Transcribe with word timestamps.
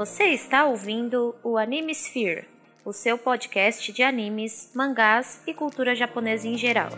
Você 0.00 0.28
está 0.28 0.64
ouvindo 0.64 1.36
o 1.44 1.58
Anime 1.58 1.92
Sphere, 1.92 2.48
o 2.86 2.90
seu 2.90 3.18
podcast 3.18 3.92
de 3.92 4.02
animes, 4.02 4.70
mangás 4.74 5.42
e 5.46 5.52
cultura 5.52 5.94
japonesa 5.94 6.48
em 6.48 6.56
geral. 6.56 6.88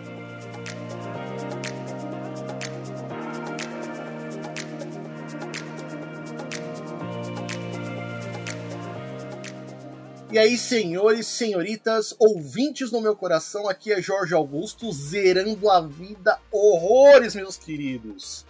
E 10.30 10.39
aí, 10.39 10.57
senhores, 10.57 11.26
senhoritas, 11.26 12.14
ouvintes 12.21 12.93
no 12.93 13.00
meu 13.00 13.16
coração, 13.16 13.68
aqui 13.68 13.93
é 13.93 14.00
Jorge 14.00 14.32
Augusto, 14.32 14.93
zerando 14.93 15.68
a 15.68 15.80
vida 15.80 16.39
horrores, 16.53 17.34
meus 17.34 17.57
queridos. 17.57 18.46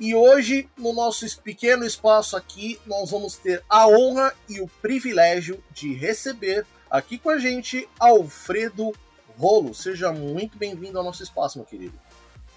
E 0.00 0.14
hoje, 0.14 0.68
no 0.78 0.92
nosso 0.92 1.26
pequeno 1.40 1.84
espaço 1.84 2.36
aqui, 2.36 2.78
nós 2.86 3.10
vamos 3.10 3.36
ter 3.36 3.64
a 3.68 3.88
honra 3.88 4.32
e 4.48 4.60
o 4.60 4.68
privilégio 4.80 5.62
de 5.72 5.92
receber 5.92 6.64
aqui 6.88 7.18
com 7.18 7.30
a 7.30 7.38
gente 7.38 7.88
Alfredo 7.98 8.92
Rolo. 9.36 9.74
Seja 9.74 10.12
muito 10.12 10.56
bem-vindo 10.56 10.98
ao 10.98 11.04
nosso 11.04 11.24
espaço, 11.24 11.58
meu 11.58 11.66
querido. 11.66 11.98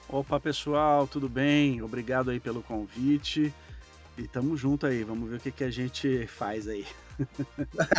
Opa, 0.07 0.39
pessoal, 0.39 1.07
tudo 1.07 1.27
bem? 1.27 1.81
Obrigado 1.81 2.29
aí 2.29 2.39
pelo 2.39 2.61
convite. 2.61 3.51
E 4.19 4.27
tamo 4.27 4.55
junto 4.55 4.85
aí, 4.85 5.03
vamos 5.03 5.27
ver 5.27 5.37
o 5.37 5.39
que, 5.39 5.51
que 5.51 5.63
a 5.63 5.71
gente 5.71 6.27
faz 6.27 6.67
aí. 6.67 6.85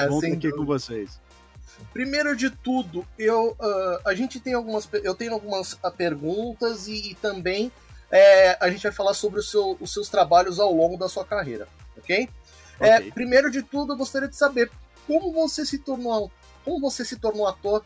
Bom 0.08 0.22
estar 0.22 0.36
aqui 0.36 0.52
com 0.52 0.64
vocês. 0.64 1.20
Primeiro 1.92 2.36
de 2.36 2.48
tudo, 2.48 3.04
eu, 3.18 3.56
uh, 3.58 4.06
a 4.06 4.14
gente 4.14 4.38
tem 4.38 4.54
algumas, 4.54 4.88
eu 5.02 5.16
tenho 5.16 5.32
algumas 5.32 5.76
ah, 5.82 5.90
perguntas 5.90 6.86
e, 6.86 7.10
e 7.10 7.14
também 7.16 7.72
é, 8.12 8.58
a 8.60 8.70
gente 8.70 8.82
vai 8.82 8.92
falar 8.92 9.14
sobre 9.14 9.42
seu, 9.42 9.76
os 9.80 9.92
seus 9.92 10.08
trabalhos 10.08 10.60
ao 10.60 10.72
longo 10.72 10.98
da 10.98 11.08
sua 11.08 11.24
carreira, 11.24 11.66
ok? 11.96 12.28
É, 12.78 12.96
okay. 12.96 13.08
É, 13.08 13.10
primeiro 13.10 13.50
de 13.50 13.62
tudo, 13.62 13.94
eu 13.94 13.96
gostaria 13.96 14.28
de 14.28 14.36
saber 14.36 14.70
como 15.06 15.32
você 15.32 15.64
se 15.64 15.78
tornou, 15.78 16.30
como 16.64 16.78
você 16.78 17.04
se 17.04 17.18
tornou 17.18 17.48
ator 17.48 17.84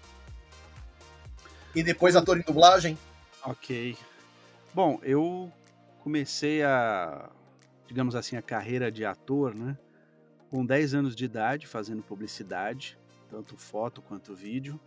e 1.75 1.83
depois 1.83 2.17
ator 2.17 2.37
em 2.37 2.43
dublagem. 2.43 2.99
Ok. 3.45 3.97
Bom, 4.75 4.99
eu 5.03 5.51
comecei 6.03 6.63
a, 6.63 7.31
digamos 7.87 8.17
assim, 8.17 8.37
a 8.37 8.43
carreira 8.43 8.91
de 8.91 9.05
ator, 9.05 9.55
né? 9.55 9.79
com 10.51 10.65
10 10.65 10.95
anos 10.95 11.17
de 11.17 11.25
idade, 11.25 11.67
fazendo 11.67 12.03
publicidade, 12.03 12.99
tanto 13.31 13.57
foto 13.57 14.03
quanto 14.03 14.35
vídeo. 14.35 14.81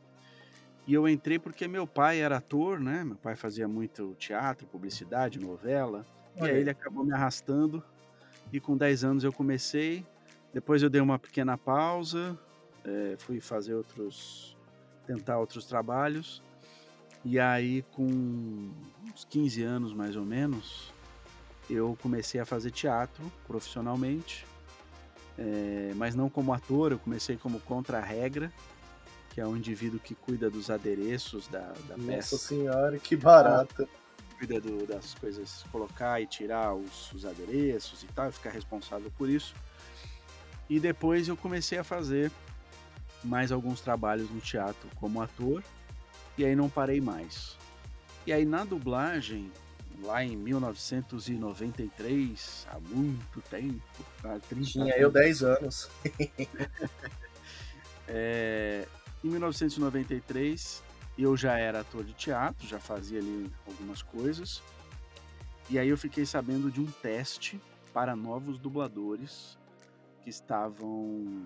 E 0.89 0.93
eu 0.95 1.07
entrei 1.07 1.37
porque 1.37 1.67
meu 1.67 1.85
pai 1.85 2.19
era 2.19 2.37
ator, 2.37 2.79
né? 2.79 3.03
Meu 3.03 3.15
pai 3.15 3.35
fazia 3.35 3.67
muito 3.67 4.15
teatro, 4.17 4.65
publicidade, 4.65 5.39
novela. 5.39 6.03
Olha. 6.35 6.49
E 6.49 6.55
aí 6.55 6.61
ele 6.61 6.69
acabou 6.71 7.05
me 7.05 7.13
arrastando. 7.13 7.83
E 8.51 8.59
com 8.59 8.75
10 8.75 9.03
anos 9.03 9.23
eu 9.23 9.31
comecei. 9.31 10.03
Depois 10.51 10.81
eu 10.81 10.89
dei 10.89 10.99
uma 10.99 11.19
pequena 11.19 11.55
pausa, 11.59 12.35
é, 12.83 13.15
fui 13.19 13.39
fazer 13.39 13.75
outros. 13.75 14.57
tentar 15.05 15.37
outros 15.37 15.65
trabalhos. 15.65 16.41
E 17.23 17.39
aí, 17.39 17.83
com 17.91 18.71
uns 19.13 19.25
15 19.29 19.61
anos 19.61 19.93
mais 19.93 20.15
ou 20.15 20.25
menos, 20.25 20.91
eu 21.69 21.95
comecei 22.01 22.41
a 22.41 22.45
fazer 22.47 22.71
teatro 22.71 23.31
profissionalmente 23.45 24.43
é, 25.39 25.93
mas 25.95 26.15
não 26.15 26.29
como 26.29 26.51
ator, 26.51 26.91
eu 26.91 26.99
comecei 26.99 27.37
como 27.37 27.61
contra-regra, 27.61 28.51
que 29.29 29.39
é 29.39 29.47
um 29.47 29.55
indivíduo 29.55 29.99
que 29.99 30.15
cuida 30.15 30.49
dos 30.49 30.69
adereços 30.69 31.47
da, 31.47 31.71
da 31.87 31.97
Nossa 31.97 32.11
peça. 32.11 32.35
Nossa 32.35 32.37
senhora, 32.37 32.99
que 32.99 33.15
barata! 33.15 33.87
Cuida 34.37 34.59
do, 34.59 34.85
das 34.87 35.13
coisas, 35.15 35.63
colocar 35.71 36.21
e 36.21 36.25
tirar 36.25 36.73
os, 36.73 37.11
os 37.11 37.25
adereços 37.25 38.03
e 38.03 38.07
tal, 38.07 38.31
ficar 38.31 38.51
responsável 38.51 39.11
por 39.17 39.29
isso. 39.29 39.53
E 40.69 40.79
depois 40.79 41.27
eu 41.27 41.35
comecei 41.35 41.77
a 41.77 41.83
fazer 41.83 42.31
mais 43.23 43.51
alguns 43.51 43.81
trabalhos 43.81 44.29
no 44.29 44.39
teatro 44.39 44.87
como 44.95 45.21
ator, 45.21 45.61
e 46.37 46.45
aí 46.45 46.55
não 46.55 46.69
parei 46.69 47.01
mais. 47.01 47.57
E 48.25 48.31
aí 48.31 48.45
na 48.45 48.63
dublagem, 48.63 49.51
lá 50.01 50.23
em 50.23 50.37
1993, 50.37 52.65
há 52.69 52.79
muito 52.79 53.41
tempo, 53.49 53.81
há 54.23 54.39
30 54.47 54.65
Tinha 54.65 54.97
eu 54.97 55.11
10 55.11 55.43
anos. 55.43 55.89
é, 58.07 58.87
em 59.23 59.29
1993, 59.29 60.83
eu 61.17 61.35
já 61.35 61.57
era 61.57 61.81
ator 61.81 62.03
de 62.03 62.13
teatro, 62.13 62.67
já 62.67 62.79
fazia 62.79 63.19
ali 63.19 63.51
algumas 63.67 64.01
coisas. 64.01 64.61
E 65.69 65.77
aí 65.77 65.89
eu 65.89 65.97
fiquei 65.97 66.25
sabendo 66.25 66.71
de 66.71 66.79
um 66.79 66.85
teste 66.85 67.61
para 67.93 68.15
novos 68.15 68.57
dubladores 68.57 69.57
que 70.23 70.29
estavam, 70.29 71.45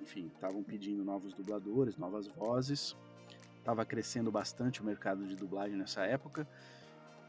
enfim, 0.00 0.30
estavam 0.34 0.62
pedindo 0.62 1.04
novos 1.04 1.34
dubladores, 1.34 1.96
novas 1.96 2.26
vozes. 2.28 2.96
Estava 3.58 3.84
crescendo 3.84 4.30
bastante 4.30 4.82
o 4.82 4.84
mercado 4.84 5.26
de 5.26 5.34
dublagem 5.34 5.76
nessa 5.76 6.04
época. 6.04 6.46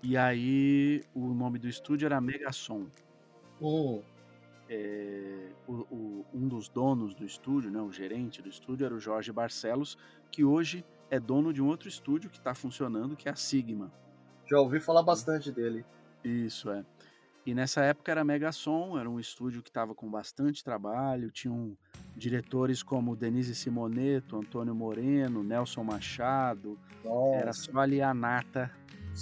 E 0.04 0.16
aí 0.16 1.04
o 1.14 1.34
nome 1.34 1.58
do 1.58 1.68
estúdio 1.68 2.06
era 2.06 2.22
Megasom. 2.22 2.88
Oh. 3.60 4.02
É, 4.68 5.52
o, 5.68 5.74
o, 5.74 6.26
um 6.34 6.48
dos 6.48 6.68
donos 6.68 7.14
do 7.14 7.24
estúdio, 7.26 7.70
né, 7.70 7.80
o 7.82 7.92
gerente 7.92 8.42
do 8.42 8.50
estúdio, 8.50 8.86
era 8.86 8.96
o 8.96 9.00
Jorge 9.00 9.32
Barcelos, 9.32 9.98
que 10.32 10.44
hoje 10.44 10.84
é 11.10 11.20
dono 11.20 11.54
de 11.54 11.62
um 11.62 11.68
outro 11.68 11.88
estúdio 11.88 12.30
que 12.30 12.38
está 12.38 12.56
funcionando, 12.56 13.16
que 13.16 13.30
é 13.30 13.32
a 13.32 13.36
Sigma. 13.36 13.92
Já 14.50 14.60
ouvi 14.60 14.80
falar 14.80 15.04
bastante 15.04 15.52
dele. 15.52 15.86
Isso, 16.24 16.70
é. 16.72 16.84
E 17.46 17.54
nessa 17.54 17.84
época 17.84 18.12
era 18.12 18.24
Megasom, 18.24 18.98
era 18.98 19.08
um 19.08 19.20
estúdio 19.20 19.62
que 19.62 19.70
estava 19.70 19.94
com 19.94 20.10
bastante 20.10 20.64
trabalho, 20.64 21.30
tinham 21.30 21.78
diretores 22.16 22.82
como 22.82 23.16
Denise 23.16 23.54
Simoneto, 23.54 24.38
Antônio 24.38 24.74
Moreno, 24.74 25.44
Nelson 25.44 25.84
Machado, 25.84 26.80
Nossa. 27.04 27.36
era 27.36 27.54
só 27.54 27.80
ali 27.80 28.02
a 28.02 28.16
nata 28.16 28.72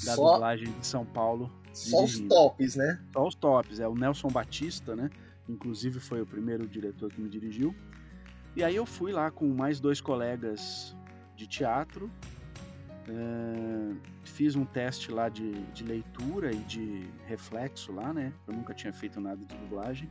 da 0.06 0.16
só, 0.16 0.34
dublagem 0.34 0.72
de 0.72 0.88
São 0.88 1.06
Paulo. 1.06 1.52
Só 1.74 2.06
dirigindo. 2.06 2.24
os 2.24 2.30
tops, 2.30 2.76
né? 2.78 3.04
Só 3.12 3.28
os 3.28 3.36
tops. 3.36 3.80
É 3.82 3.88
o 3.88 3.96
Nelson 3.96 4.30
Batista, 4.30 4.96
né? 4.96 5.10
Inclusive 5.48 6.00
foi 6.00 6.22
o 6.22 6.26
primeiro 6.26 6.68
diretor 6.68 7.12
que 7.12 7.20
me 7.20 7.30
dirigiu. 7.30 7.76
E 8.56 8.64
aí 8.64 8.76
eu 8.76 8.86
fui 8.86 9.12
lá 9.12 9.32
com 9.32 9.48
mais 9.48 9.80
dois 9.80 10.00
colegas 10.00 10.96
de 11.36 11.48
teatro. 11.48 12.10
É, 13.08 13.96
fiz 14.24 14.56
um 14.56 14.64
teste 14.64 15.12
lá 15.12 15.28
de, 15.28 15.52
de 15.74 15.84
leitura 15.84 16.54
e 16.54 16.60
de 16.60 17.10
reflexo 17.26 17.92
lá, 17.92 18.14
né? 18.14 18.32
Eu 18.48 18.54
nunca 18.54 18.74
tinha 18.74 18.94
feito 18.94 19.20
nada 19.20 19.44
de 19.44 19.56
dublagem. 19.56 20.10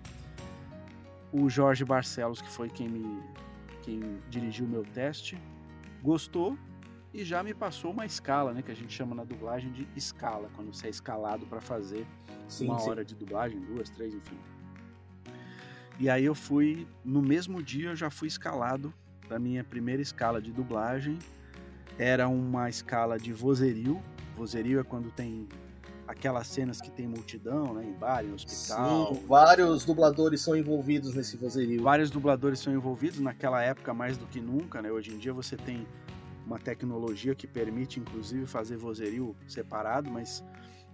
O 1.32 1.48
Jorge 1.48 1.84
Barcelos, 1.84 2.42
que 2.42 2.50
foi 2.50 2.68
quem 2.68 2.88
me 2.88 3.22
quem 3.82 4.00
dirigiu 4.30 4.64
o 4.64 4.68
meu 4.68 4.84
teste, 4.84 5.36
gostou 6.02 6.56
e 7.12 7.24
já 7.24 7.42
me 7.42 7.52
passou 7.52 7.90
uma 7.90 8.06
escala, 8.06 8.52
né, 8.52 8.62
que 8.62 8.70
a 8.70 8.74
gente 8.74 8.92
chama 8.92 9.14
na 9.14 9.24
dublagem 9.24 9.70
de 9.72 9.86
escala, 9.94 10.48
quando 10.54 10.72
você 10.72 10.86
é 10.86 10.90
escalado 10.90 11.44
para 11.46 11.60
fazer 11.60 12.06
sim, 12.48 12.66
uma 12.66 12.78
sim. 12.78 12.88
hora 12.88 13.04
de 13.04 13.14
dublagem, 13.14 13.60
duas, 13.60 13.90
três, 13.90 14.14
enfim. 14.14 14.38
E 15.98 16.08
aí 16.08 16.24
eu 16.24 16.34
fui, 16.34 16.86
no 17.04 17.22
mesmo 17.22 17.62
dia 17.62 17.90
eu 17.90 17.96
já 17.96 18.10
fui 18.10 18.28
escalado 18.28 18.92
para 19.28 19.38
minha 19.38 19.62
primeira 19.62 20.02
escala 20.02 20.40
de 20.40 20.52
dublagem. 20.52 21.18
Era 21.98 22.28
uma 22.28 22.68
escala 22.68 23.18
de 23.18 23.32
vozerio. 23.32 24.02
Vozerio 24.36 24.80
é 24.80 24.84
quando 24.84 25.10
tem 25.10 25.48
aquelas 26.06 26.46
cenas 26.46 26.80
que 26.80 26.90
tem 26.90 27.06
multidão, 27.06 27.74
né, 27.74 27.84
em 27.84 27.92
bar, 27.92 28.24
em 28.24 28.32
hospital. 28.32 29.14
Sim, 29.14 29.26
vários 29.26 29.84
dubladores 29.84 30.40
são 30.40 30.56
envolvidos 30.56 31.14
nesse 31.14 31.36
vozerio. 31.36 31.82
Vários 31.82 32.10
dubladores 32.10 32.58
são 32.58 32.72
envolvidos 32.72 33.20
naquela 33.20 33.62
época 33.62 33.94
mais 33.94 34.16
do 34.16 34.26
que 34.26 34.40
nunca, 34.40 34.82
né? 34.82 34.90
Hoje 34.90 35.12
em 35.12 35.18
dia 35.18 35.32
você 35.32 35.56
tem 35.56 35.86
uma 36.46 36.58
tecnologia 36.58 37.34
que 37.34 37.46
permite 37.46 38.00
inclusive 38.00 38.46
fazer 38.46 38.76
vozerio 38.76 39.34
separado, 39.46 40.10
mas 40.10 40.44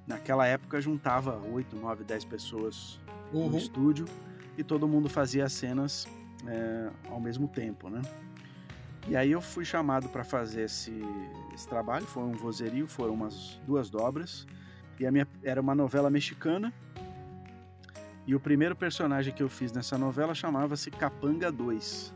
naquela 0.07 0.47
época 0.47 0.81
juntava 0.81 1.41
8, 1.53 1.75
9, 1.75 2.05
10 2.05 2.25
pessoas 2.27 3.01
uhum. 3.33 3.49
no 3.49 3.59
estúdio 3.59 4.07
e 4.59 4.65
todo 4.65 4.89
mundo 4.89 5.09
fazia 5.09 5.45
as 5.45 5.53
cenas 5.53 6.07
é, 6.47 6.91
ao 7.09 7.21
mesmo 7.21 7.47
tempo, 7.47 7.89
né? 7.89 8.03
E 9.07 9.17
aí 9.17 9.31
eu 9.31 9.41
fui 9.41 9.65
chamado 9.65 10.09
para 10.09 10.25
fazer 10.25 10.63
esse, 10.63 10.93
esse, 11.55 11.67
trabalho, 11.67 12.05
foi 12.05 12.25
um 12.25 12.33
vozerio, 12.33 12.87
foram 12.87 13.15
umas 13.15 13.59
duas 13.65 13.89
dobras, 13.89 14.47
e 14.99 15.07
a 15.07 15.13
minha 15.13 15.27
era 15.43 15.61
uma 15.61 15.75
novela 15.75 16.11
mexicana, 16.11 16.75
e 18.27 18.35
o 18.35 18.41
primeiro 18.41 18.77
personagem 18.77 19.33
que 19.33 19.43
eu 19.43 19.49
fiz 19.49 19.73
nessa 19.73 19.97
novela 19.97 20.35
chamava-se 20.35 20.91
Capanga 20.91 21.51
2. 21.51 22.13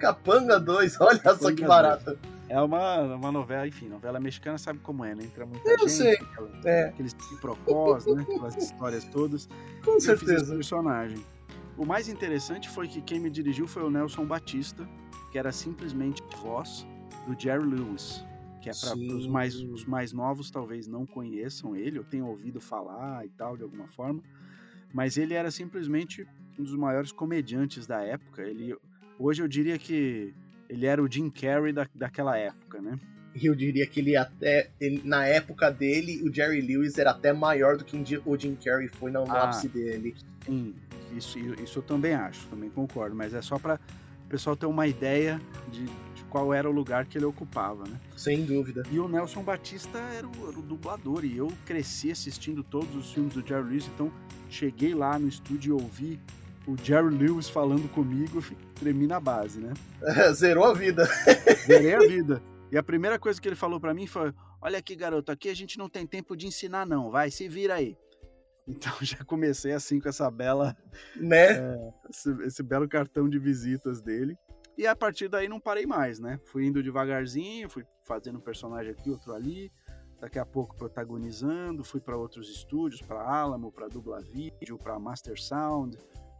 Capanga 0.00 0.58
2, 0.58 0.98
olha 1.00 1.18
Capanga 1.18 1.42
só 1.42 1.54
que 1.54 1.64
barata. 1.64 2.18
É 2.48 2.60
uma, 2.60 3.00
uma 3.14 3.30
novela, 3.30 3.66
enfim, 3.68 3.88
novela 3.88 4.18
mexicana 4.18 4.58
sabe 4.58 4.80
como 4.80 5.04
é, 5.04 5.14
né? 5.14 5.24
Entra 5.24 5.46
muita 5.46 5.70
eu 5.70 5.78
gente, 5.78 5.90
sei. 5.92 6.14
Aquela, 6.14 6.50
é. 6.64 6.88
aqueles 6.88 7.12
quiprocós, 7.12 8.06
né? 8.06 8.22
Aquelas 8.22 8.56
histórias 8.56 9.04
todas. 9.04 9.48
Com 9.84 10.00
certeza. 10.00 10.54
personagem. 10.54 11.24
O 11.76 11.86
mais 11.86 12.08
interessante 12.08 12.68
foi 12.68 12.86
que 12.86 13.00
quem 13.00 13.18
me 13.18 13.30
dirigiu 13.30 13.66
foi 13.66 13.82
o 13.82 13.90
Nelson 13.90 14.26
Batista, 14.26 14.88
que 15.30 15.38
era 15.38 15.50
simplesmente 15.50 16.22
voz 16.42 16.86
do 17.26 17.38
Jerry 17.40 17.64
Lewis, 17.64 18.24
que 18.60 18.68
é 18.68 18.72
para 18.72 18.94
os 18.94 19.26
mais, 19.26 19.54
os 19.54 19.84
mais 19.84 20.12
novos 20.12 20.50
talvez 20.50 20.86
não 20.86 21.06
conheçam 21.06 21.74
ele, 21.74 21.98
ou 21.98 22.04
tenham 22.04 22.28
ouvido 22.28 22.60
falar 22.60 23.24
e 23.24 23.30
tal, 23.30 23.56
de 23.56 23.62
alguma 23.62 23.88
forma, 23.88 24.22
mas 24.92 25.16
ele 25.16 25.34
era 25.34 25.50
simplesmente 25.50 26.26
um 26.58 26.62
dos 26.62 26.76
maiores 26.76 27.10
comediantes 27.10 27.86
da 27.86 28.02
época. 28.02 28.42
Ele, 28.42 28.76
hoje 29.18 29.42
eu 29.42 29.48
diria 29.48 29.78
que 29.78 30.34
ele 30.68 30.86
era 30.86 31.02
o 31.02 31.10
Jim 31.10 31.30
Carrey 31.30 31.72
da, 31.72 31.88
daquela 31.94 32.36
época, 32.36 32.80
né? 32.80 32.98
eu 33.42 33.54
diria 33.54 33.86
que 33.86 34.00
ele 34.00 34.16
até. 34.16 34.70
Ele, 34.80 35.00
na 35.04 35.26
época 35.26 35.70
dele, 35.70 36.22
o 36.22 36.32
Jerry 36.32 36.60
Lewis 36.60 36.98
era 36.98 37.12
até 37.12 37.32
maior 37.32 37.76
do 37.78 37.84
que 37.84 37.96
o 38.26 38.38
Jim 38.38 38.56
Carrey 38.56 38.88
foi 38.88 39.10
no, 39.10 39.24
no 39.24 39.32
ah, 39.32 39.44
ápice 39.44 39.68
dele. 39.68 40.14
Sim, 40.44 40.74
isso, 41.16 41.38
isso 41.38 41.78
eu 41.78 41.82
também 41.82 42.14
acho, 42.14 42.46
também 42.48 42.70
concordo, 42.70 43.14
mas 43.14 43.34
é 43.34 43.42
só 43.42 43.58
para 43.58 43.80
o 44.26 44.28
pessoal 44.28 44.56
ter 44.56 44.66
uma 44.66 44.86
ideia 44.86 45.40
de, 45.70 45.84
de, 45.84 46.24
qual 46.30 46.54
era 46.54 46.68
o 46.68 46.72
lugar 46.72 47.04
que 47.04 47.18
ele 47.18 47.26
ocupava, 47.26 47.84
né? 47.84 48.00
Sem 48.16 48.44
dúvida. 48.44 48.82
E 48.90 48.98
o 48.98 49.06
Nelson 49.06 49.42
Batista 49.42 49.98
era 49.98 50.26
o, 50.26 50.48
era 50.48 50.58
o 50.58 50.62
dublador, 50.62 51.24
e 51.24 51.36
eu 51.36 51.52
cresci 51.66 52.10
assistindo 52.10 52.62
todos 52.62 52.94
os 52.94 53.12
filmes 53.12 53.34
do 53.34 53.46
Jerry 53.46 53.68
Lewis, 53.68 53.90
então 53.94 54.10
cheguei 54.48 54.94
lá 54.94 55.18
no 55.18 55.28
estúdio 55.28 55.78
e 55.78 55.82
ouvi 55.82 56.20
o 56.66 56.76
Jerry 56.76 57.14
Lewis 57.14 57.48
falando 57.48 57.88
comigo, 57.90 58.42
tremi 58.74 59.06
na 59.06 59.20
base, 59.20 59.60
né? 59.60 59.74
zerou 60.32 60.64
a 60.64 60.74
vida. 60.74 61.08
Zerei 61.66 61.94
a 61.94 62.00
vida. 62.00 62.42
E 62.70 62.78
a 62.78 62.82
primeira 62.82 63.18
coisa 63.18 63.40
que 63.40 63.48
ele 63.48 63.56
falou 63.56 63.78
para 63.78 63.92
mim 63.92 64.06
foi: 64.06 64.32
Olha 64.60 64.78
aqui, 64.78 64.94
garoto, 64.94 65.30
aqui 65.30 65.48
a 65.48 65.54
gente 65.54 65.76
não 65.76 65.88
tem 65.88 66.06
tempo 66.06 66.36
de 66.36 66.46
ensinar, 66.46 66.86
não. 66.86 67.10
Vai, 67.10 67.30
se 67.30 67.48
vira 67.48 67.74
aí. 67.74 67.96
Então 68.66 68.92
já 69.02 69.24
comecei 69.24 69.72
assim 69.72 70.00
com 70.00 70.08
essa 70.08 70.30
bela. 70.30 70.76
Né? 71.16 71.58
É, 71.58 71.92
esse, 72.10 72.30
esse, 72.44 72.62
belo 72.62 72.88
cartão 72.88 73.28
de 73.28 73.38
visitas 73.38 74.00
dele. 74.00 74.36
E 74.76 74.86
a 74.86 74.96
partir 74.96 75.28
daí 75.28 75.48
não 75.48 75.60
parei 75.60 75.86
mais, 75.86 76.18
né? 76.18 76.40
Fui 76.44 76.64
indo 76.64 76.82
devagarzinho, 76.82 77.68
fui 77.68 77.84
fazendo 78.04 78.38
um 78.38 78.40
personagem 78.40 78.92
aqui, 78.92 79.10
outro 79.10 79.34
ali. 79.34 79.70
Daqui 80.18 80.38
a 80.38 80.46
pouco 80.46 80.76
protagonizando, 80.76 81.82
fui 81.82 82.00
para 82.00 82.16
outros 82.16 82.48
estúdios, 82.48 83.02
para 83.02 83.20
Alamo, 83.20 83.72
para 83.72 83.88
Dubla 83.88 84.20
Vídeo, 84.20 84.78
para 84.78 84.98
Master 84.98 85.38
Sound. 85.40 85.98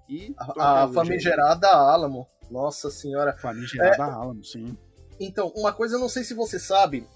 E 0.09 0.35
a, 0.39 0.85
a 0.85 0.89
famigerada 0.89 1.69
Alamo. 1.69 2.27
Nossa 2.51 2.91
senhora. 2.91 3.37
Famigerada 3.37 4.05
é... 4.05 4.11
Alamo, 4.11 4.45
sim. 4.45 4.77
Então, 5.19 5.53
uma 5.57 5.73
coisa 5.73 5.97
eu 5.97 6.01
não 6.01 6.09
sei 6.09 6.23
se 6.25 6.33
você 6.33 6.59
sabe. 6.59 7.07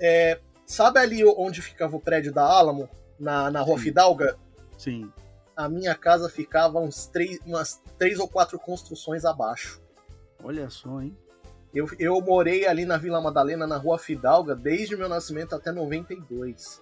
É, 0.00 0.40
sabe 0.66 0.98
ali 0.98 1.24
onde 1.24 1.62
ficava 1.62 1.96
o 1.96 2.00
prédio 2.00 2.32
da 2.32 2.42
Alamo, 2.42 2.88
na, 3.18 3.50
na 3.50 3.60
Rua 3.62 3.78
Sim. 3.78 3.84
Fidalga? 3.84 4.36
Sim. 4.76 5.10
A 5.56 5.68
minha 5.68 5.94
casa 5.94 6.28
ficava 6.28 6.78
uns 6.78 7.06
três, 7.06 7.38
umas 7.46 7.82
três 7.98 8.18
ou 8.18 8.28
quatro 8.28 8.58
construções 8.58 9.24
abaixo. 9.24 9.80
Olha 10.42 10.68
só, 10.68 11.00
hein? 11.00 11.16
Eu, 11.74 11.86
eu 11.98 12.20
morei 12.20 12.66
ali 12.66 12.84
na 12.84 12.96
Vila 12.96 13.20
Madalena, 13.20 13.66
na 13.66 13.76
Rua 13.76 13.98
Fidalga, 13.98 14.54
desde 14.54 14.96
meu 14.96 15.08
nascimento 15.08 15.54
até 15.54 15.72
92. 15.72 16.80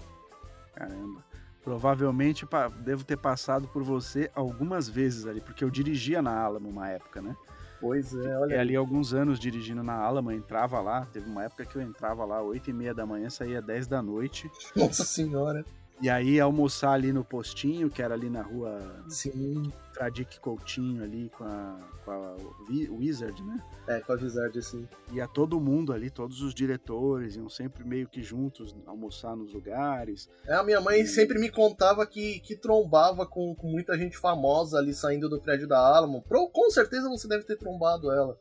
Caramba. 0.75 1.25
Provavelmente 1.63 2.47
devo 2.81 3.05
ter 3.05 3.17
passado 3.17 3.67
por 3.69 3.83
você 3.83 4.31
algumas 4.35 4.89
vezes 4.89 5.27
ali, 5.27 5.41
porque 5.41 5.65
eu 5.65 5.71
dirigia 5.71 6.21
na 6.21 6.39
Alamo 6.39 6.69
uma 6.69 6.89
época, 6.89 7.23
né? 7.23 7.35
Pois 7.81 8.15
é, 8.15 8.39
olha. 8.39 8.55
E 8.55 8.59
ali 8.59 8.77
alguns 8.77 9.13
anos 9.13 9.39
dirigindo 9.39 9.83
na 9.83 9.95
Alamo, 9.95 10.31
entrava 10.31 10.81
lá, 10.81 11.07
teve 11.07 11.29
uma 11.29 11.45
época 11.45 11.65
que 11.65 11.77
eu 11.77 11.83
entrava 11.83 12.25
lá 12.25 12.43
8 12.43 12.71
e 12.71 12.73
meia 12.73 12.95
da 12.95 13.07
manhã, 13.07 13.29
saía 13.31 13.61
10 13.61 13.87
da 13.87 14.03
noite. 14.03 14.51
Nossa 14.77 15.05
senhora. 15.05 15.65
E 16.01 16.11
aí 16.11 16.41
almoçar 16.41 16.93
ali 16.93 17.13
no 17.13 17.25
postinho, 17.25 17.89
que 17.89 18.03
era 18.03 18.15
ali 18.15 18.29
na 18.29 18.43
rua 18.43 19.05
Sim. 19.09 19.73
Tradic 19.93 20.41
Coutinho 20.41 21.05
ali 21.05 21.31
com 21.39 21.45
a, 21.45 21.79
com 22.05 22.11
a 22.11 22.37
Wizard, 22.69 23.41
né? 23.45 23.63
É, 23.87 24.01
com 24.01 24.13
a 24.13 24.17
Wizard, 24.17 24.59
assim. 24.59 24.89
Ia 25.13 25.29
todo 25.29 25.61
mundo 25.61 25.93
ali, 25.93 26.11
todos 26.11 26.43
os 26.43 26.53
diretores, 26.53 27.37
iam 27.37 27.49
sempre 27.49 27.85
meio 27.85 28.09
que 28.09 28.23
juntos 28.23 28.75
almoçar 28.87 29.37
nos 29.37 29.55
lugares. 29.55 30.29
É, 30.47 30.55
a 30.55 30.65
minha 30.65 30.81
mãe 30.81 31.03
e... 31.03 31.07
sempre 31.07 31.39
me 31.39 31.49
contava 31.49 32.05
que, 32.07 32.41
que 32.41 32.57
trombava 32.57 33.25
com, 33.25 33.55
com 33.55 33.69
muita 33.69 33.97
gente 33.97 34.19
famosa 34.19 34.79
ali 34.79 34.93
saindo 34.93 35.29
do 35.29 35.41
prédio 35.41 35.69
da 35.69 35.79
Alamo. 35.79 36.23
Pro, 36.23 36.51
com 36.51 36.71
certeza 36.71 37.09
você 37.09 37.29
deve 37.29 37.45
ter 37.45 37.57
trombado 37.57 38.11
ela. 38.11 38.37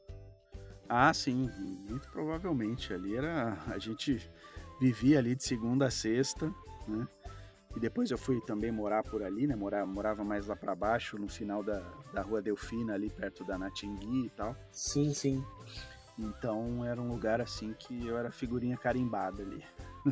Ah, 0.90 1.14
sim, 1.14 1.50
muito 1.88 2.10
provavelmente. 2.12 2.94
Ali 2.94 3.16
era. 3.16 3.58
A 3.68 3.78
gente 3.78 4.30
vivia 4.82 5.20
ali 5.20 5.36
de 5.36 5.44
segunda 5.44 5.86
a 5.86 5.92
sexta, 5.92 6.54
né? 6.88 7.08
E 7.76 7.80
depois 7.80 8.12
eu 8.12 8.18
fui 8.18 8.40
também 8.42 8.72
morar 8.72 9.04
por 9.04 9.24
ali, 9.24 9.48
né? 9.48 9.56
Morava, 9.56 9.86
morava 9.86 10.24
mais 10.24 10.48
lá 10.48 10.56
para 10.56 10.76
baixo, 10.76 11.18
no 11.18 11.28
final 11.28 11.64
da, 11.64 11.80
da 12.14 12.22
rua 12.22 12.42
Delfina, 12.42 12.94
ali 12.94 13.10
perto 13.10 13.44
da 13.44 13.58
Natingui 13.58 14.28
e 14.28 14.30
tal. 14.30 14.56
Sim, 14.72 15.14
sim. 15.14 15.44
Então 16.18 16.86
era 16.86 17.02
um 17.02 17.08
lugar 17.08 17.42
assim 17.42 17.74
que 17.74 18.08
eu 18.08 18.18
era 18.18 18.32
figurinha 18.32 18.78
carimbada 18.78 19.42
ali. 19.42 19.64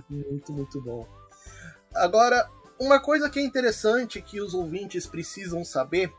Muito, 0.09 0.53
muito 0.53 0.81
bom. 0.81 1.07
Agora, 1.93 2.49
uma 2.79 2.99
coisa 2.99 3.29
que 3.29 3.39
é 3.39 3.43
interessante 3.43 4.21
que 4.21 4.41
os 4.41 4.53
ouvintes 4.53 5.05
precisam 5.05 5.63
saber 5.63 6.11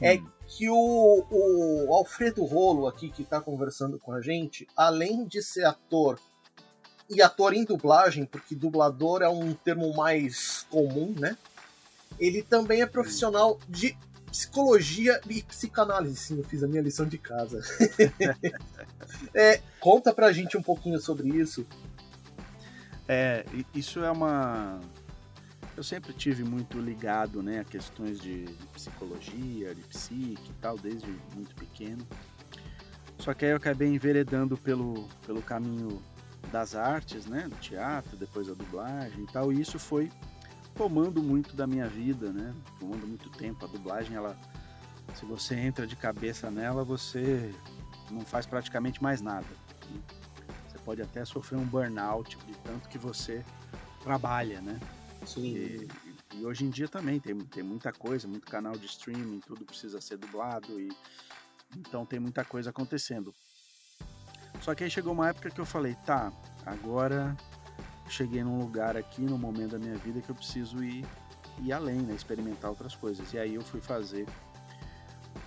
é 0.00 0.14
hum. 0.14 0.26
que 0.46 0.68
o, 0.68 1.26
o 1.30 1.94
Alfredo 1.94 2.44
Rolo 2.44 2.88
aqui 2.88 3.10
que 3.10 3.22
está 3.22 3.40
conversando 3.40 3.98
com 3.98 4.12
a 4.12 4.20
gente, 4.20 4.66
além 4.76 5.24
de 5.26 5.40
ser 5.42 5.64
ator 5.64 6.18
e 7.08 7.20
ator 7.20 7.54
em 7.54 7.64
dublagem, 7.64 8.24
porque 8.24 8.54
dublador 8.54 9.22
é 9.22 9.28
um 9.28 9.52
termo 9.52 9.94
mais 9.94 10.66
comum, 10.70 11.14
né? 11.18 11.36
Ele 12.18 12.42
também 12.42 12.80
é 12.80 12.86
profissional 12.86 13.58
de 13.68 13.96
psicologia 14.30 15.20
e 15.28 15.42
psicanálise. 15.42 16.16
Sim, 16.16 16.38
eu 16.38 16.44
fiz 16.44 16.62
a 16.62 16.68
minha 16.68 16.82
lição 16.82 17.06
de 17.06 17.18
casa. 17.18 17.60
é, 19.34 19.60
conta 19.78 20.12
pra 20.12 20.32
gente 20.32 20.56
um 20.56 20.62
pouquinho 20.62 21.00
sobre 21.00 21.28
isso. 21.28 21.66
É, 23.08 23.44
isso 23.74 24.02
é 24.02 24.10
uma. 24.10 24.80
Eu 25.76 25.82
sempre 25.82 26.12
tive 26.12 26.44
muito 26.44 26.78
ligado 26.78 27.42
né, 27.42 27.60
a 27.60 27.64
questões 27.64 28.20
de, 28.20 28.44
psicologia, 28.72 29.74
de 29.74 29.82
psique 29.82 30.50
e 30.50 30.54
tal, 30.60 30.78
desde 30.78 31.08
muito 31.34 31.54
pequeno. 31.54 32.06
Só 33.18 33.34
que 33.34 33.44
aí 33.44 33.50
eu 33.50 33.56
acabei 33.56 33.88
enveredando 33.88 34.56
pelo, 34.56 35.08
pelo 35.26 35.42
caminho 35.42 36.02
das 36.50 36.74
artes, 36.74 37.26
né, 37.26 37.48
do 37.48 37.56
teatro, 37.56 38.16
depois 38.16 38.48
a 38.48 38.54
dublagem 38.54 39.24
e 39.24 39.26
tal, 39.26 39.52
e 39.52 39.60
isso 39.60 39.78
foi 39.78 40.10
tomando 40.74 41.22
muito 41.22 41.54
da 41.54 41.66
minha 41.66 41.88
vida, 41.88 42.32
né, 42.32 42.54
tomando 42.78 43.06
muito 43.06 43.30
tempo. 43.30 43.64
A 43.64 43.68
dublagem, 43.68 44.16
ela, 44.16 44.36
se 45.14 45.24
você 45.24 45.54
entra 45.54 45.86
de 45.86 45.96
cabeça 45.96 46.50
nela, 46.50 46.84
você 46.84 47.52
não 48.10 48.22
faz 48.22 48.46
praticamente 48.46 49.02
mais 49.02 49.20
nada. 49.20 49.46
Você 50.68 50.78
pode 50.84 51.02
até 51.02 51.24
sofrer 51.24 51.58
um 51.58 51.64
burnout 51.64 52.36
de 52.46 52.54
tanto 52.58 52.88
que 52.88 52.98
você 52.98 53.44
trabalha, 54.02 54.60
né? 54.60 54.78
Sim. 55.24 55.42
E, 55.42 55.88
e 56.34 56.44
hoje 56.44 56.64
em 56.64 56.70
dia 56.70 56.88
também 56.88 57.20
tem, 57.20 57.38
tem 57.38 57.62
muita 57.62 57.92
coisa, 57.92 58.28
muito 58.28 58.46
canal 58.46 58.76
de 58.76 58.86
streaming, 58.86 59.40
tudo 59.40 59.64
precisa 59.64 60.00
ser 60.00 60.16
dublado 60.16 60.80
e 60.80 60.88
então 61.76 62.04
tem 62.04 62.20
muita 62.20 62.44
coisa 62.44 62.70
acontecendo. 62.70 63.34
Só 64.64 64.74
que 64.74 64.82
aí 64.82 64.88
chegou 64.90 65.12
uma 65.12 65.28
época 65.28 65.50
que 65.50 65.60
eu 65.60 65.66
falei, 65.66 65.94
tá, 66.06 66.32
agora 66.64 67.36
cheguei 68.08 68.42
num 68.42 68.58
lugar 68.58 68.96
aqui, 68.96 69.20
no 69.20 69.36
momento 69.36 69.72
da 69.72 69.78
minha 69.78 69.96
vida 69.96 70.22
que 70.22 70.30
eu 70.30 70.34
preciso 70.34 70.82
ir, 70.82 71.04
ir 71.60 71.70
além, 71.70 71.98
né, 71.98 72.14
experimentar 72.14 72.70
outras 72.70 72.94
coisas. 72.94 73.30
E 73.34 73.38
aí 73.38 73.56
eu 73.56 73.60
fui 73.60 73.82
fazer 73.82 74.26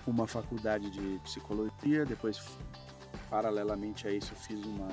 uma 0.06 0.28
faculdade 0.28 0.88
de 0.88 1.18
psicologia, 1.24 2.06
depois 2.06 2.40
paralelamente 3.28 4.06
a 4.06 4.12
isso 4.12 4.36
fiz 4.36 4.64
uma, 4.64 4.88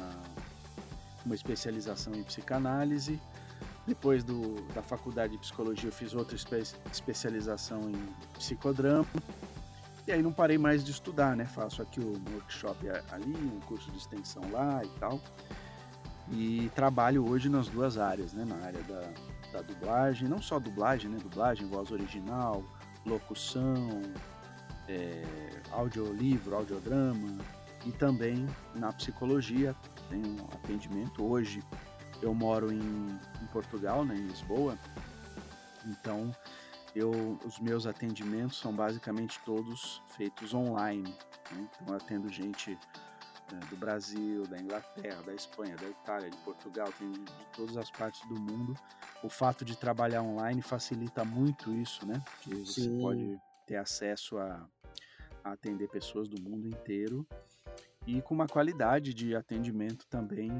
uma 1.23 1.35
especialização 1.35 2.15
em 2.15 2.23
psicanálise. 2.23 3.21
Depois 3.85 4.23
do, 4.23 4.55
da 4.73 4.81
faculdade 4.81 5.33
de 5.33 5.37
psicologia 5.37 5.89
eu 5.89 5.93
fiz 5.93 6.15
outra 6.15 6.35
espe 6.35 6.63
especialização 6.91 7.91
em 7.91 8.13
psicodrama 8.33 9.05
e 10.07 10.11
aí 10.11 10.21
não 10.21 10.31
parei 10.31 10.57
mais 10.57 10.83
de 10.83 10.91
estudar, 10.91 11.35
né? 11.35 11.45
Faço 11.45 11.81
aqui 11.81 11.99
o 11.99 12.13
workshop 12.31 12.89
ali, 13.11 13.35
um 13.35 13.59
curso 13.61 13.91
de 13.91 13.97
extensão 13.97 14.43
lá 14.51 14.83
e 14.83 14.89
tal. 14.99 15.19
E 16.31 16.71
trabalho 16.75 17.27
hoje 17.27 17.49
nas 17.49 17.67
duas 17.67 17.97
áreas, 17.97 18.33
né? 18.33 18.45
Na 18.45 18.55
área 18.65 18.81
da, 18.83 19.01
da 19.51 19.61
dublagem, 19.61 20.27
não 20.27 20.41
só 20.41 20.59
dublagem, 20.59 21.09
né? 21.09 21.17
Dublagem, 21.21 21.67
voz 21.67 21.91
original, 21.91 22.63
locução, 23.05 24.01
é, 24.87 25.23
audiolivro, 25.71 26.55
audiodrama 26.55 27.37
e 27.85 27.91
também 27.91 28.47
na 28.73 28.91
psicologia, 28.91 29.75
tenho 30.09 30.41
um 30.41 30.45
atendimento. 30.45 31.23
Hoje 31.23 31.63
eu 32.21 32.33
moro 32.33 32.71
em, 32.71 32.79
em 32.79 33.45
Portugal, 33.51 34.03
né, 34.03 34.15
em 34.15 34.27
Lisboa, 34.27 34.77
então 35.85 36.35
eu, 36.95 37.11
os 37.45 37.59
meus 37.59 37.85
atendimentos 37.85 38.57
são 38.57 38.73
basicamente 38.73 39.39
todos 39.45 40.01
feitos 40.15 40.53
online. 40.53 41.13
Né? 41.51 41.69
Então 41.75 41.87
eu 41.89 41.95
atendo 41.95 42.29
gente 42.29 42.71
né, 43.51 43.59
do 43.69 43.75
Brasil, 43.75 44.43
da 44.47 44.57
Inglaterra, 44.57 45.21
da 45.23 45.33
Espanha, 45.33 45.75
da 45.75 45.89
Itália, 45.89 46.29
de 46.29 46.37
Portugal, 46.37 46.91
tem 46.97 47.11
de, 47.11 47.19
de 47.19 47.45
todas 47.53 47.75
as 47.77 47.91
partes 47.91 48.25
do 48.27 48.39
mundo. 48.39 48.75
O 49.21 49.29
fato 49.29 49.65
de 49.65 49.77
trabalhar 49.77 50.21
online 50.21 50.61
facilita 50.61 51.25
muito 51.25 51.73
isso, 51.73 52.05
né? 52.07 52.23
Porque 52.25 52.55
você 52.55 52.81
Sim. 52.81 53.01
pode 53.01 53.39
ter 53.65 53.75
acesso 53.75 54.37
a, 54.37 54.65
a 55.43 55.51
atender 55.51 55.89
pessoas 55.89 56.27
do 56.29 56.41
mundo 56.41 56.67
inteiro 56.67 57.27
e 58.07 58.21
com 58.21 58.33
uma 58.33 58.47
qualidade 58.47 59.13
de 59.13 59.35
atendimento 59.35 60.05
também 60.07 60.51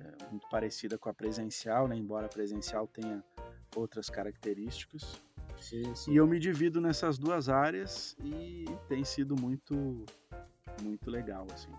é, 0.00 0.30
muito 0.30 0.48
parecida 0.48 0.96
com 0.96 1.08
a 1.08 1.14
presencial, 1.14 1.88
né? 1.88 1.96
embora 1.96 2.26
a 2.26 2.28
presencial 2.28 2.86
tenha 2.86 3.22
outras 3.74 4.08
características. 4.08 5.20
Sim. 5.64 6.12
E 6.12 6.16
eu 6.16 6.26
me 6.26 6.38
divido 6.38 6.80
nessas 6.80 7.18
duas 7.18 7.48
áreas 7.48 8.16
e 8.22 8.64
tem 8.88 9.04
sido 9.04 9.34
muito, 9.40 10.04
muito 10.82 11.10
legal, 11.10 11.46
assim. 11.52 11.72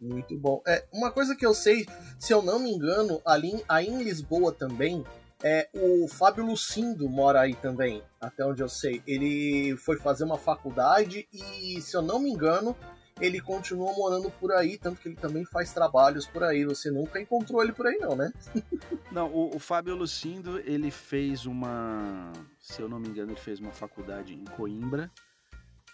Muito 0.00 0.36
bom. 0.38 0.62
É, 0.66 0.86
uma 0.92 1.10
coisa 1.10 1.36
que 1.36 1.44
eu 1.44 1.52
sei, 1.52 1.86
se 2.18 2.32
eu 2.32 2.40
não 2.40 2.58
me 2.58 2.70
engano, 2.70 3.20
ali 3.24 3.62
aí 3.68 3.86
em 3.86 4.02
Lisboa 4.02 4.50
também, 4.50 5.04
é, 5.42 5.68
o 5.74 6.08
Fábio 6.08 6.44
Lucindo 6.44 7.08
mora 7.08 7.40
aí 7.40 7.54
também, 7.54 8.02
até 8.20 8.44
onde 8.44 8.62
eu 8.62 8.68
sei. 8.68 9.02
Ele 9.06 9.76
foi 9.76 9.98
fazer 9.98 10.24
uma 10.24 10.38
faculdade 10.38 11.28
e, 11.32 11.80
se 11.82 11.96
eu 11.96 12.02
não 12.02 12.18
me 12.18 12.30
engano, 12.30 12.74
ele 13.20 13.40
continua 13.40 13.92
morando 13.92 14.30
por 14.30 14.52
aí, 14.52 14.78
tanto 14.78 15.00
que 15.00 15.08
ele 15.08 15.16
também 15.16 15.44
faz 15.44 15.72
trabalhos 15.72 16.26
por 16.26 16.42
aí. 16.42 16.64
Você 16.64 16.90
nunca 16.90 17.20
encontrou 17.20 17.62
ele 17.62 17.72
por 17.72 17.86
aí, 17.86 17.98
não, 17.98 18.16
né? 18.16 18.32
não, 19.12 19.30
o, 19.32 19.56
o 19.56 19.58
Fábio 19.58 19.94
Lucindo, 19.94 20.58
ele 20.60 20.90
fez 20.90 21.46
uma. 21.46 22.32
Se 22.58 22.80
eu 22.80 22.88
não 22.88 22.98
me 22.98 23.08
engano, 23.08 23.32
ele 23.32 23.40
fez 23.40 23.60
uma 23.60 23.72
faculdade 23.72 24.34
em 24.34 24.44
Coimbra, 24.44 25.10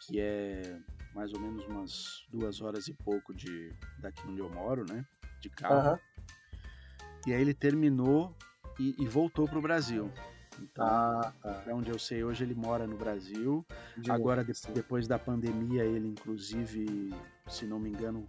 que 0.02 0.20
é 0.20 0.78
mais 1.14 1.32
ou 1.32 1.40
menos 1.40 1.66
umas 1.66 2.26
duas 2.30 2.60
horas 2.60 2.88
e 2.88 2.94
pouco 2.94 3.34
de 3.34 3.74
daqui 3.98 4.22
onde 4.28 4.40
eu 4.40 4.50
moro, 4.50 4.84
né? 4.84 5.04
De 5.40 5.50
carro. 5.50 5.92
Uhum. 5.92 5.98
E 7.26 7.34
aí 7.34 7.40
ele 7.40 7.54
terminou 7.54 8.36
e, 8.78 8.94
e 8.98 9.06
voltou 9.06 9.48
para 9.48 9.58
o 9.58 9.62
Brasil. 9.62 10.12
Então, 10.60 10.86
ah, 10.86 11.32
tá. 11.42 11.64
onde 11.72 11.90
eu 11.90 11.98
sei 11.98 12.24
hoje 12.24 12.44
ele 12.44 12.54
mora 12.54 12.86
no 12.86 12.96
Brasil. 12.96 13.64
De 13.96 14.10
Agora, 14.10 14.44
de, 14.44 14.52
depois 14.72 15.06
da 15.06 15.18
pandemia, 15.18 15.84
ele 15.84 16.08
inclusive, 16.08 17.14
se 17.46 17.66
não 17.66 17.78
me 17.78 17.90
engano, 17.90 18.24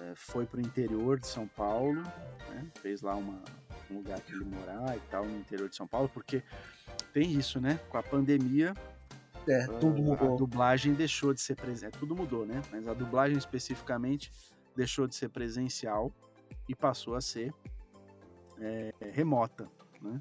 é, 0.00 0.14
foi 0.14 0.46
para 0.46 0.58
o 0.58 0.60
interior 0.60 1.18
de 1.18 1.26
São 1.26 1.46
Paulo, 1.46 2.02
né? 2.48 2.66
fez 2.80 3.02
lá 3.02 3.14
uma, 3.14 3.42
um 3.90 3.96
lugar 3.96 4.20
que 4.20 4.32
ele 4.32 4.44
morar 4.44 4.96
e 4.96 5.00
tal, 5.10 5.24
no 5.24 5.38
interior 5.38 5.68
de 5.68 5.76
São 5.76 5.86
Paulo, 5.86 6.08
porque 6.08 6.42
tem 7.12 7.32
isso, 7.32 7.60
né? 7.60 7.80
Com 7.88 7.98
a 7.98 8.02
pandemia, 8.02 8.74
é, 9.48 9.66
tudo 9.66 10.02
mudou. 10.02 10.34
A 10.34 10.36
dublagem 10.36 10.94
deixou 10.94 11.32
de 11.32 11.40
ser 11.40 11.56
presencial. 11.56 11.90
É, 11.94 11.98
tudo 11.98 12.14
mudou, 12.14 12.46
né? 12.46 12.62
Mas 12.70 12.86
a 12.86 12.94
dublagem 12.94 13.36
especificamente 13.36 14.32
deixou 14.76 15.06
de 15.06 15.14
ser 15.14 15.28
presencial 15.28 16.12
e 16.68 16.74
passou 16.74 17.14
a 17.14 17.20
ser 17.20 17.52
é, 18.58 18.92
remota, 19.12 19.68
né? 20.00 20.20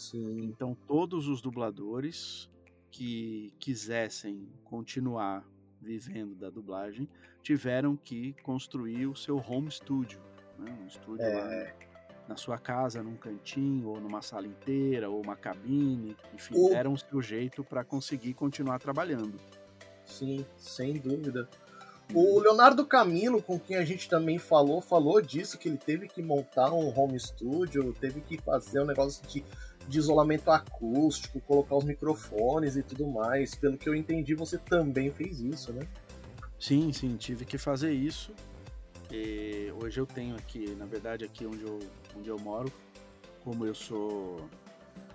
Sim. 0.00 0.44
Então 0.44 0.74
todos 0.86 1.28
os 1.28 1.42
dubladores 1.42 2.48
que 2.90 3.52
quisessem 3.58 4.48
continuar 4.64 5.46
vivendo 5.78 6.34
da 6.34 6.48
dublagem 6.48 7.06
tiveram 7.42 7.96
que 7.96 8.32
construir 8.42 9.06
o 9.06 9.14
seu 9.14 9.36
home 9.36 9.70
studio, 9.70 10.18
né? 10.58 10.74
um 10.82 10.86
estúdio 10.86 11.24
é... 11.24 11.34
lá 11.34 11.90
na 12.28 12.36
sua 12.36 12.58
casa, 12.58 13.02
num 13.02 13.16
cantinho, 13.16 13.88
ou 13.88 14.00
numa 14.00 14.22
sala 14.22 14.46
inteira, 14.46 15.10
ou 15.10 15.20
uma 15.20 15.34
cabine, 15.34 16.16
enfim, 16.32 16.54
o... 16.56 16.70
deram 16.70 16.92
o 16.92 16.98
seu 16.98 17.20
jeito 17.20 17.64
para 17.64 17.84
conseguir 17.84 18.34
continuar 18.34 18.78
trabalhando. 18.78 19.38
Sim, 20.06 20.46
sem 20.56 20.94
dúvida. 20.94 21.48
O 22.14 22.40
Leonardo 22.40 22.84
Camilo, 22.84 23.40
com 23.40 23.58
quem 23.58 23.76
a 23.76 23.84
gente 23.84 24.08
também 24.08 24.38
falou, 24.38 24.80
falou 24.80 25.20
disso, 25.20 25.58
que 25.58 25.68
ele 25.68 25.76
teve 25.76 26.08
que 26.08 26.20
montar 26.20 26.72
um 26.72 26.88
home 26.96 27.18
studio, 27.18 27.94
teve 28.00 28.20
que 28.20 28.36
fazer 28.38 28.80
um 28.80 28.86
negócio 28.86 29.24
de, 29.28 29.44
de 29.90 29.98
isolamento 29.98 30.50
acústico, 30.50 31.40
colocar 31.40 31.76
os 31.76 31.84
microfones 31.84 32.76
e 32.76 32.82
tudo 32.82 33.06
mais. 33.06 33.54
Pelo 33.54 33.76
que 33.76 33.88
eu 33.88 33.94
entendi, 33.94 34.34
você 34.34 34.56
também 34.56 35.10
fez 35.10 35.40
isso, 35.40 35.72
né? 35.72 35.86
Sim, 36.58 36.92
sim, 36.92 37.16
tive 37.16 37.44
que 37.44 37.58
fazer 37.58 37.92
isso. 37.92 38.32
E 39.10 39.72
hoje 39.82 40.00
eu 40.00 40.06
tenho 40.06 40.36
aqui, 40.36 40.74
na 40.76 40.86
verdade, 40.86 41.24
aqui 41.24 41.44
onde 41.44 41.62
eu, 41.62 41.78
onde 42.16 42.28
eu 42.28 42.38
moro, 42.38 42.72
como 43.42 43.66
eu 43.66 43.74
sou 43.74 44.48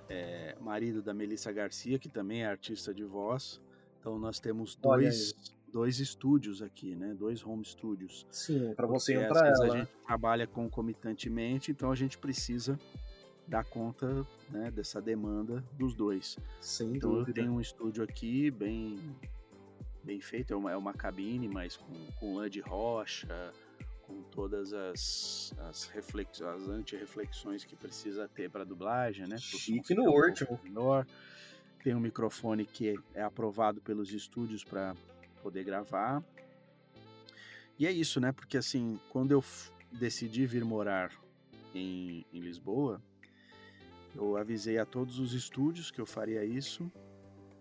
é, 0.09 0.55
marido 0.59 1.01
da 1.01 1.13
Melissa 1.13 1.51
Garcia, 1.51 1.97
que 1.97 2.09
também 2.09 2.43
é 2.43 2.47
artista 2.47 2.93
de 2.93 3.03
voz, 3.03 3.61
então 3.99 4.19
nós 4.19 4.39
temos 4.39 4.75
dois 4.75 5.33
dois 5.75 5.99
estúdios 5.99 6.61
aqui, 6.61 6.95
né? 6.95 7.13
Dois 7.13 7.45
home 7.45 7.65
studios. 7.65 8.25
Sim, 8.31 8.73
para 8.75 8.87
você 8.87 9.13
e 9.13 9.27
para 9.27 9.49
ela. 9.49 9.65
A 9.65 9.77
gente 9.77 9.91
trabalha 10.07 10.47
concomitantemente, 10.47 11.69
então 11.69 11.91
a 11.91 11.95
gente 11.95 12.17
precisa 12.17 12.79
dar 13.47 13.63
conta 13.63 14.25
né, 14.49 14.71
dessa 14.71 15.01
demanda 15.01 15.63
dos 15.73 15.95
dois. 15.95 16.37
Sem 16.59 16.95
então 16.95 17.11
dúvida. 17.11 17.29
eu 17.29 17.33
tenho 17.33 17.53
um 17.53 17.61
estúdio 17.61 18.03
aqui 18.03 18.49
bem 18.51 18.99
bem 20.03 20.21
feito, 20.21 20.53
é 20.53 20.55
uma, 20.55 20.71
é 20.71 20.77
uma 20.77 20.93
cabine, 20.93 21.47
mas 21.47 21.75
com, 21.77 21.93
com 22.19 22.35
lã 22.35 22.47
de 22.47 22.59
rocha, 22.59 23.51
com 24.03 24.21
todas 24.23 24.71
as, 24.71 25.51
as, 25.57 25.87
reflex, 25.87 26.41
as 26.41 26.69
anti-reflexões 26.69 27.65
que 27.65 27.75
precisa 27.75 28.27
ter 28.27 28.49
para 28.49 28.63
dublagem, 28.63 29.27
né? 29.27 29.37
Chique 29.39 29.95
no 29.95 30.03
último. 30.03 30.59
Menor. 30.63 31.07
Tem 31.83 31.95
um 31.95 31.99
microfone 31.99 32.65
que 32.65 32.95
é 33.15 33.23
aprovado 33.23 33.81
pelos 33.81 34.11
estúdios 34.13 34.63
para 34.63 34.95
poder 35.41 35.63
gravar. 35.63 36.23
E 37.77 37.85
é 37.85 37.91
isso, 37.91 38.19
né? 38.19 38.31
Porque 38.31 38.57
assim, 38.57 38.99
quando 39.09 39.31
eu 39.31 39.43
decidi 39.91 40.45
vir 40.45 40.63
morar 40.63 41.11
em, 41.73 42.25
em 42.31 42.39
Lisboa, 42.39 43.01
eu 44.15 44.37
avisei 44.37 44.77
a 44.77 44.85
todos 44.85 45.19
os 45.19 45.33
estúdios 45.33 45.91
que 45.91 45.99
eu 45.99 46.05
faria 46.05 46.43
isso, 46.43 46.91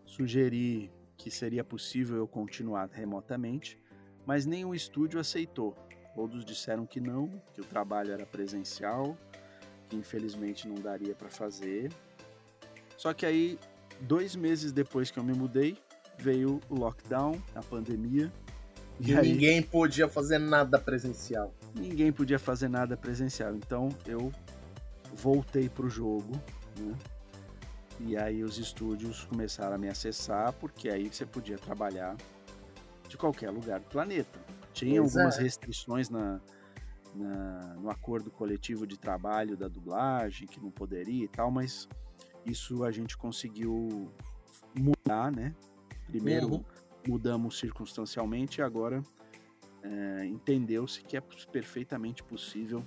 sugeri 0.04 0.90
que 1.16 1.30
seria 1.30 1.64
possível 1.64 2.16
eu 2.16 2.28
continuar 2.28 2.88
remotamente, 2.92 3.78
mas 4.26 4.46
nenhum 4.46 4.74
estúdio 4.74 5.18
aceitou. 5.18 5.76
Todos 6.14 6.44
disseram 6.44 6.86
que 6.86 7.00
não, 7.00 7.28
que 7.52 7.60
o 7.60 7.64
trabalho 7.64 8.12
era 8.12 8.24
presencial, 8.24 9.16
que 9.88 9.96
infelizmente 9.96 10.68
não 10.68 10.76
daria 10.76 11.14
para 11.14 11.28
fazer. 11.28 11.92
Só 12.96 13.12
que 13.12 13.26
aí, 13.26 13.58
dois 14.00 14.36
meses 14.36 14.70
depois 14.70 15.10
que 15.10 15.18
eu 15.18 15.24
me 15.24 15.32
mudei, 15.32 15.76
veio 16.16 16.60
o 16.68 16.74
lockdown, 16.76 17.40
a 17.54 17.62
pandemia. 17.62 18.32
E, 19.00 19.10
e 19.10 19.16
aí, 19.16 19.32
ninguém 19.32 19.60
podia 19.60 20.08
fazer 20.08 20.38
nada 20.38 20.78
presencial. 20.78 21.52
Ninguém 21.74 22.12
podia 22.12 22.38
fazer 22.38 22.68
nada 22.68 22.96
presencial. 22.96 23.54
Então 23.56 23.88
eu 24.06 24.32
voltei 25.14 25.68
pro 25.68 25.88
jogo, 25.88 26.32
né? 26.78 26.94
E 28.00 28.16
aí 28.16 28.42
os 28.42 28.58
estúdios 28.58 29.24
começaram 29.24 29.76
a 29.76 29.78
me 29.78 29.88
acessar, 29.88 30.52
porque 30.54 30.88
aí 30.88 31.08
você 31.08 31.24
podia 31.24 31.56
trabalhar 31.56 32.16
de 33.08 33.16
qualquer 33.16 33.50
lugar 33.50 33.80
do 33.80 33.86
planeta. 33.86 34.38
Tinha 34.72 35.00
pois 35.00 35.16
algumas 35.16 35.38
é. 35.38 35.42
restrições 35.42 36.10
na, 36.10 36.40
na, 37.14 37.74
no 37.74 37.90
acordo 37.90 38.30
coletivo 38.30 38.86
de 38.86 38.98
trabalho 38.98 39.56
da 39.56 39.68
dublagem, 39.68 40.48
que 40.48 40.60
não 40.60 40.70
poderia 40.70 41.24
e 41.24 41.28
tal, 41.28 41.50
mas 41.50 41.88
isso 42.44 42.82
a 42.84 42.90
gente 42.90 43.16
conseguiu 43.16 44.10
mudar, 44.76 45.30
né? 45.30 45.54
Primeiro 46.06 46.48
uhum. 46.48 46.64
mudamos 47.06 47.58
circunstancialmente 47.58 48.60
e 48.60 48.62
agora 48.62 49.02
é, 49.82 50.26
entendeu-se 50.26 51.02
que 51.02 51.16
é 51.16 51.20
perfeitamente 51.20 52.22
possível 52.22 52.84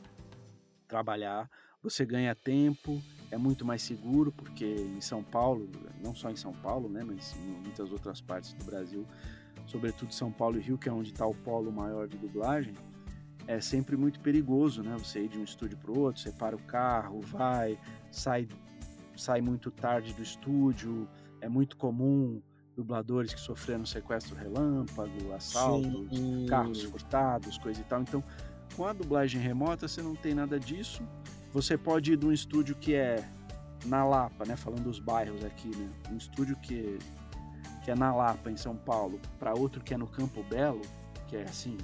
trabalhar. 0.87 1.49
Você 1.89 2.05
ganha 2.05 2.35
tempo, 2.35 3.01
é 3.31 3.37
muito 3.37 3.65
mais 3.65 3.81
seguro, 3.81 4.29
porque 4.31 4.65
em 4.65 4.99
São 4.99 5.23
Paulo, 5.23 5.69
não 6.03 6.13
só 6.13 6.29
em 6.29 6.35
São 6.35 6.51
Paulo, 6.51 6.89
né, 6.89 7.01
mas 7.01 7.33
em 7.37 7.61
muitas 7.63 7.91
outras 7.91 8.19
partes 8.19 8.51
do 8.53 8.65
Brasil, 8.65 9.05
sobretudo 9.65 10.13
São 10.13 10.29
Paulo 10.29 10.57
e 10.57 10.61
Rio, 10.61 10.77
que 10.77 10.89
é 10.89 10.91
onde 10.91 11.11
está 11.11 11.25
o 11.25 11.33
polo 11.33 11.71
maior 11.71 12.07
de 12.07 12.17
dublagem, 12.17 12.73
é 13.47 13.61
sempre 13.61 13.95
muito 13.95 14.19
perigoso, 14.19 14.83
né? 14.83 14.97
Você 14.97 15.21
ir 15.23 15.29
de 15.29 15.37
um 15.37 15.43
estúdio 15.45 15.77
para 15.77 15.91
o 15.91 15.99
outro, 15.99 16.21
você 16.21 16.31
para 16.33 16.55
o 16.55 16.59
carro, 16.59 17.21
vai, 17.21 17.79
sai, 18.11 18.49
sai 19.15 19.39
muito 19.39 19.71
tarde 19.71 20.13
do 20.13 20.21
estúdio, 20.21 21.07
é 21.39 21.47
muito 21.47 21.77
comum 21.77 22.41
dubladores 22.75 23.33
que 23.33 23.39
sofreram 23.39 23.85
sequestro 23.85 24.35
relâmpago, 24.35 25.33
assaltos, 25.33 26.17
Sim. 26.17 26.45
carros 26.49 26.83
furtados, 26.83 27.57
coisa 27.57 27.79
e 27.79 27.83
tal. 27.85 28.01
Então, 28.01 28.21
com 28.75 28.85
a 28.85 28.91
dublagem 28.91 29.39
remota, 29.39 29.87
você 29.87 30.01
não 30.01 30.15
tem 30.15 30.35
nada 30.35 30.59
disso. 30.59 31.01
Você 31.53 31.77
pode 31.77 32.13
ir 32.13 32.17
de 32.17 32.25
um 32.25 32.31
estúdio 32.31 32.75
que 32.75 32.93
é 32.93 33.23
na 33.85 34.05
Lapa, 34.05 34.45
né? 34.45 34.55
Falando 34.55 34.83
dos 34.83 34.99
bairros 34.99 35.43
aqui, 35.43 35.69
né? 35.75 35.89
Um 36.11 36.17
estúdio 36.17 36.55
que, 36.57 36.99
que 37.83 37.91
é 37.91 37.95
na 37.95 38.13
Lapa, 38.13 38.51
em 38.51 38.57
São 38.57 38.75
Paulo, 38.75 39.19
para 39.39 39.53
outro 39.53 39.81
que 39.81 39.93
é 39.93 39.97
no 39.97 40.07
Campo 40.07 40.43
Belo, 40.43 40.81
que 41.27 41.35
é 41.35 41.43
assim, 41.43 41.77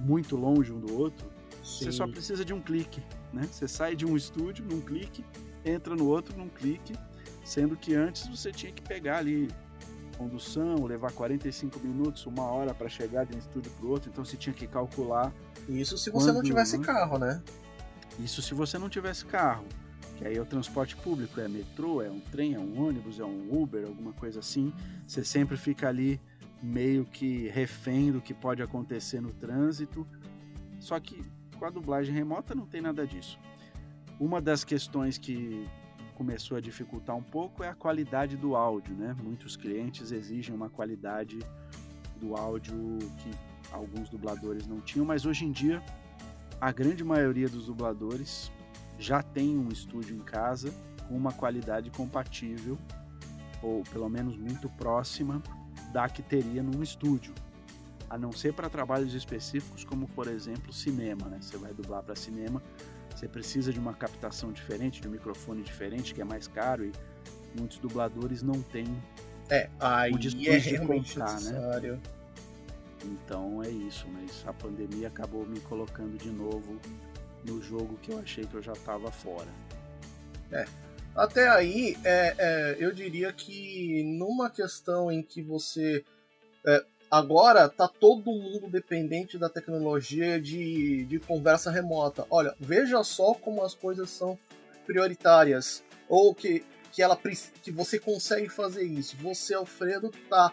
muito 0.00 0.36
longe 0.36 0.72
um 0.72 0.80
do 0.80 0.98
outro. 0.98 1.30
Sim. 1.62 1.84
Você 1.84 1.92
só 1.92 2.06
precisa 2.06 2.44
de 2.44 2.52
um 2.52 2.60
clique, 2.60 3.02
né? 3.32 3.42
Você 3.50 3.68
sai 3.68 3.94
de 3.94 4.04
um 4.04 4.16
estúdio 4.16 4.64
num 4.64 4.80
clique, 4.80 5.24
entra 5.64 5.94
no 5.94 6.06
outro 6.06 6.36
num 6.36 6.48
clique 6.48 6.94
Sendo 7.44 7.76
que 7.76 7.94
antes 7.94 8.26
você 8.28 8.52
tinha 8.52 8.72
que 8.72 8.82
pegar 8.82 9.18
ali 9.18 9.48
condução, 10.16 10.84
levar 10.84 11.10
45 11.12 11.80
minutos, 11.80 12.26
uma 12.26 12.44
hora 12.44 12.72
para 12.72 12.88
chegar 12.88 13.24
de 13.24 13.34
um 13.34 13.38
estúdio 13.38 13.72
para 13.72 13.86
o 13.86 13.90
outro, 13.90 14.10
então 14.10 14.24
você 14.24 14.36
tinha 14.36 14.54
que 14.54 14.66
calcular. 14.66 15.32
Isso 15.68 15.98
se 15.98 16.10
você 16.10 16.26
quando, 16.26 16.36
não 16.36 16.42
tivesse 16.42 16.78
né? 16.78 16.84
carro, 16.84 17.18
né? 17.18 17.42
Isso 18.18 18.42
se 18.42 18.54
você 18.54 18.78
não 18.78 18.88
tivesse 18.88 19.24
carro. 19.24 19.66
Que 20.16 20.26
aí 20.26 20.36
é 20.36 20.40
o 20.40 20.46
transporte 20.46 20.94
público, 20.96 21.40
é 21.40 21.48
metrô, 21.48 22.02
é 22.02 22.10
um 22.10 22.20
trem, 22.20 22.54
é 22.54 22.58
um 22.58 22.80
ônibus, 22.80 23.18
é 23.18 23.24
um 23.24 23.48
Uber, 23.50 23.86
alguma 23.86 24.12
coisa 24.12 24.40
assim. 24.40 24.72
Você 25.06 25.24
sempre 25.24 25.56
fica 25.56 25.88
ali 25.88 26.20
meio 26.62 27.04
que 27.04 27.48
refém 27.48 28.12
do 28.12 28.20
que 28.20 28.32
pode 28.32 28.62
acontecer 28.62 29.20
no 29.20 29.32
trânsito. 29.32 30.06
Só 30.78 30.98
que 31.00 31.22
com 31.58 31.64
a 31.64 31.70
dublagem 31.70 32.14
remota 32.14 32.54
não 32.54 32.66
tem 32.66 32.80
nada 32.80 33.06
disso. 33.06 33.38
Uma 34.20 34.40
das 34.40 34.62
questões 34.62 35.18
que 35.18 35.66
começou 36.14 36.56
a 36.56 36.60
dificultar 36.60 37.16
um 37.16 37.22
pouco 37.22 37.64
é 37.64 37.68
a 37.68 37.74
qualidade 37.74 38.36
do 38.36 38.54
áudio, 38.54 38.94
né? 38.94 39.16
Muitos 39.22 39.56
clientes 39.56 40.12
exigem 40.12 40.54
uma 40.54 40.68
qualidade 40.68 41.38
do 42.20 42.36
áudio 42.36 42.74
que 43.18 43.30
alguns 43.72 44.08
dubladores 44.08 44.66
não 44.66 44.80
tinham, 44.80 45.04
mas 45.04 45.26
hoje 45.26 45.44
em 45.44 45.50
dia 45.50 45.82
a 46.62 46.70
grande 46.70 47.02
maioria 47.02 47.48
dos 47.48 47.66
dubladores 47.66 48.52
já 48.96 49.20
tem 49.20 49.58
um 49.58 49.68
estúdio 49.70 50.14
em 50.14 50.20
casa 50.20 50.72
com 51.08 51.16
uma 51.16 51.32
qualidade 51.32 51.90
compatível 51.90 52.78
ou 53.60 53.82
pelo 53.82 54.08
menos 54.08 54.36
muito 54.36 54.68
próxima 54.68 55.42
da 55.92 56.08
que 56.08 56.22
teria 56.22 56.62
num 56.62 56.80
estúdio. 56.80 57.34
A 58.08 58.16
não 58.16 58.30
ser 58.30 58.52
para 58.52 58.70
trabalhos 58.70 59.12
específicos, 59.12 59.82
como 59.82 60.06
por 60.10 60.28
exemplo 60.28 60.72
cinema, 60.72 61.26
né? 61.26 61.38
Você 61.40 61.56
vai 61.56 61.74
dublar 61.74 62.04
para 62.04 62.14
cinema, 62.14 62.62
você 63.12 63.26
precisa 63.26 63.72
de 63.72 63.80
uma 63.80 63.92
captação 63.92 64.52
diferente, 64.52 65.00
de 65.00 65.08
um 65.08 65.10
microfone 65.10 65.64
diferente, 65.64 66.14
que 66.14 66.20
é 66.20 66.24
mais 66.24 66.46
caro 66.46 66.84
e 66.84 66.92
muitos 67.58 67.78
dubladores 67.78 68.40
não 68.40 68.62
têm 68.62 68.86
é, 69.50 69.68
aí 69.80 70.12
o 70.12 70.48
é 70.48 70.58
realmente 70.58 71.18
né? 71.18 71.24
necessário. 71.24 71.94
Né? 71.94 72.00
Então 73.04 73.62
é 73.62 73.68
isso, 73.68 74.06
mas 74.08 74.44
a 74.46 74.52
pandemia 74.52 75.08
acabou 75.08 75.46
me 75.46 75.60
colocando 75.60 76.16
de 76.16 76.30
novo 76.30 76.78
no 77.44 77.60
jogo 77.60 77.98
que 78.00 78.12
eu 78.12 78.18
achei 78.18 78.44
que 78.46 78.54
eu 78.54 78.62
já 78.62 78.72
estava 78.72 79.10
fora. 79.10 79.48
É. 80.50 80.64
Até 81.14 81.48
aí, 81.48 81.96
é, 82.04 82.34
é, 82.38 82.76
eu 82.78 82.92
diria 82.92 83.32
que 83.32 84.02
numa 84.18 84.48
questão 84.48 85.10
em 85.10 85.22
que 85.22 85.42
você. 85.42 86.04
É, 86.64 86.84
agora 87.10 87.68
tá 87.68 87.86
todo 87.86 88.30
mundo 88.30 88.70
dependente 88.70 89.36
da 89.36 89.48
tecnologia 89.48 90.40
de, 90.40 91.04
de 91.04 91.18
conversa 91.18 91.70
remota. 91.70 92.26
Olha, 92.30 92.54
veja 92.58 93.02
só 93.04 93.34
como 93.34 93.62
as 93.62 93.74
coisas 93.74 94.08
são 94.08 94.38
prioritárias. 94.86 95.84
Ou 96.08 96.34
que, 96.34 96.64
que, 96.90 97.02
ela, 97.02 97.18
que 97.62 97.70
você 97.70 97.98
consegue 97.98 98.48
fazer 98.48 98.84
isso. 98.84 99.16
Você, 99.18 99.54
Alfredo, 99.54 100.10
tá 100.30 100.52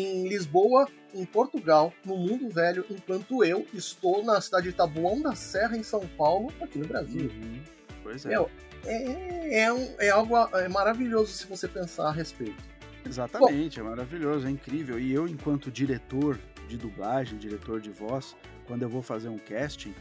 em 0.00 0.28
Lisboa, 0.28 0.88
em 1.14 1.24
Portugal, 1.24 1.92
no 2.04 2.16
mundo 2.16 2.48
velho, 2.50 2.84
enquanto 2.90 3.44
eu 3.44 3.66
estou 3.72 4.24
na 4.24 4.40
cidade 4.40 4.68
de 4.68 4.72
Taboão 4.74 5.20
da 5.20 5.34
Serra, 5.34 5.76
em 5.76 5.82
São 5.82 6.06
Paulo, 6.16 6.52
aqui 6.60 6.78
no 6.78 6.86
Brasil. 6.86 7.30
Uhum. 7.30 7.60
Pois 8.02 8.24
é. 8.26 8.30
Meu, 8.30 8.50
é, 8.84 9.62
é, 9.62 9.72
um, 9.72 9.94
é 9.98 10.10
algo 10.10 10.36
é 10.56 10.68
maravilhoso 10.68 11.32
se 11.32 11.46
você 11.46 11.66
pensar 11.66 12.08
a 12.08 12.12
respeito. 12.12 12.62
Exatamente, 13.06 13.80
Bom, 13.80 13.86
é 13.86 13.90
maravilhoso, 13.90 14.46
é 14.46 14.50
incrível. 14.50 14.98
E 14.98 15.12
eu, 15.12 15.26
enquanto 15.26 15.70
diretor 15.70 16.38
de 16.68 16.76
dublagem, 16.76 17.38
diretor 17.38 17.80
de 17.80 17.90
voz, 17.90 18.36
quando 18.66 18.82
eu 18.82 18.88
vou 18.88 19.02
fazer 19.02 19.28
um 19.28 19.38
casting, 19.38 19.94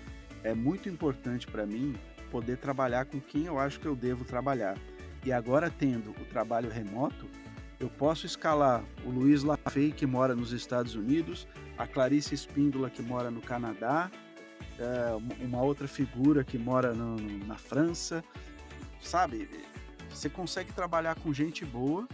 é 0.43 0.53
muito 0.53 0.89
importante 0.89 1.47
para 1.47 1.65
mim 1.65 1.95
poder 2.29 2.57
trabalhar 2.57 3.05
com 3.05 3.19
quem 3.19 3.45
eu 3.45 3.57
acho 3.57 3.79
que 3.79 3.85
eu 3.85 3.95
devo 3.95 4.25
trabalhar. 4.25 4.77
E 5.25 5.31
agora, 5.31 5.69
tendo 5.69 6.11
o 6.11 6.25
trabalho 6.25 6.69
remoto, 6.69 7.27
eu 7.79 7.89
posso 7.89 8.25
escalar 8.25 8.83
o 9.05 9.09
Luiz 9.09 9.43
Lafay, 9.43 9.91
que 9.91 10.05
mora 10.05 10.35
nos 10.35 10.51
Estados 10.51 10.95
Unidos, 10.95 11.47
a 11.77 11.85
Clarice 11.85 12.33
Espíndola, 12.33 12.89
que 12.89 13.01
mora 13.01 13.29
no 13.29 13.41
Canadá, 13.41 14.09
é, 14.79 15.43
uma 15.43 15.61
outra 15.61 15.87
figura 15.87 16.43
que 16.43 16.57
mora 16.57 16.93
no, 16.93 17.17
na 17.45 17.57
França, 17.57 18.23
sabe? 19.01 19.49
Você 20.09 20.29
consegue 20.29 20.71
trabalhar 20.73 21.15
com 21.15 21.31
gente 21.31 21.63
boa 21.65 22.07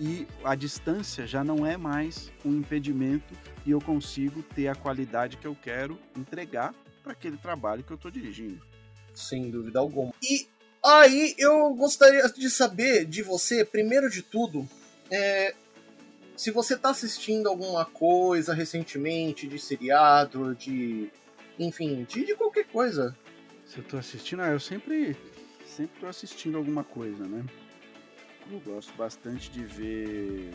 e 0.00 0.26
a 0.44 0.54
distância 0.54 1.26
já 1.26 1.42
não 1.42 1.66
é 1.66 1.76
mais 1.76 2.30
um 2.44 2.56
impedimento 2.56 3.34
e 3.66 3.70
eu 3.70 3.80
consigo 3.80 4.42
ter 4.42 4.68
a 4.68 4.74
qualidade 4.74 5.36
que 5.36 5.46
eu 5.46 5.56
quero 5.60 5.98
entregar 6.16 6.74
para 7.02 7.12
aquele 7.12 7.36
trabalho 7.36 7.82
que 7.82 7.92
eu 7.92 7.96
estou 7.96 8.10
dirigindo. 8.10 8.60
Sem 9.12 9.50
dúvida 9.50 9.80
alguma. 9.80 10.12
E 10.22 10.48
aí 10.84 11.34
eu 11.38 11.74
gostaria 11.74 12.28
de 12.28 12.48
saber 12.48 13.04
de 13.04 13.22
você, 13.22 13.64
primeiro 13.64 14.08
de 14.08 14.22
tudo, 14.22 14.68
é, 15.12 15.54
se 16.34 16.50
você 16.50 16.72
está 16.72 16.88
assistindo 16.88 17.46
alguma 17.46 17.84
coisa 17.84 18.54
recentemente 18.54 19.46
de 19.46 19.58
seriado, 19.58 20.54
de. 20.54 21.10
Enfim, 21.58 22.04
de, 22.04 22.24
de 22.24 22.34
qualquer 22.34 22.64
coisa. 22.64 23.14
Se 23.66 23.78
eu 23.78 23.82
estou 23.82 24.00
assistindo, 24.00 24.40
ah, 24.40 24.48
eu 24.48 24.58
sempre. 24.58 25.14
Sempre 25.66 26.00
tô 26.00 26.06
assistindo 26.06 26.56
alguma 26.58 26.82
coisa, 26.82 27.24
né? 27.26 27.44
Eu 28.50 28.58
gosto 28.60 28.92
bastante 28.94 29.50
de 29.50 29.64
ver. 29.64 30.50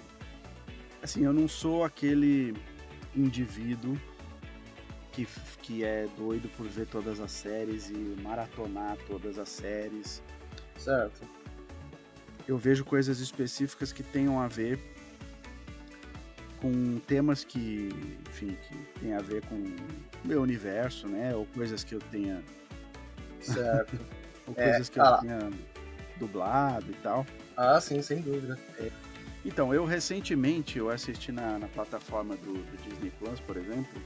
Assim, 1.03 1.23
eu 1.23 1.33
não 1.33 1.47
sou 1.47 1.83
aquele 1.83 2.55
indivíduo 3.15 3.99
que, 5.11 5.27
que 5.61 5.83
é 5.83 6.07
doido 6.17 6.49
por 6.57 6.67
ver 6.67 6.87
todas 6.87 7.19
as 7.19 7.31
séries 7.31 7.89
e 7.89 7.93
maratonar 8.21 8.97
todas 9.07 9.37
as 9.37 9.49
séries. 9.49 10.21
Certo 10.77 11.36
eu 12.47 12.57
vejo 12.57 12.85
coisas 12.85 13.19
específicas 13.19 13.91
que 13.91 14.01
tenham 14.01 14.39
a 14.39 14.47
ver 14.47 14.79
com 16.61 16.97
temas 16.99 17.43
que, 17.43 17.89
enfim, 18.29 18.57
que 18.67 18.99
tem 18.99 19.13
a 19.13 19.19
ver 19.19 19.45
com 19.45 19.55
o 19.55 19.75
meu 20.23 20.41
universo, 20.41 21.07
né? 21.07 21.35
Ou 21.35 21.45
coisas 21.47 21.83
que 21.83 21.93
eu 21.93 21.99
tenha. 21.99 22.41
Certo. 23.39 23.99
ou 24.47 24.53
é, 24.57 24.69
coisas 24.69 24.89
que 24.89 24.99
ah, 24.99 25.19
eu 25.21 25.27
tenha 25.27 25.51
dublado 26.17 26.89
e 26.89 26.95
tal. 26.95 27.25
Ah, 27.55 27.79
sim, 27.79 28.01
sem 28.01 28.21
dúvida. 28.21 28.57
É. 28.79 28.89
Então, 29.45 29.73
eu 29.73 29.85
recentemente 29.85 30.79
eu 30.79 30.89
assisti 30.89 31.31
na, 31.31 31.59
na 31.59 31.67
plataforma 31.67 32.35
do, 32.37 32.53
do, 32.53 32.77
Disney 32.83 33.11
Plus, 33.19 33.39
por 33.39 33.55
exemplo, 33.55 34.01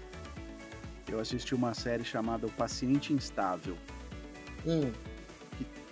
eu 1.07 1.19
assisti 1.19 1.55
uma 1.55 1.73
série 1.73 2.03
chamada 2.03 2.45
O 2.45 2.51
Paciente 2.51 3.13
Instável. 3.13 3.77
Hum 4.65 4.91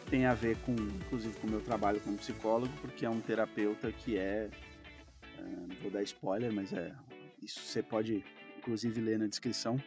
tem 0.09 0.25
a 0.25 0.33
ver 0.33 0.57
com, 0.61 0.73
inclusive, 0.73 1.37
com 1.39 1.47
o 1.47 1.49
meu 1.49 1.61
trabalho 1.61 1.99
como 2.01 2.17
psicólogo, 2.17 2.73
porque 2.81 3.05
é 3.05 3.09
um 3.09 3.21
terapeuta 3.21 3.91
que 3.91 4.17
é, 4.17 4.49
é, 5.37 5.41
não 5.41 5.75
vou 5.81 5.91
dar 5.91 6.01
spoiler, 6.03 6.51
mas 6.51 6.73
é, 6.73 6.93
isso 7.41 7.59
você 7.59 7.83
pode, 7.83 8.23
inclusive, 8.57 8.99
ler 8.99 9.19
na 9.19 9.27
descrição, 9.27 9.81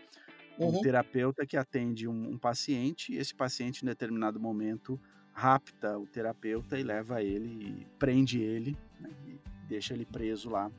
uhum. 0.58 0.78
um 0.78 0.80
terapeuta 0.80 1.44
que 1.44 1.56
atende 1.56 2.06
um, 2.06 2.30
um, 2.30 2.38
paciente, 2.38 3.12
e 3.12 3.18
esse 3.18 3.35
paciente, 3.35 3.82
em 3.82 3.87
determinado 3.87 4.38
momento, 4.38 5.00
rapta 5.32 5.98
o 5.98 6.06
terapeuta 6.06 6.78
e 6.78 6.82
leva 6.82 7.22
ele, 7.22 7.48
e 7.48 7.87
prende 7.98 8.40
ele, 8.40 8.76
né, 9.00 9.11
e 9.26 9.40
deixa 9.66 9.92
ele 9.94 10.06
preso 10.06 10.50
lá 10.50 10.70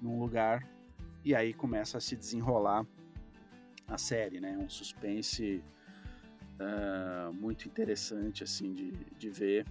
num 0.00 0.20
lugar, 0.20 0.68
e 1.24 1.34
aí 1.34 1.52
começa 1.52 1.98
a 1.98 2.00
se 2.00 2.14
desenrolar 2.14 2.86
a 3.88 3.98
série, 3.98 4.40
né, 4.40 4.56
um 4.58 4.68
suspense 4.68 5.62
uh, 6.60 7.32
muito 7.32 7.66
interessante 7.66 8.42
assim 8.42 8.72
de, 8.72 8.92
de 9.18 9.30
ver. 9.30 9.66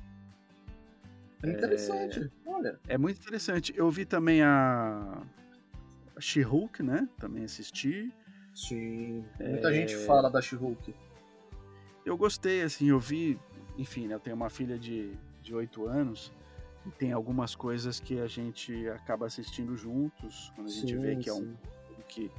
É 1.43 1.49
interessante, 1.49 2.19
é, 2.19 2.49
olha. 2.49 2.79
É 2.87 2.97
muito 2.97 3.19
interessante. 3.19 3.73
Eu 3.75 3.89
vi 3.91 4.05
também 4.05 4.41
a, 4.41 5.21
a 6.15 6.21
She-Hulk, 6.21 6.81
né? 6.81 7.07
Também 7.19 7.43
assisti. 7.43 8.11
Sim, 8.53 9.25
muita 9.39 9.69
é... 9.69 9.73
gente 9.73 9.95
fala 10.05 10.29
da 10.29 10.41
She-Hulk. 10.41 10.95
Eu 12.05 12.15
gostei, 12.15 12.61
assim, 12.61 12.89
eu 12.89 12.99
vi, 12.99 13.39
enfim, 13.77 14.07
né, 14.07 14.15
eu 14.15 14.19
tenho 14.19 14.35
uma 14.35 14.49
filha 14.49 14.77
de, 14.77 15.11
de 15.41 15.53
8 15.55 15.87
anos 15.87 16.31
e 16.85 16.91
tem 16.91 17.11
algumas 17.11 17.55
coisas 17.55 17.99
que 17.99 18.19
a 18.19 18.27
gente 18.27 18.87
acaba 18.89 19.25
assistindo 19.25 19.75
juntos, 19.75 20.51
quando 20.55 20.67
a 20.67 20.71
gente 20.71 20.93
sim, 20.93 20.99
vê 20.99 21.15
que 21.15 21.23
sim. 21.23 21.29
é 21.31 21.33
um 21.33 21.55
que, 22.07 22.31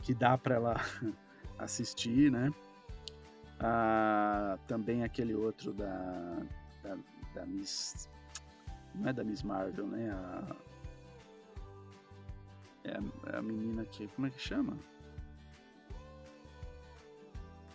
que 0.00 0.14
dá 0.14 0.38
para 0.38 0.54
ela 0.54 0.80
assistir, 1.58 2.32
né? 2.32 2.50
Ah, 3.60 4.58
também 4.66 5.02
aquele 5.02 5.34
outro 5.34 5.72
da, 5.72 6.42
da, 6.82 6.96
da, 7.34 7.46
Miss. 7.46 8.08
Não 8.94 9.08
é 9.08 9.12
da 9.12 9.24
Miss 9.24 9.42
Marvel, 9.42 9.86
né? 9.86 10.10
A, 10.10 10.56
é 12.84 12.92
a, 12.92 13.32
é 13.32 13.36
a 13.38 13.42
menina 13.42 13.84
que. 13.84 14.08
Como 14.08 14.26
é 14.26 14.30
que 14.30 14.40
chama? 14.40 14.76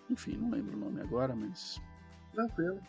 Enfim, 0.09 0.37
não 0.37 0.51
lembro 0.51 0.75
o 0.75 0.79
nome 0.79 1.01
agora, 1.01 1.35
mas. 1.35 1.81
Tranquilo. 2.33 2.79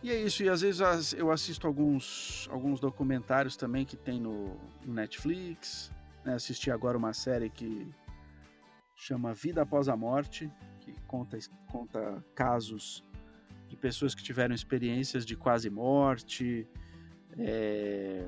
E 0.00 0.12
é 0.12 0.22
isso, 0.22 0.44
e 0.44 0.48
às 0.48 0.60
vezes 0.60 1.12
eu 1.12 1.32
assisto 1.32 1.66
alguns, 1.66 2.48
alguns 2.52 2.78
documentários 2.78 3.56
também 3.56 3.84
que 3.84 3.96
tem 3.96 4.20
no, 4.20 4.56
no 4.84 4.94
Netflix. 4.94 5.90
Né? 6.24 6.34
Assisti 6.34 6.70
agora 6.70 6.96
uma 6.96 7.12
série 7.12 7.50
que 7.50 7.92
chama 8.94 9.34
Vida 9.34 9.62
Após 9.62 9.88
a 9.88 9.96
Morte, 9.96 10.50
que 10.92 11.00
conta, 11.02 11.38
conta 11.70 12.24
casos 12.34 13.04
de 13.68 13.76
pessoas 13.76 14.14
que 14.14 14.22
tiveram 14.22 14.54
experiências 14.54 15.26
de 15.26 15.36
quase 15.36 15.68
morte, 15.68 16.66
é, 17.38 18.26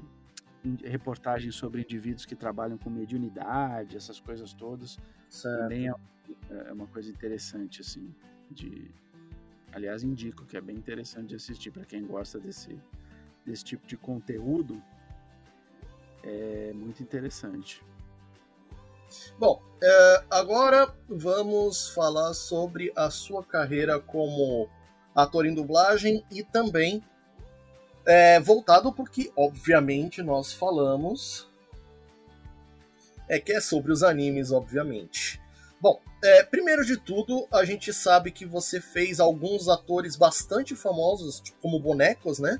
reportagens 0.84 1.54
sobre 1.54 1.82
indivíduos 1.82 2.26
que 2.26 2.36
trabalham 2.36 2.76
com 2.76 2.90
mediunidade, 2.90 3.96
essas 3.96 4.20
coisas 4.20 4.52
todas. 4.52 4.98
Certo. 5.28 5.62
Também 5.62 5.88
é, 5.88 5.94
é 6.50 6.72
uma 6.72 6.86
coisa 6.86 7.10
interessante, 7.10 7.80
assim, 7.80 8.14
de... 8.50 8.90
Aliás, 9.72 10.02
indico 10.02 10.44
que 10.44 10.56
é 10.56 10.60
bem 10.60 10.76
interessante 10.76 11.28
de 11.28 11.36
assistir 11.36 11.70
para 11.70 11.84
quem 11.84 12.04
gosta 12.04 12.38
desse, 12.38 12.78
desse 13.46 13.64
tipo 13.64 13.86
de 13.86 13.96
conteúdo. 13.96 14.82
É 16.22 16.72
muito 16.74 17.02
interessante. 17.02 17.82
Bom, 19.38 19.62
é, 19.82 20.24
agora 20.30 20.94
vamos 21.08 21.88
falar 21.90 22.34
sobre 22.34 22.92
a 22.94 23.10
sua 23.10 23.44
carreira 23.44 23.98
como 23.98 24.68
ator 25.14 25.46
em 25.46 25.54
dublagem 25.54 26.24
e 26.30 26.42
também 26.42 27.02
é, 28.06 28.40
voltado 28.40 28.92
porque, 28.92 29.32
obviamente, 29.36 30.22
nós 30.22 30.52
falamos 30.52 31.48
é 33.28 33.38
que 33.38 33.52
é 33.52 33.60
sobre 33.60 33.92
os 33.92 34.02
animes, 34.02 34.50
obviamente. 34.50 35.40
Bom, 35.80 36.00
é, 36.22 36.42
primeiro 36.42 36.84
de 36.84 36.96
tudo, 36.96 37.46
a 37.52 37.64
gente 37.64 37.92
sabe 37.92 38.32
que 38.32 38.44
você 38.44 38.80
fez 38.80 39.20
alguns 39.20 39.68
atores 39.68 40.16
bastante 40.16 40.74
famosos, 40.74 41.40
tipo, 41.40 41.58
como 41.60 41.78
bonecos, 41.78 42.40
né? 42.40 42.58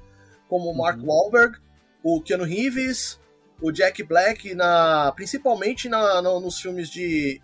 Como 0.48 0.70
o 0.70 0.76
Mark 0.76 0.98
uhum. 0.98 1.08
Wahlberg, 1.08 1.58
o 2.04 2.22
Keanu 2.22 2.44
Reeves, 2.44 3.18
o 3.62 3.70
Jack 3.70 4.02
Black, 4.02 4.54
na, 4.54 5.12
principalmente 5.12 5.88
na, 5.88 6.22
no, 6.22 6.40
nos 6.40 6.60
filmes 6.60 6.88
de 6.88 7.40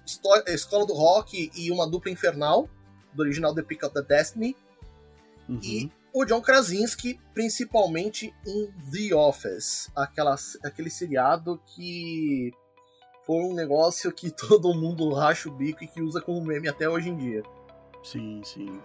Escola 0.47 0.87
do 0.87 0.95
Rock 0.95 1.51
e 1.55 1.71
Uma 1.71 1.89
Dupla 1.89 2.11
Infernal, 2.11 2.69
do 3.13 3.23
original 3.23 3.55
The 3.55 3.63
Pick 3.63 3.85
of 3.85 3.95
the 3.95 4.03
Destiny. 4.03 4.57
Uhum. 5.49 5.61
E 5.63 5.93
o 6.13 6.25
John 6.25 6.41
Krasinski, 6.41 7.21
principalmente 7.35 8.35
em 8.47 8.73
The 8.91 9.15
Office, 9.15 9.91
aquela, 9.95 10.35
aquele 10.65 10.89
seriado 10.89 11.61
que 11.67 12.51
foi 13.27 13.43
um 13.45 13.55
negócio 13.55 14.11
que 14.11 14.31
todo 14.35 14.75
mundo 14.75 15.13
racha 15.13 15.49
o 15.49 15.53
bico 15.53 15.85
e 15.85 15.87
que 15.87 16.01
usa 16.01 16.21
como 16.21 16.43
meme 16.43 16.69
até 16.69 16.89
hoje 16.89 17.11
em 17.11 17.17
dia. 17.17 17.43
Sim, 18.03 18.41
sim, 18.45 18.81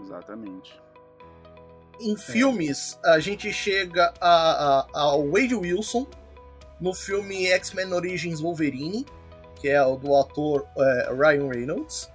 exatamente. 0.00 0.80
Em 2.00 2.14
é. 2.14 2.16
filmes, 2.16 2.98
a 3.04 3.20
gente 3.20 3.52
chega 3.52 4.14
a, 4.20 4.80
a, 4.80 4.86
ao 4.94 5.28
Wade 5.30 5.54
Wilson 5.54 6.06
no 6.82 6.92
filme 6.92 7.46
X-Men 7.46 7.92
Origins 7.92 8.40
Wolverine, 8.40 9.06
que 9.60 9.68
é 9.68 9.80
o 9.84 9.96
do 9.96 10.16
ator 10.16 10.66
é, 10.76 11.14
Ryan 11.14 11.48
Reynolds. 11.48 12.10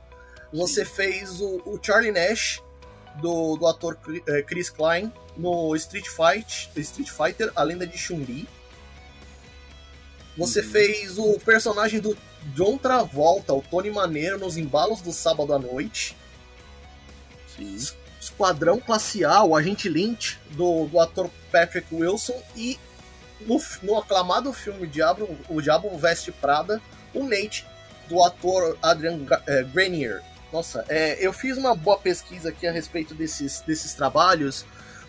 Você 0.54 0.84
sim. 0.84 0.92
fez 0.92 1.40
o, 1.40 1.62
o 1.66 1.80
Charlie 1.82 2.12
Nash 2.12 2.62
do, 3.22 3.56
do 3.56 3.66
ator 3.66 3.98
é, 4.28 4.42
Chris 4.42 4.70
Klein 4.70 5.12
no 5.38 5.74
Street, 5.78 6.06
Fight, 6.08 6.70
Street 6.76 7.10
Fighter, 7.10 7.50
A 7.56 7.64
Lenda 7.64 7.88
de 7.88 7.98
Chun-Li. 7.98 8.46
Você 10.38 10.60
uhum. 10.60 10.70
fez 10.70 11.18
o 11.18 11.40
personagem 11.40 12.02
do 12.02 12.18
John 12.54 12.78
Travolta, 12.78 13.54
o 13.54 13.62
Tony 13.62 13.90
Maneiro, 13.90 14.38
nos 14.38 14.58
embalos 14.58 15.00
do 15.02 15.14
sábado 15.14 15.54
à 15.54 15.60
noite. 15.60 16.16
Sim. 17.56 17.78
Esquadrão 18.20 18.82
Classe 18.82 19.24
A, 19.24 19.44
o 19.44 19.56
Agente 19.56 19.88
Lynch, 19.88 20.38
do, 20.52 20.88
do 20.88 21.00
ator 21.00 21.30
Patrick 21.52 21.88
Wilson. 21.96 22.40
E 22.54 22.78
no, 23.42 23.62
no 23.84 23.98
aclamado 23.98 24.52
filme 24.54 24.88
Diabo, 24.88 25.38
O 25.50 25.62
Diabo 25.62 25.96
Veste 25.98 26.32
Prada, 26.32 26.82
o 27.14 27.24
Nate, 27.24 27.66
do 28.08 28.24
ator 28.24 28.78
Adrian 28.82 29.20
é, 29.46 29.64
Grenier. 29.64 30.24
Nossa, 30.52 30.86
é, 30.88 31.26
eu 31.26 31.34
fiz 31.34 31.58
uma 31.58 31.76
boa 31.76 31.98
pesquisa 31.98 32.50
aqui 32.50 32.66
a 32.66 32.72
respeito 32.72 33.14
desses, 33.14 33.62
desses 33.62 33.94
trabalhos. 33.94 34.66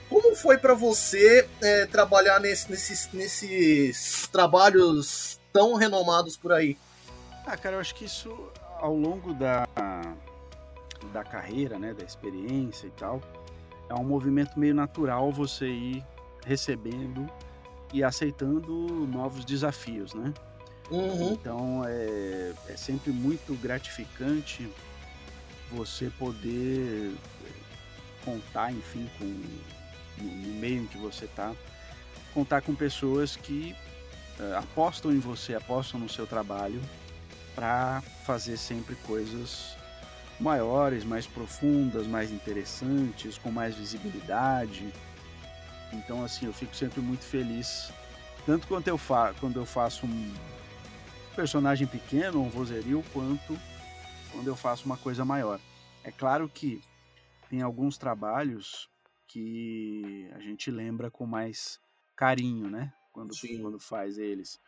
Como 0.09 0.35
foi 0.35 0.59
para 0.59 0.75
você 0.75 1.49
é, 1.63 1.87
trabalhar 1.87 2.41
nesse, 2.41 2.71
nesses, 2.71 3.09
nesses 3.13 4.27
trabalhos 4.29 5.39
tão 5.53 5.75
renomados 5.75 6.37
por 6.37 6.53
aí? 6.53 6.77
Ah, 7.47 7.57
cara, 7.57 7.77
eu 7.77 7.81
acho 7.81 7.95
que 7.95 8.05
isso 8.05 8.51
ao 8.79 8.95
longo 8.95 9.33
da, 9.35 9.67
da 11.13 11.25
carreira, 11.25 11.79
né, 11.79 11.93
da 11.95 12.05
experiência 12.05 12.87
e 12.87 12.91
tal, 12.91 13.21
é 13.89 13.95
um 13.95 14.05
movimento 14.05 14.59
meio 14.59 14.75
natural 14.75 15.33
você 15.33 15.67
ir 15.67 16.05
recebendo 16.45 17.29
e 17.93 18.05
aceitando 18.05 18.73
novos 19.07 19.45
desafios, 19.45 20.15
né? 20.15 20.33
Uhum. 20.91 21.33
Então 21.33 21.83
é, 21.87 22.53
é 22.69 22.77
sempre 22.77 23.11
muito 23.11 23.55
gratificante 23.61 24.69
você 25.71 26.11
poder 26.19 27.15
contar, 28.25 28.73
enfim, 28.73 29.09
com 29.19 29.27
no 30.23 30.55
meio 30.55 30.83
em 30.83 30.87
que 30.87 30.99
você 30.99 31.27
está, 31.27 31.55
contar 32.35 32.61
com 32.63 32.75
pessoas 32.75 33.37
que 33.37 33.75
uh, 34.39 34.57
apostam 34.59 35.13
em 35.13 35.19
você, 35.19 35.55
apostam 35.55 36.01
no 36.01 36.09
seu 36.09 36.27
trabalho 36.27 36.81
para 37.55 38.03
fazer 38.25 38.57
sempre 38.57 38.95
coisas 38.97 39.77
maiores, 40.39 41.05
mais 41.05 41.27
profundas, 41.27 42.07
mais 42.07 42.31
interessantes, 42.31 43.37
com 43.39 43.51
mais 43.51 43.75
visibilidade. 43.75 44.93
Então, 45.93 46.25
assim, 46.25 46.47
eu 46.47 46.53
fico 46.53 46.75
sempre 46.75 47.01
muito 47.01 47.25
feliz, 47.25 47.93
tanto 48.45 48.67
quando 48.67 48.89
eu, 48.89 48.99
fa 48.99 49.35
quando 49.41 49.59
eu 49.59 49.67
faço 49.67 50.07
um 50.07 50.35
personagem 51.35 51.87
pequeno, 51.87 52.43
um 52.43 52.49
vozerio, 52.49 53.03
quanto 53.13 53.59
quando 54.33 54.47
eu 54.47 54.57
faço 54.57 54.85
uma 54.87 54.97
coisa 54.97 55.25
maior. 55.25 55.61
É 56.05 56.11
claro 56.11 56.49
que 56.49 56.81
tem 57.49 57.63
alguns 57.63 57.97
trabalhos 57.97 58.89
que 59.27 60.29
a 60.35 60.41
gente 60.41 60.71
lembra 60.71 61.11
com 61.11 61.27
mais 61.27 61.81
carinho, 62.17 62.69
né? 62.69 62.93
Quando, 63.13 63.33
quando 63.61 63.81
faz 63.81 64.19
eles. 64.19 64.61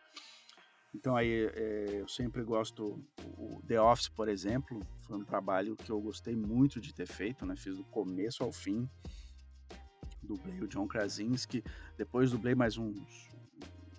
Então 0.94 1.16
aí 1.16 1.46
é, 1.54 2.00
eu 2.00 2.08
sempre 2.08 2.42
gosto 2.42 3.02
o 3.38 3.62
The 3.66 3.80
Office, 3.80 4.08
por 4.08 4.28
exemplo, 4.28 4.80
foi 5.02 5.16
um 5.16 5.24
trabalho 5.24 5.76
que 5.76 5.90
eu 5.90 6.00
gostei 6.00 6.34
muito 6.34 6.80
de 6.80 6.92
ter 6.92 7.06
feito, 7.06 7.46
né? 7.46 7.54
Fiz 7.56 7.76
do 7.76 7.84
começo 7.84 8.42
ao 8.42 8.52
fim. 8.52 8.88
Dublei 10.30 10.60
o 10.60 10.68
John 10.68 10.86
Krasinski, 10.86 11.64
depois 11.96 12.30
dublei 12.30 12.54
mais 12.54 12.78
uns, 12.78 13.28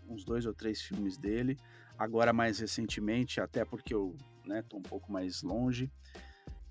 uns 0.08 0.24
dois 0.24 0.46
ou 0.46 0.54
três 0.54 0.82
filmes 0.82 1.18
dele. 1.18 1.58
Agora 1.98 2.32
mais 2.32 2.60
recentemente, 2.60 3.42
até 3.42 3.66
porque 3.66 3.94
eu 3.94 4.16
né, 4.46 4.62
tô 4.62 4.78
um 4.78 4.82
pouco 4.82 5.12
mais 5.12 5.44
longe, 5.44 5.92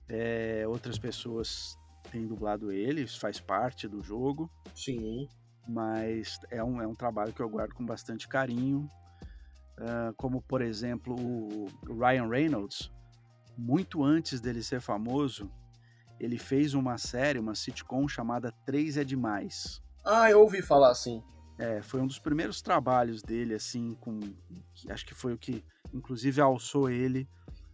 é, 0.09 0.65
outras 0.67 0.99
pessoas 0.99 1.79
têm 2.11 2.27
dublado 2.27 2.73
ele, 2.73 3.07
faz 3.07 3.39
parte 3.39 3.87
do 3.87 4.03
jogo. 4.03 4.51
Sim. 4.75 5.29
Mas 5.69 6.41
é 6.51 6.65
um, 6.65 6.81
é 6.81 6.87
um 6.87 6.95
trabalho 6.95 7.35
que 7.35 7.41
eu 7.41 7.49
guardo 7.49 7.75
com 7.75 7.85
bastante 7.85 8.27
carinho. 8.27 8.91
Uh, 9.79 10.13
como, 10.17 10.43
por 10.43 10.63
exemplo, 10.63 11.15
o 11.15 11.67
Ryan 11.87 12.29
Reynolds, 12.29 12.91
muito 13.57 14.03
antes 14.03 14.41
dele 14.41 14.63
ser 14.63 14.81
famoso, 14.81 15.51
ele 16.21 16.39
fez 16.39 16.75
uma 16.75 16.99
série, 16.99 17.39
uma 17.39 17.55
sitcom 17.55 18.07
chamada 18.07 18.53
Três 18.67 18.99
é 18.99 19.05
Demais. 19.05 19.83
Ah, 20.05 20.31
eu 20.31 20.41
ouvi 20.41 20.61
falar 20.61 20.91
assim. 20.91 21.23
É, 21.59 21.83
foi 21.83 22.01
um 22.01 22.07
dos 22.07 22.19
primeiros 22.19 22.61
trabalhos 22.61 23.23
dele, 23.23 23.55
assim, 23.55 23.95
com. 24.01 24.21
Acho 24.89 25.07
que 25.07 25.15
foi 25.15 25.33
o 25.33 25.39
que, 25.39 25.65
inclusive, 25.93 26.41
alçou 26.41 26.91
ele 26.91 27.29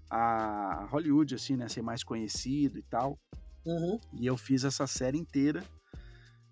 a 0.09 0.87
Hollywood, 0.91 1.35
assim, 1.35 1.57
né? 1.57 1.69
Ser 1.69 1.83
mais 1.83 2.05
conhecido 2.05 2.79
e 2.79 2.83
tal. 2.83 3.19
Uhum. 3.65 4.01
E 4.13 4.27
eu 4.27 4.37
fiz 4.37 4.65
essa 4.65 4.87
série 4.87 5.19
inteira. 5.19 5.63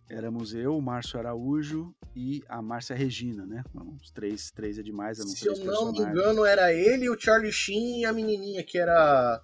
Éramos 0.08 0.52
eu, 0.52 0.76
o 0.76 0.82
Márcio 0.82 1.18
Araújo 1.18 1.94
e 2.14 2.42
a 2.48 2.60
Márcia 2.60 2.94
Regina, 2.94 3.46
né? 3.46 3.64
Os 4.00 4.10
três, 4.10 4.50
três 4.50 4.78
é 4.78 4.82
demais. 4.82 5.18
Eram 5.18 5.28
Se 5.28 5.46
eu 5.46 5.56
não 5.64 5.92
me 5.92 6.00
engano, 6.00 6.44
era 6.44 6.72
ele, 6.72 7.08
o 7.08 7.18
Charlie 7.18 7.52
Sheen 7.52 8.00
e 8.00 8.04
a 8.04 8.12
menininha 8.12 8.62
que 8.62 8.78
era. 8.78 9.40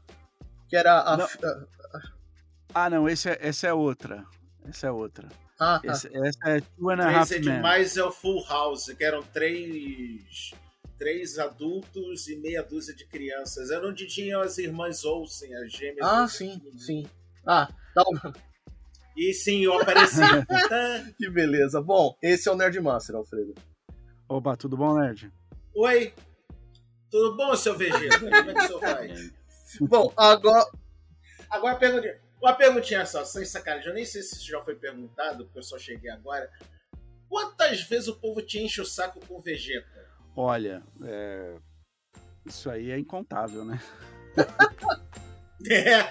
Que 0.68 0.76
era 0.76 1.00
a. 1.00 1.16
Não. 1.16 1.26
Ah, 2.74 2.88
não, 2.88 3.08
esse 3.08 3.28
é, 3.28 3.38
essa 3.40 3.66
é 3.66 3.72
outra. 3.72 4.24
Essa 4.64 4.88
é 4.88 4.90
outra. 4.90 5.28
Ah, 5.58 5.80
tá. 5.84 5.92
Esse, 5.92 6.08
essa 6.16 6.48
é 6.48 6.60
Two 6.60 6.90
and 6.90 7.00
a 7.00 7.18
Half 7.18 7.32
é 7.32 7.38
demais 7.38 7.96
é 7.96 8.04
o 8.04 8.10
Full 8.10 8.44
House, 8.48 8.92
que 8.96 9.04
eram 9.04 9.22
três 9.22 10.52
três 11.00 11.38
adultos 11.38 12.28
e 12.28 12.36
meia 12.36 12.62
dúzia 12.62 12.94
de 12.94 13.06
crianças. 13.06 13.70
Era 13.70 13.88
onde 13.88 14.06
tinham 14.06 14.42
as 14.42 14.58
irmãs 14.58 15.02
Olsen, 15.04 15.54
as 15.56 15.72
gêmeas. 15.72 16.06
Ah, 16.06 16.28
sim, 16.28 16.60
sim. 16.76 17.06
Ah, 17.46 17.68
tá. 17.94 18.04
E 19.16 19.32
sim, 19.32 19.64
eu 19.64 19.80
apareci. 19.80 20.20
que 21.16 21.30
beleza. 21.30 21.80
Bom, 21.80 22.14
esse 22.22 22.48
é 22.48 22.52
o 22.52 22.56
Nerd 22.56 22.78
Master, 22.80 23.16
Alfredo. 23.16 23.54
Opa, 24.28 24.56
tudo 24.56 24.76
bom, 24.76 24.98
Nerd? 24.98 25.32
Oi. 25.74 26.12
Tudo 27.10 27.36
bom, 27.36 27.56
seu 27.56 27.76
Vegeta? 27.76 28.18
Como 28.20 28.34
é 28.34 28.54
que 28.54 28.60
o 28.60 28.66
senhor 28.66 28.80
faz? 28.80 29.32
bom, 29.80 30.12
agora. 30.16 30.70
Agora 31.48 31.76
perguntinha. 31.76 32.20
Uma 32.40 32.54
perguntinha 32.54 33.04
só, 33.04 33.24
sem 33.24 33.44
sacanagem. 33.44 33.88
Eu 33.88 33.94
nem 33.94 34.04
sei 34.04 34.22
se 34.22 34.36
isso 34.36 34.46
já 34.46 34.60
foi 34.62 34.74
perguntado, 34.74 35.44
porque 35.44 35.58
eu 35.58 35.62
só 35.62 35.78
cheguei 35.78 36.10
agora. 36.10 36.50
Quantas 37.28 37.82
vezes 37.82 38.08
o 38.08 38.16
povo 38.16 38.40
te 38.42 38.58
enche 38.58 38.80
o 38.80 38.86
saco 38.86 39.20
com 39.26 39.40
Vegeta? 39.40 40.08
Olha, 40.34 40.82
é... 41.04 41.56
isso 42.46 42.70
aí 42.70 42.90
é 42.90 42.98
incontável, 42.98 43.64
né? 43.64 43.80
é. 45.70 46.08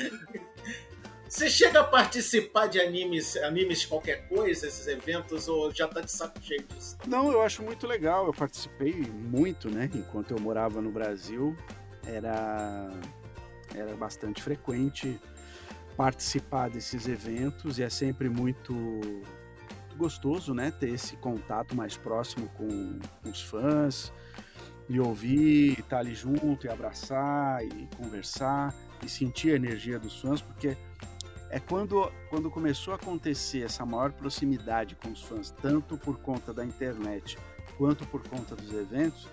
Você 1.27 1.49
chega 1.49 1.81
a 1.81 1.83
participar 1.83 2.67
de 2.67 2.79
animes, 2.79 3.35
animes 3.37 3.85
qualquer 3.85 4.27
coisa, 4.27 4.67
esses 4.67 4.87
eventos, 4.87 5.47
ou 5.47 5.71
já 5.73 5.87
tá 5.87 6.01
de 6.01 6.11
saco 6.11 6.41
cheio 6.41 6.63
disso? 6.63 6.97
Não, 7.07 7.31
eu 7.31 7.41
acho 7.41 7.61
muito 7.61 7.85
legal. 7.85 8.25
Eu 8.25 8.33
participei 8.33 8.93
muito, 8.93 9.69
né? 9.69 9.89
Enquanto 9.93 10.31
eu 10.31 10.39
morava 10.39 10.81
no 10.81 10.91
Brasil, 10.91 11.55
era, 12.05 12.89
era 13.75 13.95
bastante 13.95 14.41
frequente 14.41 15.19
participar 15.99 16.69
desses 16.69 17.09
eventos 17.09 17.77
e 17.77 17.83
é 17.83 17.89
sempre 17.89 18.29
muito 18.29 18.73
gostoso, 19.97 20.53
né, 20.53 20.71
ter 20.71 20.91
esse 20.91 21.17
contato 21.17 21.75
mais 21.75 21.97
próximo 21.97 22.47
com, 22.55 22.99
os 23.29 23.41
fãs 23.41 24.09
e 24.87 24.97
ouvir, 24.97 25.71
estar 25.71 25.83
tá 25.89 25.97
ali 25.97 26.15
junto 26.15 26.65
e 26.65 26.69
abraçar 26.69 27.65
e 27.65 27.89
conversar 27.97 28.73
e 29.05 29.09
sentir 29.09 29.51
a 29.51 29.55
energia 29.57 29.99
dos 29.99 30.21
fãs, 30.21 30.41
porque 30.41 30.77
é 31.49 31.59
quando, 31.59 32.09
quando 32.29 32.49
começou 32.49 32.93
a 32.93 32.95
acontecer 32.95 33.63
essa 33.63 33.85
maior 33.85 34.13
proximidade 34.13 34.95
com 34.95 35.11
os 35.11 35.21
fãs, 35.21 35.51
tanto 35.51 35.97
por 35.97 36.17
conta 36.19 36.53
da 36.53 36.63
internet 36.63 37.37
quanto 37.77 38.05
por 38.05 38.25
conta 38.25 38.55
dos 38.55 38.71
eventos, 38.71 39.27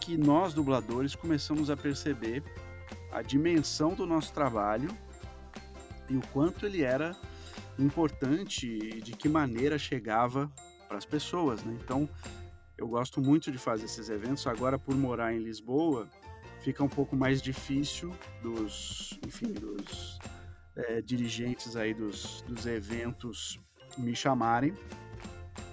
que 0.00 0.16
nós 0.16 0.52
dubladores 0.52 1.14
começamos 1.14 1.70
a 1.70 1.76
perceber 1.76 2.42
a 3.12 3.22
dimensão 3.22 3.94
do 3.94 4.04
nosso 4.04 4.32
trabalho 4.32 4.88
e 6.08 6.16
o 6.16 6.22
quanto 6.32 6.66
ele 6.66 6.82
era 6.82 7.16
importante 7.78 8.66
e 8.66 9.00
de 9.00 9.12
que 9.12 9.28
maneira 9.28 9.78
chegava 9.78 10.50
para 10.88 10.98
as 10.98 11.04
pessoas, 11.04 11.62
né? 11.62 11.76
Então, 11.82 12.08
eu 12.78 12.86
gosto 12.88 13.20
muito 13.20 13.50
de 13.50 13.58
fazer 13.58 13.86
esses 13.86 14.08
eventos. 14.08 14.46
Agora, 14.46 14.78
por 14.78 14.94
morar 14.94 15.34
em 15.34 15.38
Lisboa, 15.38 16.08
fica 16.62 16.82
um 16.82 16.88
pouco 16.88 17.16
mais 17.16 17.40
difícil 17.40 18.14
dos, 18.42 19.18
enfim, 19.26 19.52
dos 19.52 20.18
é, 20.76 21.00
dirigentes 21.00 21.76
aí 21.76 21.94
dos, 21.94 22.42
dos 22.42 22.66
eventos 22.66 23.58
me 23.96 24.14
chamarem, 24.14 24.74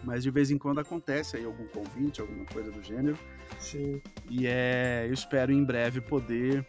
mas 0.04 0.24
de 0.24 0.32
vez 0.32 0.50
em 0.50 0.58
quando 0.58 0.80
acontece 0.80 1.36
aí 1.36 1.46
algum 1.46 1.68
convite, 1.68 2.22
alguma 2.22 2.46
coisa 2.46 2.72
do 2.72 2.82
gênero. 2.82 3.18
Sim. 3.60 4.02
E 4.30 4.48
é, 4.48 5.06
eu 5.08 5.14
espero 5.14 5.52
em 5.52 5.64
breve 5.64 6.00
poder 6.00 6.66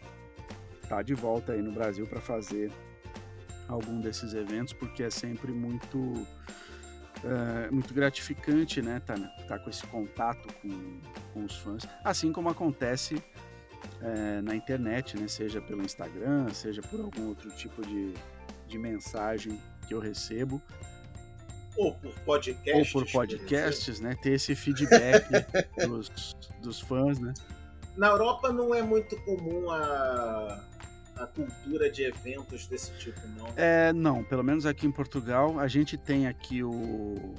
estar 0.75 0.97
tá 0.97 1.01
de 1.01 1.13
volta 1.13 1.53
aí 1.53 1.61
no 1.61 1.71
Brasil 1.71 2.05
para 2.05 2.19
fazer 2.19 2.71
algum 3.67 3.99
desses 3.99 4.33
eventos, 4.33 4.73
porque 4.73 5.03
é 5.03 5.09
sempre 5.09 5.51
muito 5.51 6.25
é, 7.23 7.71
muito 7.71 7.93
gratificante, 7.93 8.81
né, 8.81 9.01
tá, 9.05 9.15
tá 9.47 9.57
com 9.57 9.69
esse 9.69 9.85
contato 9.87 10.47
com, 10.61 11.01
com 11.33 11.45
os 11.45 11.55
fãs, 11.57 11.87
assim 12.03 12.31
como 12.31 12.49
acontece 12.49 13.21
é, 14.01 14.41
na 14.41 14.55
internet, 14.55 15.17
né? 15.19 15.27
Seja 15.27 15.61
pelo 15.61 15.81
Instagram, 15.81 16.49
seja 16.53 16.81
por 16.81 16.99
algum 16.99 17.27
outro 17.27 17.49
tipo 17.51 17.85
de, 17.85 18.13
de 18.67 18.77
mensagem 18.77 19.59
que 19.87 19.93
eu 19.93 19.99
recebo. 19.99 20.61
Ou 21.77 21.93
por 21.93 22.13
podcasts. 22.21 22.95
Ou 22.95 23.01
por 23.01 23.11
podcasts, 23.11 23.99
né? 23.99 24.15
Ter 24.21 24.33
esse 24.33 24.55
feedback 24.55 25.27
dos, 25.85 26.35
dos 26.61 26.79
fãs, 26.79 27.19
né? 27.19 27.33
Na 27.97 28.07
Europa 28.07 28.51
não 28.51 28.73
é 28.75 28.81
muito 28.81 29.15
comum 29.23 29.69
a, 29.69 30.63
a 31.15 31.25
cultura 31.25 31.89
de 31.89 32.03
eventos 32.03 32.67
desse 32.67 32.91
tipo, 32.97 33.19
não? 33.37 33.47
É, 33.55 33.93
não. 33.93 34.23
Pelo 34.23 34.43
menos 34.43 34.65
aqui 34.65 34.85
em 34.85 34.91
Portugal, 34.91 35.59
a 35.59 35.67
gente 35.67 35.97
tem 35.97 36.27
aqui 36.27 36.63
o 36.63 37.35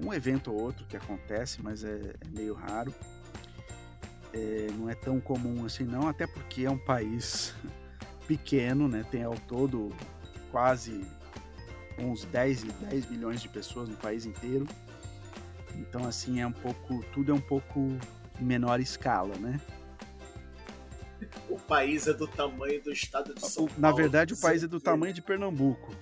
um 0.00 0.14
evento 0.14 0.52
ou 0.52 0.60
outro 0.60 0.84
que 0.86 0.96
acontece, 0.96 1.60
mas 1.60 1.82
é, 1.82 2.12
é 2.20 2.28
meio 2.28 2.54
raro 2.54 2.94
é, 4.32 4.68
não 4.76 4.88
é 4.88 4.94
tão 4.94 5.20
comum 5.20 5.64
assim 5.64 5.84
não, 5.84 6.08
até 6.08 6.26
porque 6.26 6.64
é 6.64 6.70
um 6.70 6.78
país 6.78 7.54
pequeno, 8.26 8.88
né? 8.88 9.04
Tem 9.10 9.22
ao 9.22 9.34
todo 9.34 9.92
quase 10.50 11.04
uns 11.98 12.24
10, 12.24 12.62
10 12.62 13.10
milhões 13.10 13.40
de 13.40 13.48
pessoas 13.48 13.88
no 13.88 13.96
país 13.96 14.26
inteiro. 14.26 14.66
Então 15.76 16.06
assim 16.06 16.40
é 16.40 16.46
um 16.46 16.52
pouco, 16.52 17.04
tudo 17.12 17.32
é 17.32 17.34
um 17.34 17.40
pouco 17.40 17.96
menor 18.40 18.80
escala, 18.80 19.34
né? 19.36 19.60
O 21.48 21.56
país 21.58 22.06
é 22.06 22.12
do 22.12 22.26
tamanho 22.26 22.82
do 22.82 22.92
estado 22.92 23.34
de 23.34 23.40
São 23.40 23.66
Paulo. 23.66 23.80
Na 23.80 23.92
verdade, 23.92 24.34
o 24.34 24.36
país 24.40 24.62
é 24.62 24.66
do 24.66 24.80
tamanho 24.80 25.12
de 25.12 25.22
Pernambuco. 25.22 25.94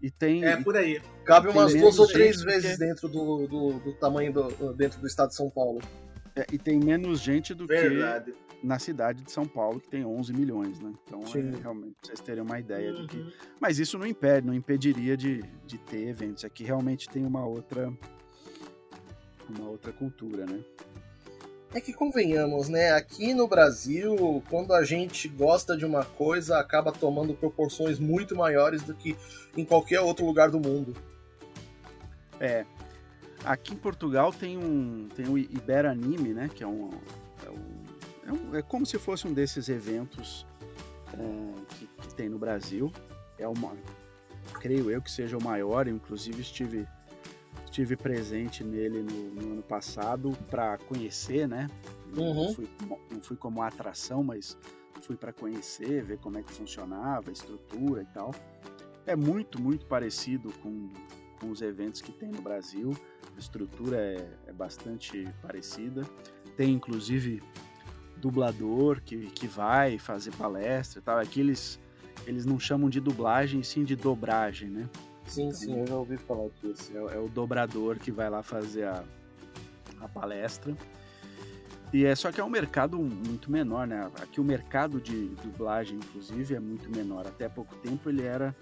E 0.00 0.10
tem. 0.10 0.44
É 0.44 0.56
por 0.56 0.76
aí. 0.76 1.02
Cabe 1.24 1.48
umas 1.48 1.74
duas 1.74 1.98
ou 1.98 2.06
três 2.06 2.40
vezes 2.42 2.78
dentro 2.78 3.08
do, 3.08 3.46
do, 3.46 3.72
do 3.80 3.92
tamanho 3.94 4.32
do, 4.32 4.72
dentro 4.74 5.00
do 5.00 5.06
estado 5.06 5.30
de 5.30 5.34
São 5.34 5.50
Paulo. 5.50 5.80
É, 6.36 6.46
e 6.52 6.58
tem 6.58 6.78
menos 6.78 7.20
gente 7.20 7.52
do 7.52 7.66
Verdade. 7.66 8.32
que 8.32 8.48
na 8.66 8.78
cidade 8.78 9.22
de 9.22 9.30
São 9.30 9.46
Paulo, 9.46 9.80
que 9.80 9.88
tem 9.88 10.04
11 10.04 10.32
milhões, 10.32 10.80
né? 10.80 10.92
Então, 11.06 11.20
é, 11.20 11.60
realmente, 11.60 11.96
vocês 12.02 12.20
terem 12.20 12.42
uma 12.42 12.58
ideia 12.58 12.92
uhum. 12.92 13.02
do 13.02 13.08
que. 13.08 13.34
Mas 13.60 13.78
isso 13.78 13.98
não 13.98 14.06
impede, 14.06 14.46
não 14.46 14.54
impediria 14.54 15.16
de, 15.16 15.42
de 15.66 15.78
ter 15.78 16.08
eventos. 16.08 16.44
Aqui 16.44 16.64
realmente 16.64 17.08
tem 17.08 17.24
uma 17.24 17.44
outra. 17.44 17.92
Uma 19.48 19.70
outra 19.70 19.92
cultura, 19.92 20.44
né? 20.44 20.60
É 21.74 21.80
que 21.80 21.92
convenhamos, 21.92 22.68
né? 22.68 22.92
Aqui 22.92 23.34
no 23.34 23.46
Brasil, 23.46 24.42
quando 24.48 24.72
a 24.72 24.84
gente 24.84 25.28
gosta 25.28 25.76
de 25.76 25.84
uma 25.84 26.04
coisa, 26.04 26.58
acaba 26.58 26.92
tomando 26.92 27.34
proporções 27.34 27.98
muito 27.98 28.34
maiores 28.34 28.82
do 28.82 28.94
que 28.94 29.16
em 29.56 29.64
qualquer 29.64 30.00
outro 30.00 30.24
lugar 30.24 30.50
do 30.50 30.58
mundo. 30.58 30.96
É, 32.40 32.64
Aqui 33.44 33.72
em 33.72 33.76
Portugal 33.76 34.32
tem 34.32 34.58
um 34.58 35.08
tem 35.14 35.28
o 35.28 35.38
Iberanime, 35.38 36.34
né? 36.34 36.50
Que 36.52 36.64
é 36.64 36.66
um, 36.66 36.90
é, 37.46 37.50
um, 37.50 37.84
é, 38.26 38.32
um, 38.32 38.56
é 38.56 38.62
como 38.62 38.84
se 38.84 38.98
fosse 38.98 39.26
um 39.28 39.32
desses 39.32 39.68
eventos 39.68 40.46
é, 41.14 41.74
que, 41.74 41.86
que, 41.86 42.14
tem 42.14 42.28
no 42.28 42.38
Brasil. 42.38 42.92
É 43.38 43.46
uma, 43.46 43.76
creio 44.54 44.90
eu 44.90 45.00
que 45.00 45.10
seja 45.10 45.38
o 45.38 45.42
maior. 45.42 45.86
inclusive 45.86 46.40
estive 46.40 46.86
estive 47.68 47.96
presente 47.96 48.64
nele 48.64 49.02
no, 49.02 49.30
no 49.34 49.52
ano 49.52 49.62
passado 49.62 50.36
para 50.50 50.78
conhecer, 50.78 51.46
né? 51.46 51.68
Uhum. 52.16 52.46
Não, 52.46 52.54
fui, 52.54 52.68
não 53.10 53.20
fui 53.22 53.36
como 53.36 53.62
atração, 53.62 54.24
mas 54.24 54.56
fui 55.02 55.16
para 55.16 55.32
conhecer, 55.32 56.02
ver 56.02 56.18
como 56.18 56.38
é 56.38 56.42
que 56.42 56.52
funcionava, 56.52 57.30
a 57.30 57.32
estrutura 57.32 58.02
e 58.02 58.06
tal. 58.06 58.34
É 59.06 59.14
muito, 59.14 59.60
muito 59.60 59.86
parecido 59.86 60.52
com, 60.62 60.88
com 61.40 61.50
os 61.50 61.62
eventos 61.62 62.00
que 62.00 62.12
tem 62.12 62.30
no 62.30 62.42
Brasil 62.42 62.94
a 63.34 63.40
estrutura 63.40 63.96
é, 63.96 64.28
é 64.48 64.52
bastante 64.52 65.32
parecida. 65.40 66.02
Tem 66.56 66.72
inclusive 66.72 67.40
dublador 68.16 69.00
que, 69.00 69.16
que 69.30 69.46
vai 69.46 69.96
fazer 69.96 70.32
palestra 70.32 70.98
e 70.98 71.02
tal. 71.02 71.18
Aqui 71.18 71.38
eles, 71.38 71.78
eles 72.26 72.44
não 72.44 72.58
chamam 72.58 72.90
de 72.90 72.98
dublagem, 73.00 73.62
sim 73.62 73.84
de 73.84 73.94
dobragem, 73.94 74.68
né? 74.68 74.88
Sim, 75.28 75.48
então, 75.48 75.58
sim, 75.58 75.80
eu 75.80 75.86
já 75.86 75.94
ouvi 75.94 76.16
falar 76.16 76.48
disso. 76.62 76.90
É, 76.94 77.16
é, 77.16 77.18
o 77.18 77.28
dobrador 77.28 77.98
que 77.98 78.10
vai 78.10 78.28
lá 78.28 78.42
fazer 78.42 78.84
a, 78.84 79.04
a 80.00 80.08
palestra. 80.08 80.76
E 81.92 82.04
é 82.04 82.14
só 82.14 82.30
que 82.30 82.40
é 82.40 82.44
um 82.44 82.50
mercado 82.50 82.98
muito 82.98 83.50
menor, 83.50 83.86
né? 83.86 84.10
Aqui 84.20 84.40
o 84.40 84.44
mercado 84.44 85.00
de 85.00 85.28
dublagem, 85.42 85.96
inclusive, 85.96 86.54
é 86.54 86.60
muito 86.60 86.90
menor. 86.90 87.26
Até 87.26 87.48
pouco 87.48 87.74
tempo 87.76 88.08
ele 88.10 88.22
era 88.22 88.54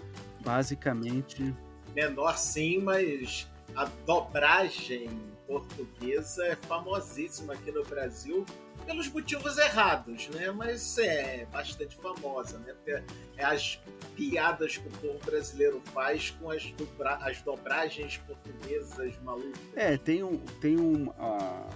basicamente. 0.45 1.55
Menor 1.95 2.37
sim, 2.39 2.81
mas 2.81 3.49
a 3.75 3.87
dobragem 4.05 5.09
portuguesa 5.47 6.47
é 6.47 6.57
famosíssima 6.57 7.55
aqui 7.55 7.73
no 7.73 7.85
Brasil 7.85 8.45
pelos 8.87 9.09
motivos 9.09 9.59
errados, 9.59 10.29
né? 10.29 10.51
Mas 10.51 10.97
é 10.99 11.47
bastante 11.53 11.97
famosa, 11.97 12.59
né? 12.59 12.73
Porque 12.73 13.03
é 13.37 13.45
as 13.45 13.81
piadas 14.15 14.77
que 14.77 14.89
o 14.89 14.91
povo 14.93 15.19
brasileiro 15.25 15.81
faz 15.93 16.31
com 16.31 16.51
as, 16.51 16.71
dobra... 16.73 17.17
as 17.17 17.43
dobragens 17.43 18.19
portuguesas 18.19 19.15
malucas. 19.23 19.61
É, 19.75 19.97
tem 19.97 20.23
um, 20.23 20.39
tem 20.61 20.79
um 20.79 21.11
a, 21.19 21.69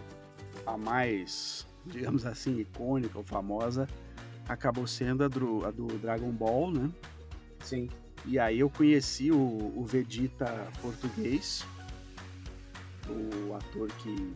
a 0.67 0.79
mais, 0.79 1.67
digamos 1.85 2.25
assim, 2.25 2.59
icônica 2.59 3.19
ou 3.19 3.25
famosa 3.25 3.89
acabou 4.49 4.87
sendo 4.87 5.23
a 5.23 5.29
do, 5.29 5.65
a 5.65 5.71
do 5.71 5.87
Dragon 5.99 6.31
Ball, 6.31 6.73
né? 6.73 6.91
Sim. 7.61 7.89
E 8.27 8.39
aí 8.39 8.59
eu 8.59 8.69
conheci 8.69 9.31
o, 9.31 9.37
o 9.37 9.85
Vegeta 9.85 10.67
português 10.83 11.65
o 13.09 13.55
ator 13.55 13.89
que, 13.99 14.33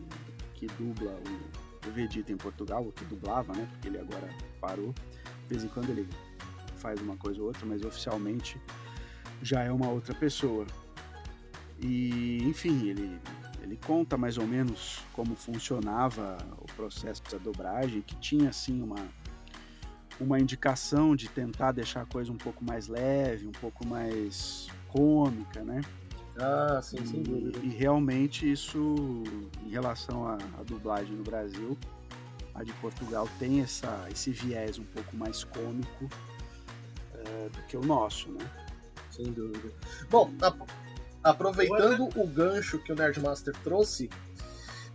que 0.55 0.67
dubla 0.67 1.11
o, 1.11 1.64
o 1.87 1.91
Vegeta 1.91 2.31
em 2.31 2.37
Portugal, 2.37 2.91
que 2.95 3.05
dublava, 3.05 3.53
né? 3.53 3.67
Porque 3.71 3.87
ele 3.87 3.99
agora 3.99 4.29
parou. 4.59 4.93
De 4.93 5.49
vez 5.49 5.63
em 5.63 5.67
quando 5.67 5.89
ele 5.89 6.07
faz 6.77 6.99
uma 7.01 7.15
coisa 7.17 7.39
ou 7.41 7.47
outra, 7.47 7.65
mas 7.65 7.83
oficialmente 7.83 8.59
já 9.41 9.63
é 9.63 9.71
uma 9.71 9.89
outra 9.89 10.13
pessoa. 10.13 10.65
E, 11.79 12.43
enfim, 12.43 12.87
ele, 12.87 13.19
ele 13.61 13.77
conta 13.85 14.17
mais 14.17 14.37
ou 14.37 14.47
menos 14.47 15.03
como 15.13 15.35
funcionava 15.35 16.37
o 16.57 16.65
processo 16.73 17.21
da 17.29 17.37
dobragem, 17.37 18.01
que 18.01 18.15
tinha, 18.15 18.49
assim, 18.49 18.81
uma, 18.81 19.07
uma 20.19 20.39
indicação 20.39 21.15
de 21.15 21.27
tentar 21.29 21.71
deixar 21.71 22.01
a 22.01 22.05
coisa 22.05 22.31
um 22.31 22.37
pouco 22.37 22.63
mais 22.63 22.87
leve, 22.87 23.45
um 23.45 23.51
pouco 23.51 23.85
mais 23.85 24.67
cômica, 24.87 25.63
né? 25.63 25.81
Ah, 26.37 26.81
sim, 26.81 27.05
sem 27.05 27.23
dúvida. 27.23 27.59
E 27.63 27.69
realmente 27.69 28.49
isso, 28.51 29.23
em 29.65 29.69
relação 29.69 30.27
à, 30.27 30.35
à, 30.35 30.63
dublagem 30.63 31.15
no 31.15 31.23
Brasil, 31.23 31.77
a 32.53 32.63
de 32.63 32.73
Portugal 32.73 33.27
tem 33.39 33.61
essa, 33.61 34.07
esse 34.11 34.31
viés 34.31 34.77
um 34.77 34.83
pouco 34.83 35.15
mais 35.15 35.43
cômico 35.43 36.09
é, 37.13 37.49
do 37.49 37.61
que 37.67 37.77
o 37.77 37.81
nosso, 37.81 38.29
né? 38.31 38.45
Sem 39.11 39.31
dúvida. 39.31 39.71
Bom, 40.09 40.29
aproveitando 41.23 42.09
o 42.15 42.27
gancho 42.27 42.79
que 42.79 42.91
o 42.91 42.95
Nerdmaster 42.95 43.55
trouxe, 43.63 44.09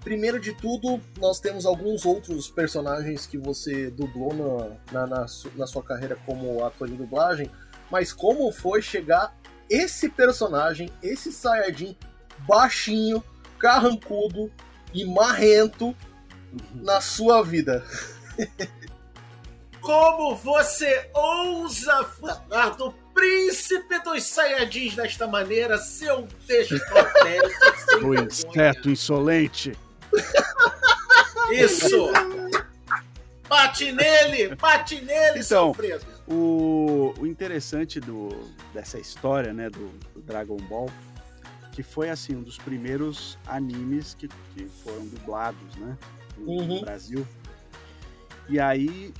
primeiro 0.00 0.38
de 0.38 0.52
tudo, 0.54 1.00
nós 1.18 1.40
temos 1.40 1.64
alguns 1.64 2.04
outros 2.04 2.50
personagens 2.50 3.26
que 3.26 3.38
você 3.38 3.90
dublou 3.90 4.34
na, 4.34 4.76
na, 4.92 5.06
na, 5.06 5.26
na 5.56 5.66
sua 5.66 5.82
carreira 5.82 6.16
como 6.26 6.62
ator 6.64 6.86
de 6.86 6.96
dublagem, 6.96 7.50
mas 7.90 8.12
como 8.12 8.52
foi 8.52 8.82
chegar 8.82 9.34
esse 9.70 10.08
personagem, 10.08 10.90
esse 11.00 11.32
Saiyajin 11.32 11.96
baixinho, 12.40 13.22
carrancudo 13.58 14.50
e 14.92 15.04
marrento 15.04 15.96
na 16.74 17.00
sua 17.00 17.42
vida. 17.42 17.84
Como 19.80 20.36
você 20.36 21.08
ousa 21.14 22.04
falar 22.04 22.70
do 22.70 22.92
príncipe 23.14 23.98
dos 24.00 24.24
Saiyajins 24.24 24.94
desta 24.94 25.26
maneira, 25.26 25.78
seu 25.78 26.26
desprotério. 26.46 27.50
O 28.02 28.14
inseto 28.14 28.88
insolente. 28.88 29.76
Isso! 31.50 32.10
Bate 33.48 33.90
nele! 33.90 34.54
Bate 34.54 35.00
nele, 35.02 35.40
Então! 35.40 35.74
O, 36.28 37.12
o 37.18 37.26
interessante 37.26 37.98
do, 37.98 38.28
dessa 38.72 38.98
história, 38.98 39.52
né, 39.52 39.68
do, 39.68 39.88
do 40.14 40.20
Dragon 40.22 40.56
Ball, 40.56 40.88
que 41.72 41.82
foi 41.82 42.08
assim 42.10 42.36
um 42.36 42.42
dos 42.42 42.56
primeiros 42.58 43.38
animes 43.46 44.14
que, 44.14 44.28
que 44.54 44.66
foram 44.68 45.06
dublados, 45.08 45.74
né, 45.76 45.96
no, 46.38 46.44
no 46.46 46.52
Uhum. 46.74 46.80
Brasil. 46.82 47.26
E 48.48 48.58
aí, 48.60 49.12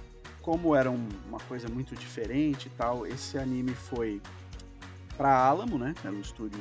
como 0.43 0.75
era 0.75 0.91
um- 0.91 1.09
uma 1.29 1.39
coisa 1.41 1.69
muito 1.69 1.95
diferente 1.97 2.67
e 2.67 2.71
tal, 2.71 3.07
esse 3.07 3.39
anime 3.39 3.73
foi 3.75 4.21
para 5.17 5.33
Alamo, 5.35 5.79
né, 5.79 5.95
era 6.05 6.13
o 6.15 6.21
estúdio 6.21 6.61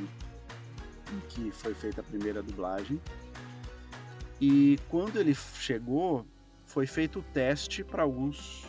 em 1.11 1.19
que 1.29 1.51
foi 1.51 1.73
feita 1.73 2.01
a 2.01 2.03
primeira 2.03 2.41
dublagem. 2.41 2.99
E 4.41 4.79
quando 4.89 5.17
ele 5.19 5.33
chegou, 5.35 6.25
foi 6.65 6.85
feito 6.85 7.19
o 7.19 7.21
teste 7.33 7.83
para 7.83 8.03
alguns 8.03 8.65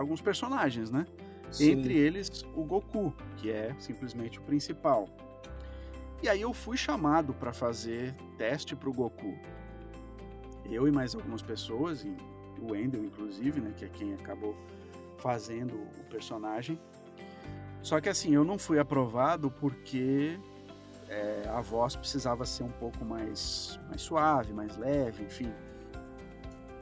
alguns 0.00 0.20
personagens, 0.20 0.90
né? 0.90 1.06
Sim. 1.50 1.72
Entre 1.72 1.96
eles, 1.96 2.44
o 2.54 2.64
Goku, 2.64 3.14
que 3.36 3.50
é 3.50 3.74
simplesmente 3.78 4.38
o 4.38 4.42
principal. 4.42 5.08
E 6.22 6.28
aí 6.28 6.40
eu 6.40 6.52
fui 6.52 6.76
chamado 6.76 7.34
para 7.34 7.52
fazer 7.52 8.14
teste 8.36 8.74
pro 8.74 8.92
Goku. 8.92 9.38
Eu 10.70 10.88
e 10.88 10.90
mais 10.90 11.14
algumas 11.14 11.42
pessoas, 11.42 12.04
e 12.04 12.16
o 12.60 12.72
Wendel 12.72 13.04
inclusive, 13.04 13.60
né, 13.60 13.72
que 13.76 13.84
é 13.84 13.88
quem 13.88 14.14
acabou 14.14 14.56
fazendo 15.18 15.74
o 15.74 16.04
personagem. 16.10 16.80
Só 17.82 18.00
que 18.00 18.08
assim, 18.08 18.34
eu 18.34 18.44
não 18.44 18.58
fui 18.58 18.78
aprovado 18.78 19.50
porque 19.50 20.38
é, 21.08 21.42
a 21.48 21.60
voz 21.60 21.94
precisava 21.94 22.46
ser 22.46 22.62
um 22.62 22.70
pouco 22.70 23.04
mais, 23.04 23.78
mais 23.88 24.00
suave, 24.00 24.52
mais 24.52 24.76
leve, 24.76 25.22
enfim. 25.22 25.52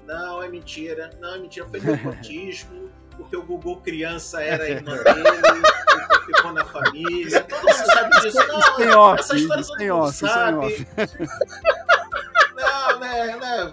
Não, 0.06 0.42
é 0.42 0.48
mentira. 0.48 1.10
Não, 1.20 1.34
é 1.34 1.38
mentira. 1.38 1.66
Foi 1.66 1.80
nepotismo, 1.80 2.88
porque 3.16 3.36
o 3.36 3.42
Gugu 3.42 3.76
criança 3.80 4.42
era 4.42 4.66
irmã 4.68 4.96
dele, 4.96 5.20
então 5.20 6.22
ficou 6.26 6.52
na 6.52 6.64
família. 6.64 7.42
Todo 7.42 7.60
mundo 7.60 7.86
sabe 7.86 8.20
disso. 8.20 8.38
Não, 8.48 8.76
Tem 8.76 8.88
off, 8.90 9.20
essa 9.20 9.36
história 9.36 9.64
todo 9.64 9.78
mundo 9.80 9.94
off, 9.96 10.16
sabe. 10.16 10.86
Não, 12.54 12.98
né, 13.00 13.36
né? 13.36 13.72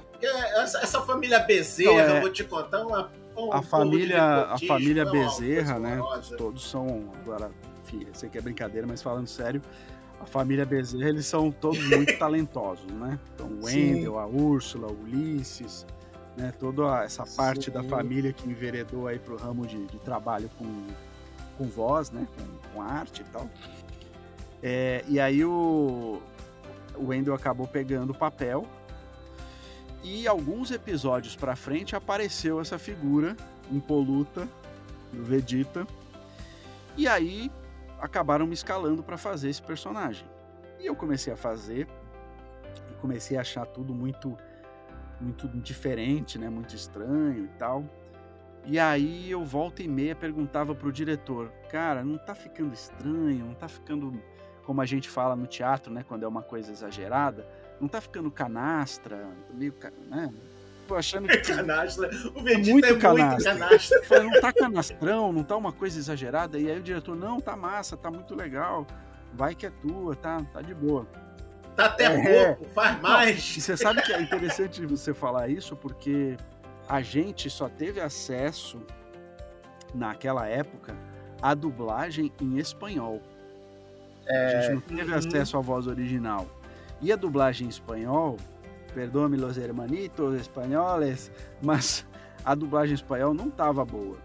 Essa, 0.61 0.79
essa 0.79 1.01
família 1.01 1.39
Bezerra, 1.39 1.91
Não, 1.93 1.99
é- 1.99 2.17
eu 2.17 2.21
vou 2.21 2.29
te 2.31 2.43
contar, 2.43 2.85
uma, 2.85 3.11
um 3.37 3.53
a 3.53 3.61
família, 3.61 4.23
a 4.23 4.57
família 4.67 5.03
uma 5.03 5.11
Bezerra, 5.11 5.79
né? 5.79 5.99
Todos 6.37 6.69
são 6.69 7.11
agora, 7.21 7.51
enfim, 7.85 8.03
eu 8.07 8.13
sei 8.13 8.29
que 8.29 8.37
é 8.37 8.41
brincadeira, 8.41 8.85
mas 8.87 9.01
falando 9.01 9.27
sério, 9.27 9.61
a 10.19 10.25
família 10.25 10.65
Bezerra 10.65 11.09
eles 11.09 11.25
são 11.25 11.51
todos 11.51 11.79
muito 11.89 12.17
talentosos, 12.19 12.91
né? 12.91 13.17
Então 13.35 13.47
o 13.47 13.63
Sim. 13.67 13.93
Wendel, 13.95 14.19
a 14.19 14.25
Úrsula, 14.27 14.87
o 14.87 15.03
Ulisses, 15.03 15.85
né? 16.39 16.53
Toda 16.59 17.03
essa 17.03 17.25
parte 17.25 17.65
Sim. 17.65 17.71
da 17.71 17.83
família 17.83 18.33
que 18.33 18.49
enveredou 18.49 19.07
aí 19.07 19.19
pro 19.19 19.35
ramo 19.35 19.67
de, 19.67 19.85
de 19.85 19.97
trabalho 19.99 20.49
com, 20.57 20.87
com 21.57 21.65
voz, 21.65 22.09
né? 22.11 22.27
Com, 22.35 22.73
com 22.73 22.81
arte 22.81 23.21
e 23.21 23.25
tal. 23.25 23.49
É, 24.63 25.03
e 25.07 25.19
aí 25.19 25.43
o, 25.43 26.21
o 26.95 27.07
Wendel 27.07 27.33
acabou 27.33 27.67
pegando 27.67 28.11
o 28.11 28.15
papel 28.15 28.65
e 30.03 30.27
alguns 30.27 30.71
episódios 30.71 31.35
pra 31.35 31.55
frente 31.55 31.95
apareceu 31.95 32.59
essa 32.59 32.79
figura 32.79 33.35
impoluta 33.71 34.47
do 35.11 35.23
Vegeta. 35.23 35.85
E 36.97 37.07
aí 37.07 37.51
acabaram 37.99 38.47
me 38.47 38.53
escalando 38.53 39.03
pra 39.03 39.17
fazer 39.17 39.49
esse 39.49 39.61
personagem. 39.61 40.25
E 40.79 40.85
eu 40.85 40.95
comecei 40.95 41.31
a 41.33 41.35
fazer 41.35 41.87
e 42.89 42.93
comecei 43.01 43.37
a 43.37 43.41
achar 43.41 43.65
tudo 43.65 43.93
muito 43.93 44.37
muito 45.19 45.47
diferente, 45.47 46.37
né, 46.37 46.49
muito 46.49 46.75
estranho 46.75 47.45
e 47.45 47.57
tal. 47.59 47.83
E 48.65 48.77
aí 48.77 49.31
eu 49.31 49.43
volta 49.43 49.81
e 49.81 49.87
meia 49.87 50.15
perguntava 50.15 50.75
pro 50.75 50.91
diretor: 50.91 51.51
"Cara, 51.69 52.03
não 52.03 52.17
tá 52.17 52.35
ficando 52.35 52.73
estranho, 52.73 53.45
não 53.45 53.53
tá 53.53 53.67
ficando 53.67 54.21
como 54.65 54.81
a 54.81 54.85
gente 54.85 55.09
fala 55.09 55.35
no 55.35 55.47
teatro, 55.47 55.91
né, 55.91 56.05
quando 56.07 56.23
é 56.23 56.27
uma 56.27 56.43
coisa 56.43 56.71
exagerada, 56.71 57.47
não 57.81 57.87
tá 57.87 57.99
ficando 57.99 58.29
canastra, 58.29 59.27
meio, 59.51 59.73
né? 60.07 60.31
Tô 60.87 60.95
achando 60.95 61.27
que 61.29 61.37
Canastra. 61.37 62.07
O 62.35 62.41
Vegeta 62.41 62.71
muito 62.71 62.85
é 62.85 62.91
muito 62.91 63.01
canastra. 63.01 63.53
canastra. 63.53 64.03
falei, 64.03 64.23
não 64.29 64.41
tá 64.41 64.53
canastrão, 64.53 65.33
não 65.33 65.43
tá 65.43 65.55
uma 65.55 65.71
coisa 65.71 65.97
exagerada. 65.97 66.59
E 66.59 66.69
aí 66.69 66.79
o 66.79 66.83
diretor, 66.83 67.15
não, 67.15 67.39
tá 67.39 67.55
massa, 67.55 67.95
tá 67.95 68.11
muito 68.11 68.35
legal. 68.35 68.85
Vai 69.33 69.55
que 69.55 69.65
é 69.65 69.69
tua, 69.69 70.15
tá, 70.15 70.39
tá 70.51 70.61
de 70.61 70.73
boa. 70.73 71.07
Tá 71.79 71.85
até 71.85 72.05
É. 72.05 72.53
pouco, 72.55 72.69
faz 72.73 72.99
mais. 73.01 73.55
você 73.55 73.77
sabe 73.77 74.01
que 74.01 74.11
é 74.11 74.21
interessante 74.21 74.85
você 74.85 75.13
falar 75.13 75.47
isso, 75.47 75.77
porque 75.77 76.35
a 76.89 77.01
gente 77.01 77.49
só 77.49 77.69
teve 77.69 78.01
acesso, 78.01 78.81
naquela 79.95 80.45
época, 80.45 80.93
à 81.41 81.53
dublagem 81.53 82.33
em 82.41 82.57
espanhol. 82.57 83.21
a 84.29 84.61
gente 84.61 84.73
não 84.75 84.81
teve 84.81 85.11
Uhum. 85.11 85.17
acesso 85.17 85.57
à 85.57 85.61
voz 85.61 85.87
original. 85.87 86.45
E 87.01 87.11
a 87.11 87.15
dublagem 87.15 87.65
em 87.65 87.69
espanhol, 87.69 88.35
perdoe-me 88.93 89.37
los 89.37 89.57
hermanitos 89.57 90.39
espanholes, 90.39 91.31
mas 91.61 92.05
a 92.45 92.53
dublagem 92.53 92.91
em 92.91 92.95
espanhol 92.95 93.33
não 93.33 93.49
tava 93.49 93.83
boa. 93.85 94.17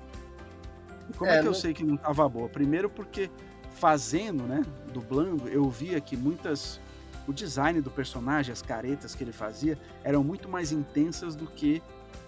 E 1.08 1.12
como 1.16 1.30
é, 1.30 1.34
É, 1.36 1.38
que 1.40 1.46
eu 1.46 1.52
não- 1.52 1.54
sei 1.54 1.72
que 1.72 1.84
não 1.84 1.96
tava 1.96 2.28
boa? 2.28 2.48
Primeiro 2.50 2.90
porque 2.90 3.30
fazendo, 3.70 4.42
né, 4.42 4.62
dublando, 4.92 5.48
eu 5.48 5.70
via 5.70 5.98
que 6.02 6.16
muitas 6.18 6.78
o 7.26 7.32
design 7.32 7.80
do 7.80 7.90
personagem, 7.90 8.52
as 8.52 8.62
caretas 8.62 9.14
que 9.14 9.24
ele 9.24 9.32
fazia, 9.32 9.78
eram 10.02 10.22
muito 10.22 10.48
mais 10.48 10.72
intensas 10.72 11.34
do 11.34 11.46
que 11.46 11.82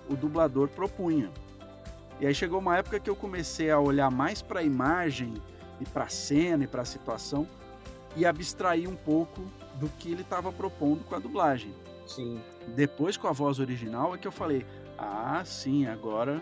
o 0.09 0.17
dublador 0.17 0.69
propunha. 0.69 1.31
E 2.21 2.27
aí 2.27 2.35
chegou 2.35 2.59
uma 2.59 2.79
época 2.79 2.99
que 2.99 3.11
eu 3.11 3.17
comecei 3.17 3.71
a 3.71 3.79
olhar 3.79 4.11
mais 4.11 4.41
para 4.41 4.61
a 4.61 4.63
imagem 4.63 5.35
e 5.81 5.85
para 5.85 6.05
a 6.05 6.09
cena 6.09 6.65
e 6.65 6.67
para 6.67 6.83
a 6.83 6.85
situação 6.85 7.47
e 8.17 8.25
abstrair 8.25 8.89
um 8.89 8.97
pouco 8.97 9.43
do 9.79 9.89
que 9.99 10.11
ele 10.11 10.23
estava 10.23 10.51
propondo 10.51 11.05
com 11.05 11.15
a 11.15 11.19
dublagem. 11.19 11.75
Sim. 12.07 12.41
Depois 12.69 13.17
com 13.17 13.29
a 13.29 13.33
voz 13.33 13.59
original 13.59 14.15
é 14.15 14.19
que 14.19 14.27
eu 14.27 14.33
falei: 14.33 14.65
"Ah, 14.97 15.43
sim, 15.45 15.87
agora 15.87 16.41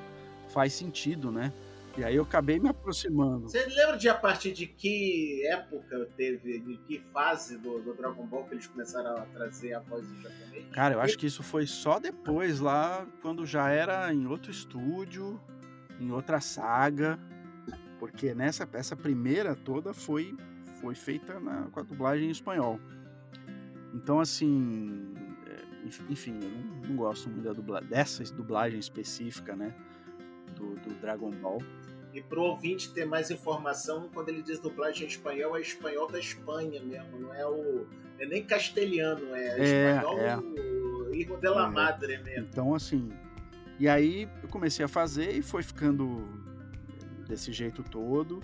faz 0.48 0.72
sentido, 0.72 1.32
né?" 1.32 1.52
E 1.96 2.02
aí 2.02 2.16
eu 2.16 2.24
acabei 2.24 2.58
me 2.58 2.68
aproximando. 2.68 3.48
Você 3.48 3.64
lembra 3.66 3.96
de 3.96 4.08
a 4.08 4.14
partir 4.14 4.52
de 4.52 4.66
que 4.66 5.46
época 5.46 6.08
teve, 6.16 6.58
de 6.58 6.76
que 6.78 6.98
fase 6.98 7.56
do, 7.56 7.80
do 7.80 7.94
Dragon 7.94 8.26
Ball 8.26 8.44
que 8.46 8.54
eles 8.54 8.66
começaram 8.66 9.16
a 9.16 9.20
trazer 9.26 9.74
a 9.74 9.80
voz 9.80 10.04
em 10.10 10.20
japonês? 10.20 10.64
Cara, 10.72 10.94
eu 10.94 11.00
acho 11.00 11.16
que 11.16 11.26
isso 11.26 11.42
foi 11.44 11.66
só 11.68 12.00
depois 12.00 12.58
lá, 12.58 13.06
quando 13.22 13.46
já 13.46 13.68
era 13.70 14.12
em 14.12 14.26
outro 14.26 14.50
estúdio, 14.50 15.40
em 16.00 16.10
outra 16.10 16.40
saga, 16.40 17.16
porque 18.00 18.34
nessa 18.34 18.68
essa 18.72 18.96
primeira 18.96 19.54
toda 19.54 19.94
foi 19.94 20.36
foi 20.80 20.96
feita 20.96 21.38
na, 21.38 21.68
com 21.70 21.78
a 21.78 21.82
dublagem 21.84 22.26
em 22.26 22.30
espanhol. 22.32 22.80
Então 23.94 24.18
assim, 24.18 25.14
é, 25.46 25.86
enf- 25.86 26.04
enfim, 26.10 26.36
eu 26.42 26.50
não, 26.50 26.88
não 26.88 26.96
gosto 26.96 27.28
muito 27.30 27.44
da 27.44 27.52
dubla, 27.52 27.80
dessa 27.80 28.24
dublagem 28.34 28.80
específica, 28.80 29.54
né, 29.54 29.72
do, 30.54 30.74
do 30.76 30.94
Dragon 31.00 31.30
Ball. 31.30 31.58
E 32.12 32.20
pro 32.22 32.42
ouvinte 32.42 32.92
ter 32.92 33.04
mais 33.04 33.30
informação, 33.30 34.08
quando 34.14 34.28
ele 34.28 34.40
diz 34.42 34.60
dublagem 34.60 35.04
em 35.04 35.08
espanhol, 35.08 35.56
é 35.56 35.60
espanhol 35.60 36.08
da 36.08 36.18
Espanha 36.18 36.80
mesmo, 36.82 37.18
não 37.18 37.34
é 37.34 37.44
o. 37.46 37.86
É 38.18 38.24
nem 38.24 38.44
castelhano, 38.44 39.34
é, 39.34 39.58
É, 39.58 39.90
espanhol 39.96 40.20
é. 40.20 40.36
o 40.38 41.12
Hijo 41.12 41.36
de 41.36 41.48
la 41.48 41.66
É. 41.66 41.70
Madre 41.70 42.18
mesmo. 42.18 42.46
Então, 42.50 42.74
assim. 42.74 43.10
E 43.80 43.88
aí 43.88 44.28
eu 44.40 44.48
comecei 44.48 44.84
a 44.84 44.88
fazer 44.88 45.32
e 45.32 45.42
foi 45.42 45.64
ficando 45.64 46.28
desse 47.26 47.52
jeito 47.52 47.82
todo. 47.82 48.40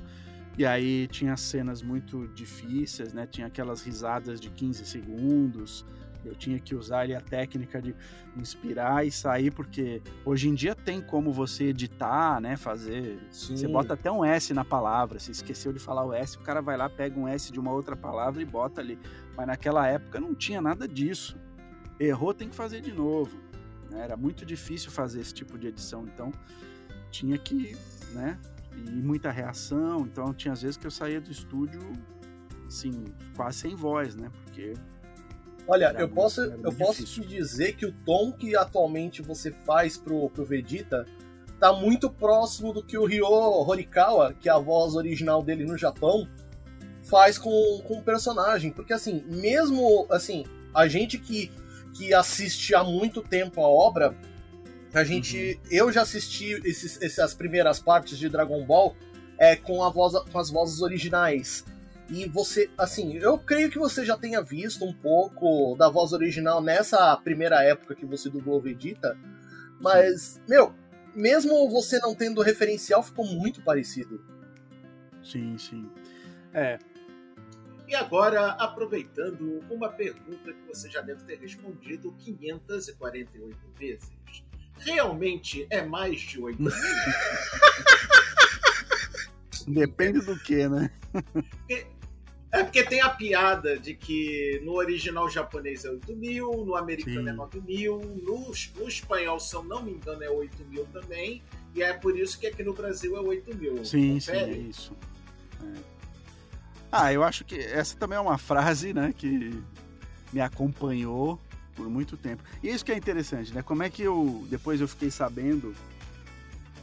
E 0.59 0.67
aí 0.67 1.07
tinha 1.07 1.37
cenas 1.37 1.81
muito 1.81 2.27
difíceis, 2.29 3.13
né? 3.13 3.27
Tinha 3.27 3.47
aquelas 3.47 3.83
risadas 3.83 4.41
de 4.41 4.51
15 4.51 4.85
segundos. 4.85 5.87
Eu 6.25 6.35
tinha 6.35 6.59
que 6.59 6.75
usar 6.75 7.01
ali 7.01 7.15
a 7.15 7.21
técnica 7.21 7.81
de 7.81 7.95
inspirar 8.37 9.07
e 9.07 9.11
sair, 9.11 9.51
porque 9.51 10.03
hoje 10.25 10.49
em 10.49 10.55
dia 10.55 10.75
tem 10.75 11.01
como 11.01 11.33
você 11.33 11.65
editar, 11.65 12.41
né? 12.41 12.57
Fazer. 12.57 13.19
Sim. 13.31 13.57
Você 13.57 13.67
bota 13.69 13.95
até 13.95 14.11
um 14.11 14.25
S 14.25 14.53
na 14.53 14.65
palavra. 14.65 15.19
Você 15.19 15.31
esqueceu 15.33 15.73
de 15.73 15.79
falar 15.79 16.05
o 16.05 16.13
S, 16.13 16.37
o 16.37 16.41
cara 16.41 16.61
vai 16.61 16.77
lá, 16.77 16.89
pega 16.89 17.19
um 17.19 17.27
S 17.27 17.51
de 17.53 17.59
uma 17.59 17.73
outra 17.73 17.97
palavra 17.97 18.41
e 18.43 18.45
bota 18.45 18.81
ali. 18.81 18.99
Mas 19.37 19.47
naquela 19.47 19.87
época 19.87 20.21
não 20.21 20.35
tinha 20.35 20.61
nada 20.61 20.87
disso. 20.87 21.37
Errou, 21.99 22.33
tem 22.33 22.49
que 22.49 22.57
fazer 22.57 22.81
de 22.81 22.93
novo. 22.93 23.37
né? 23.91 24.03
Era 24.03 24.17
muito 24.17 24.47
difícil 24.47 24.91
fazer 24.91 25.21
esse 25.21 25.35
tipo 25.35 25.59
de 25.59 25.67
edição, 25.67 26.05
então 26.05 26.33
tinha 27.11 27.37
que, 27.37 27.77
né? 28.13 28.39
E 28.77 28.91
muita 29.03 29.31
reação. 29.31 30.01
Então 30.01 30.33
tinha 30.33 30.53
às 30.53 30.63
vezes 30.63 30.77
que 30.77 30.87
eu 30.87 30.91
saía 30.91 31.21
do 31.21 31.31
estúdio, 31.31 31.81
assim, 32.67 33.05
quase 33.37 33.59
sem 33.59 33.75
voz, 33.75 34.15
né? 34.15 34.31
Porque 34.45 34.75
Olha, 35.71 35.95
eu 35.97 36.09
posso, 36.09 36.41
eu 36.41 36.51
muito 36.51 36.77
posso 36.77 37.05
difícil. 37.05 37.23
te 37.23 37.29
dizer 37.29 37.77
que 37.77 37.87
o 37.87 37.93
tom 38.05 38.33
que 38.33 38.57
atualmente 38.57 39.23
você 39.23 39.53
faz 39.53 39.97
pro, 39.97 40.29
pro 40.29 40.45
Vegeta 40.45 41.07
tá 41.61 41.73
muito 41.73 42.11
próximo 42.11 42.73
do 42.73 42.83
que 42.83 42.99
o 42.99 43.05
Ryo 43.05 43.25
Horikawa, 43.25 44.35
que 44.35 44.49
é 44.49 44.53
a 44.53 44.59
voz 44.59 44.97
original 44.97 45.45
dele 45.45 45.65
no 45.65 45.79
Japão, 45.79 46.29
faz 47.05 47.39
com, 47.39 47.81
com 47.87 47.99
o 47.99 48.03
personagem. 48.03 48.73
Porque, 48.73 48.93
assim, 48.93 49.23
mesmo, 49.29 50.09
assim, 50.11 50.45
a 50.75 50.89
gente 50.89 51.19
que, 51.19 51.53
que 51.95 52.13
assiste 52.13 52.75
há 52.75 52.83
muito 52.83 53.23
tempo 53.23 53.61
a 53.61 53.69
obra, 53.69 54.13
a 54.93 55.05
gente... 55.05 55.61
Uhum. 55.67 55.69
Eu 55.71 55.93
já 55.93 56.03
assisti 56.03 56.61
esses, 56.65 57.01
essas 57.01 57.33
primeiras 57.33 57.79
partes 57.79 58.19
de 58.19 58.29
Dragon 58.29 58.67
Ball 58.67 58.97
é, 59.39 59.55
com, 59.55 59.85
a 59.85 59.89
voz, 59.89 60.15
com 60.33 60.39
as 60.39 60.51
vozes 60.51 60.83
originais. 60.83 61.65
E 62.11 62.29
você, 62.29 62.69
assim, 62.77 63.17
eu 63.19 63.39
creio 63.39 63.71
que 63.71 63.79
você 63.79 64.05
já 64.05 64.19
tenha 64.19 64.43
visto 64.43 64.85
um 64.85 64.93
pouco 64.93 65.77
da 65.77 65.89
voz 65.89 66.13
original 66.13 66.61
nessa 66.61 67.17
primeira 67.19 67.63
época 67.63 67.95
que 67.95 68.05
você 68.05 68.29
dublou 68.29 68.61
Vegeta, 68.61 69.17
mas, 69.81 70.41
meu, 70.49 70.75
mesmo 71.15 71.71
você 71.71 72.01
não 72.01 72.15
tendo 72.15 72.43
referencial, 72.43 73.01
ficou 73.03 73.25
muito 73.25 73.63
parecido. 73.63 74.21
Sim, 75.23 75.57
sim. 75.57 75.89
É. 76.53 76.79
E 77.87 77.95
agora, 77.95 78.53
aproveitando 78.53 79.65
uma 79.71 79.89
pergunta 79.89 80.53
que 80.53 80.67
você 80.67 80.91
já 80.91 81.01
deve 81.01 81.23
ter 81.25 81.39
respondido 81.39 82.13
548 82.19 83.57
vezes. 83.79 84.11
Realmente 84.79 85.67
é 85.71 85.83
mais 85.83 86.21
de 86.21 86.41
8 86.41 86.61
mil? 86.61 86.73
Depende 89.69 90.21
do 90.21 90.39
que, 90.41 90.69
né? 90.69 90.91
É 92.53 92.65
porque 92.65 92.83
tem 92.83 93.01
a 93.01 93.09
piada 93.09 93.79
de 93.79 93.95
que 93.95 94.61
no 94.65 94.73
original 94.73 95.31
japonês 95.31 95.85
é 95.85 95.91
8 95.91 96.17
mil, 96.17 96.65
no 96.65 96.75
americano 96.75 97.23
Sim. 97.23 97.29
é 97.29 97.33
9 97.33 97.61
mil, 97.61 97.99
no, 97.99 98.53
no 98.77 98.89
espanhol, 98.89 99.39
se 99.39 99.55
eu 99.55 99.63
não 99.63 99.83
me 99.83 99.93
engano, 99.93 100.23
é 100.25 100.29
8 100.29 100.65
mil 100.65 100.85
também, 100.87 101.43
e 101.75 101.83
é 101.83 101.93
por 101.93 102.19
isso 102.19 102.39
que 102.41 102.49
aqui 102.49 102.65
no 102.65 102.75
Brasil 102.75 103.17
é 103.17 103.21
8 103.21 103.57
mil. 103.57 103.85
Sim, 103.85 104.15
Confere? 104.15 104.55
sim, 104.55 104.61
é 104.61 104.69
isso. 104.69 104.97
É. 105.63 105.81
Ah, 106.91 107.13
eu 107.13 107.23
acho 107.23 107.45
que 107.45 107.57
essa 107.57 107.97
também 107.97 108.19
é 108.19 108.21
uma 108.21 108.37
frase, 108.37 108.93
né, 108.93 109.15
que 109.17 109.63
me 110.33 110.41
acompanhou 110.41 111.41
por 111.77 111.89
muito 111.89 112.17
tempo. 112.17 112.43
E 112.63 112.69
isso 112.69 112.85
que 112.85 112.91
é 112.91 112.97
interessante, 112.97 113.55
né? 113.55 113.63
Como 113.63 113.83
é 113.83 113.89
que 113.89 114.03
eu 114.03 114.45
depois 114.51 114.81
eu 114.81 114.89
fiquei 114.89 115.11
sabendo 115.11 115.75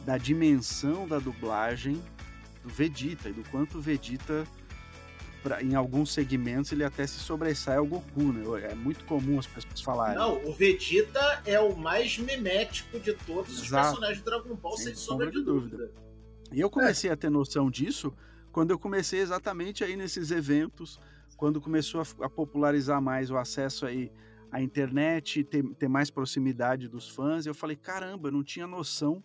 da 0.04 0.16
dimensão 0.16 1.06
da 1.06 1.18
dublagem 1.18 2.02
do 2.62 2.68
Vegeta 2.68 3.28
e 3.28 3.32
do 3.32 3.42
quanto 3.50 3.78
o 3.78 3.80
Vegeta 3.80 4.46
pra, 5.48 5.62
em 5.62 5.74
alguns 5.74 6.12
segmentos 6.12 6.70
ele 6.72 6.84
até 6.84 7.06
se 7.06 7.18
sobressai 7.18 7.78
ao 7.78 7.86
Goku, 7.86 8.32
né? 8.32 8.70
É 8.70 8.74
muito 8.74 9.04
comum 9.06 9.38
as 9.38 9.46
pessoas 9.46 9.80
falarem. 9.80 10.16
Não, 10.16 10.44
o 10.44 10.52
Vegeta 10.52 11.42
é 11.46 11.58
o 11.58 11.74
mais 11.74 12.18
memético 12.18 13.00
de 13.00 13.14
todos 13.14 13.62
Exato. 13.62 13.64
os 13.64 13.70
personagens 13.70 14.18
de 14.18 14.24
Dragon 14.24 14.54
Ball, 14.54 14.76
sem, 14.76 14.86
sem 14.86 14.94
sombra, 14.94 15.30
de 15.30 15.42
dúvida. 15.42 15.76
dúvida. 15.78 15.92
E 16.52 16.60
eu 16.60 16.68
comecei 16.68 17.08
é. 17.08 17.12
a 17.14 17.16
ter 17.16 17.30
noção 17.30 17.70
disso 17.70 18.12
quando 18.52 18.70
eu 18.72 18.78
comecei 18.78 19.20
exatamente 19.20 19.82
aí 19.84 19.96
nesses 19.96 20.30
eventos, 20.30 21.00
quando 21.36 21.60
começou 21.60 22.02
a, 22.02 22.26
a 22.26 22.28
popularizar 22.28 23.00
mais 23.00 23.30
o 23.30 23.36
acesso 23.36 23.86
aí 23.86 24.12
à 24.50 24.60
internet, 24.60 25.44
ter, 25.44 25.62
ter 25.74 25.88
mais 25.88 26.10
proximidade 26.10 26.88
dos 26.88 27.08
fãs, 27.08 27.46
eu 27.46 27.54
falei, 27.54 27.76
caramba, 27.76 28.28
eu 28.28 28.32
não 28.32 28.42
tinha 28.42 28.66
noção 28.66 29.22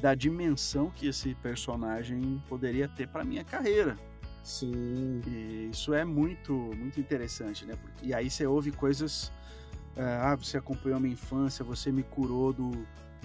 da 0.00 0.14
dimensão 0.14 0.90
que 0.90 1.08
esse 1.08 1.34
personagem 1.36 2.42
poderia 2.48 2.88
ter 2.88 3.08
para 3.08 3.24
minha 3.24 3.44
carreira. 3.44 3.96
Sim. 4.42 5.22
E 5.26 5.70
isso 5.70 5.92
é 5.94 6.04
muito, 6.04 6.52
muito 6.52 7.00
interessante, 7.00 7.64
né? 7.64 7.74
E 8.02 8.14
aí 8.14 8.30
você 8.30 8.46
ouve 8.46 8.70
coisas. 8.70 9.32
É, 9.96 10.02
ah, 10.02 10.36
você 10.36 10.56
acompanhou 10.56 10.96
a 10.96 11.00
minha 11.00 11.12
infância, 11.12 11.64
você 11.64 11.90
me 11.90 12.02
curou 12.02 12.52
do, 12.52 12.70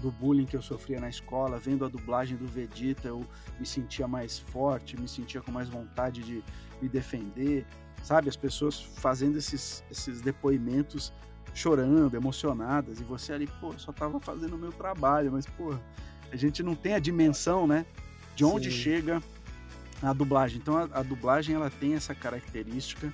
do 0.02 0.12
bullying 0.12 0.46
que 0.46 0.56
eu 0.56 0.62
sofria 0.62 1.00
na 1.00 1.10
escola, 1.10 1.60
vendo 1.60 1.86
a 1.86 1.88
dublagem 1.88 2.36
do 2.38 2.48
Vegeta, 2.48 3.08
eu 3.08 3.26
me 3.60 3.66
sentia 3.66 4.08
mais 4.08 4.40
forte, 4.40 5.00
me 5.00 5.08
sentia 5.08 5.42
com 5.42 5.52
mais 5.52 5.70
vontade 5.70 6.24
de 6.24 6.44
me 6.82 6.90
defender, 6.90 7.66
sabe? 8.04 8.30
As 8.30 8.36
pessoas 8.36 8.82
fazendo 8.82 9.38
esses, 9.38 9.84
esses 9.92 10.22
depoimentos, 10.22 11.14
chorando, 11.54 12.16
emocionadas, 12.16 13.00
e 13.00 13.04
você 13.04 13.32
ali, 13.32 13.48
pô, 13.62 13.78
só 13.78 13.92
tava 13.94 14.20
fazendo 14.20 14.56
o 14.56 14.60
meu 14.60 14.72
trabalho, 14.72 15.32
mas, 15.32 15.46
pô, 15.46 15.74
a 16.32 16.36
gente 16.36 16.62
não 16.64 16.76
tem 16.76 16.96
a 16.96 17.00
dimensão, 17.00 17.68
né? 17.68 17.86
De 18.36 18.44
onde 18.44 18.70
Sim. 18.70 18.78
chega 18.78 19.24
a 20.02 20.14
dublagem. 20.14 20.58
Então 20.58 20.78
a, 20.78 20.84
a, 20.92 21.04
dublagem 21.04 21.56
ela 21.56 21.70
tem 21.70 21.94
essa 21.94 22.14
característica 22.14 23.12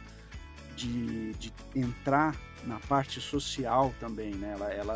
de, 0.75 1.33
de 1.33 1.53
entrar 1.75 2.35
na 2.65 2.79
parte 2.79 3.19
social 3.19 3.93
também, 3.99 4.33
né? 4.35 4.53
Ela, 4.53 4.71
ela, 4.71 4.95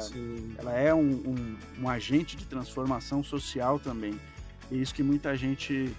ela 0.58 0.74
é 0.74 0.94
um, 0.94 1.00
um, 1.00 1.58
um, 1.82 1.90
agente 1.90 2.36
de 2.36 2.46
transformação 2.46 3.24
social 3.24 3.80
também. 3.80 4.20
E 4.72 4.82
isso 4.82 4.94
que 4.94 5.04
muita 5.04 5.36
gente 5.36 5.96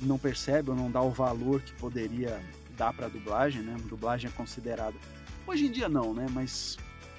não 0.00 0.18
percebe 0.18 0.70
ou 0.70 0.76
não 0.76 0.90
dá 0.90 1.00
o 1.00 1.10
valor 1.10 1.60
que 1.60 1.72
poderia 1.74 2.40
dar 2.76 2.92
para 2.92 3.06
a 3.06 3.08
dublagem, 3.08 3.62
né? 3.62 3.76
Dublagem 3.84 4.28
é 4.28 4.32
considerada. 4.32 4.94
Hoje 5.46 5.66
em 5.66 5.70
dia 5.70 5.88
não, 5.88 6.12
né? 6.12 6.26
Mas 6.30 6.76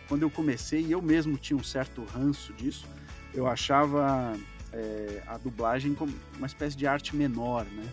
quando 0.08 0.22
eu 0.22 0.30
comecei, 0.30 0.86
eu 0.90 1.02
mesmo 1.02 1.38
tinha 1.38 1.58
um 1.58 1.64
certo 1.64 2.04
ranço 2.04 2.54
disso. 2.54 2.86
Eu 3.34 3.48
achava 3.48 4.38
é, 4.74 5.24
a 5.28 5.38
dublagem 5.38 5.94
como 5.94 6.14
uma 6.38 6.48
espécie 6.48 6.76
de 6.76 6.88
arte 6.88 7.16
menor, 7.16 7.66
né? 7.66 7.92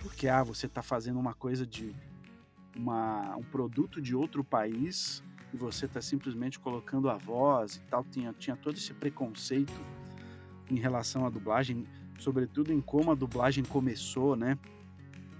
Porque 0.00 0.28
ah, 0.28 0.42
você 0.42 0.66
está 0.66 0.82
fazendo 0.82 1.18
uma 1.18 1.34
coisa 1.34 1.66
de 1.66 1.94
uma, 2.76 3.36
um 3.36 3.42
produto 3.42 4.00
de 4.00 4.14
outro 4.14 4.44
país 4.44 5.22
e 5.52 5.56
você 5.56 5.86
está 5.86 6.00
simplesmente 6.00 6.58
colocando 6.58 7.10
a 7.10 7.16
voz 7.16 7.76
e 7.76 7.80
tal. 7.80 8.04
Tinha, 8.04 8.32
tinha 8.32 8.56
todo 8.56 8.76
esse 8.76 8.94
preconceito 8.94 9.72
em 10.70 10.76
relação 10.76 11.26
à 11.26 11.30
dublagem, 11.30 11.86
sobretudo 12.18 12.72
em 12.72 12.80
como 12.80 13.10
a 13.10 13.14
dublagem 13.14 13.64
começou, 13.64 14.36
né? 14.36 14.58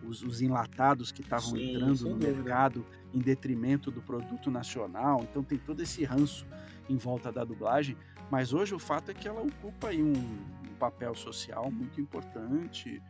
Os, 0.06 0.22
os 0.22 0.40
enlatados 0.40 1.12
que 1.12 1.20
estavam 1.20 1.56
entrando 1.56 2.08
no 2.08 2.16
mercado 2.16 2.84
em 3.12 3.18
detrimento 3.18 3.90
do 3.90 4.00
produto 4.00 4.50
nacional. 4.50 5.22
Então 5.22 5.42
tem 5.42 5.58
todo 5.58 5.82
esse 5.82 6.04
ranço 6.04 6.46
em 6.88 6.96
volta 6.96 7.30
da 7.30 7.44
dublagem. 7.44 7.96
Mas 8.30 8.52
hoje 8.52 8.74
o 8.74 8.78
fato 8.78 9.10
é 9.10 9.14
que 9.14 9.26
ela 9.26 9.42
ocupa 9.42 9.88
aí 9.88 10.02
um, 10.02 10.12
um 10.12 10.57
papel 10.78 11.14
social 11.14 11.70
muito 11.70 12.00
importante. 12.00 13.02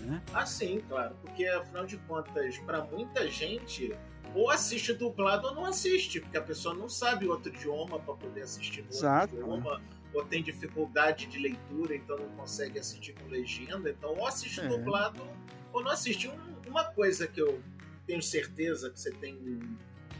Né? 0.00 0.22
Ah, 0.32 0.46
sim, 0.46 0.80
claro. 0.88 1.14
Porque 1.20 1.46
afinal 1.46 1.84
de 1.84 1.96
contas, 1.98 2.58
para 2.58 2.84
muita 2.84 3.28
gente, 3.28 3.94
ou 4.34 4.50
assiste 4.50 4.92
dublado 4.94 5.48
ou 5.48 5.54
não 5.54 5.64
assiste, 5.64 6.20
porque 6.20 6.36
a 6.36 6.42
pessoa 6.42 6.74
não 6.74 6.88
sabe 6.88 7.28
outro 7.28 7.52
idioma 7.52 7.98
para 7.98 8.14
poder 8.14 8.42
assistir 8.42 8.82
no 8.82 8.90
Exato, 8.90 9.36
outro 9.36 9.54
idioma, 9.54 9.78
né? 9.78 9.84
ou 10.14 10.24
tem 10.24 10.42
dificuldade 10.42 11.26
de 11.26 11.38
leitura, 11.38 11.94
então 11.94 12.16
não 12.16 12.28
consegue 12.36 12.78
assistir 12.78 13.14
com 13.14 13.28
legenda. 13.28 13.90
Então, 13.90 14.10
ou 14.16 14.26
assiste 14.26 14.60
é. 14.60 14.68
dublado 14.68 15.20
ou 15.72 15.82
não 15.82 15.90
assiste. 15.90 16.28
Um, 16.28 16.70
uma 16.70 16.84
coisa 16.84 17.26
que 17.26 17.40
eu 17.40 17.60
tenho 18.06 18.22
certeza 18.22 18.90
que 18.90 18.98
você 18.98 19.10
tem 19.12 19.60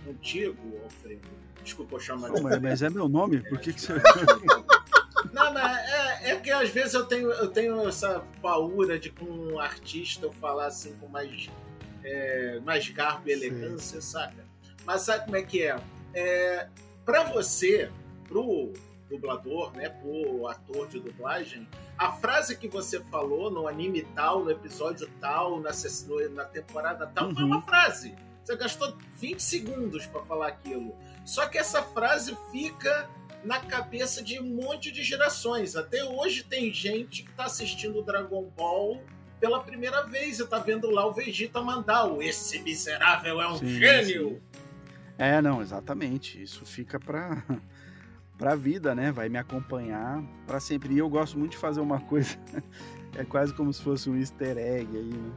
contigo, 0.05 0.81
Alfredo. 0.83 1.29
Desculpa 1.63 1.97
eu 1.97 2.01
chamar 2.01 2.31
de. 2.31 2.43
Mas, 2.43 2.61
mas 2.61 2.83
é 2.83 2.91
meu 2.91 3.09
nome? 3.09 3.41
Por 3.49 3.59
que, 3.59 3.73
que 3.73 3.81
você. 3.81 3.95
Não, 5.33 5.53
mas 5.53 5.79
é, 5.91 6.31
é 6.31 6.37
que 6.41 6.51
às 6.51 6.69
vezes 6.71 6.95
eu 6.95 7.05
tenho, 7.05 7.31
eu 7.31 7.49
tenho 7.49 7.89
essa 7.89 8.25
paura 8.41 8.99
de 8.99 9.11
com 9.11 9.25
um 9.25 9.59
artista 9.59 10.27
eu 10.27 10.33
falar 10.33 10.67
assim 10.67 10.95
com 10.97 11.09
mais, 11.09 11.51
é, 12.03 12.61
mais 12.61 12.89
garbo 12.89 13.29
e 13.29 13.33
elegância, 13.33 14.01
Sim. 14.01 14.13
saca? 14.13 14.45
Mas 14.85 15.03
sabe 15.03 15.25
como 15.25 15.37
é 15.37 15.43
que 15.43 15.63
é? 15.63 15.77
é 16.15 16.69
para 17.05 17.25
você, 17.25 17.91
pro 18.27 18.73
dublador, 19.09 19.73
né, 19.77 19.89
pro 19.89 20.47
ator 20.49 20.89
de 20.89 20.99
dublagem, 20.99 21.69
a 21.99 22.13
frase 22.13 22.57
que 22.57 22.69
você 22.69 23.01
falou 23.05 23.51
no 23.51 23.69
anime 23.69 24.03
tal, 24.15 24.43
no 24.43 24.51
episódio 24.51 25.09
tal, 25.21 25.61
na, 25.61 25.71
na 26.31 26.45
temporada 26.45 27.07
tal, 27.07 27.29
uhum. 27.29 27.35
foi 27.35 27.45
uma 27.45 27.63
frase. 27.63 28.15
Você 28.43 28.57
gastou 28.57 28.97
20 29.17 29.41
segundos 29.41 30.07
para 30.07 30.23
falar 30.23 30.49
aquilo. 30.49 30.95
Só 31.25 31.47
que 31.47 31.57
essa 31.57 31.83
frase 31.83 32.37
fica 32.53 33.09
na 33.45 33.61
cabeça 33.61 34.23
de 34.23 34.41
um 34.41 34.45
monte 34.45 34.91
de 34.91 35.03
gerações. 35.03 35.77
Até 35.77 36.05
hoje 36.05 36.45
tem 36.45 36.73
gente 36.73 37.23
que 37.23 37.31
está 37.31 37.45
assistindo 37.45 38.03
Dragon 38.03 38.51
Ball 38.57 39.03
pela 39.39 39.63
primeira 39.63 40.03
vez 40.03 40.41
e 40.41 40.47
tá 40.47 40.59
vendo 40.59 40.91
lá 40.91 41.07
o 41.07 41.13
Vegeta 41.13 41.61
mandar 41.61 42.07
o 42.07 42.23
esse 42.23 42.59
miserável 42.61 43.41
é 43.41 43.49
um 43.53 43.59
sim, 43.59 43.79
gênio. 43.79 44.29
Sim. 44.31 44.61
É, 45.19 45.43
não, 45.43 45.61
exatamente. 45.61 46.43
Isso 46.43 46.65
fica 46.65 46.99
para 46.99 47.43
para 48.39 48.55
vida, 48.55 48.95
né? 48.95 49.13
Vai 49.13 49.29
me 49.29 49.39
acompanhar 49.39 50.23
para 50.47 50.59
sempre. 50.61 50.95
E 50.95 50.99
eu 50.99 51.09
gosto 51.09 51.39
muito 51.39 51.53
de 51.53 51.59
fazer 51.59 51.81
uma 51.81 52.01
coisa, 52.01 52.37
é 53.17 53.25
quase 53.25 53.55
como 53.55 53.73
se 53.73 53.83
fosse 53.83 54.09
um 54.11 54.17
easter 54.17 54.57
egg 54.57 54.89
aí, 54.97 55.13
né? 55.13 55.33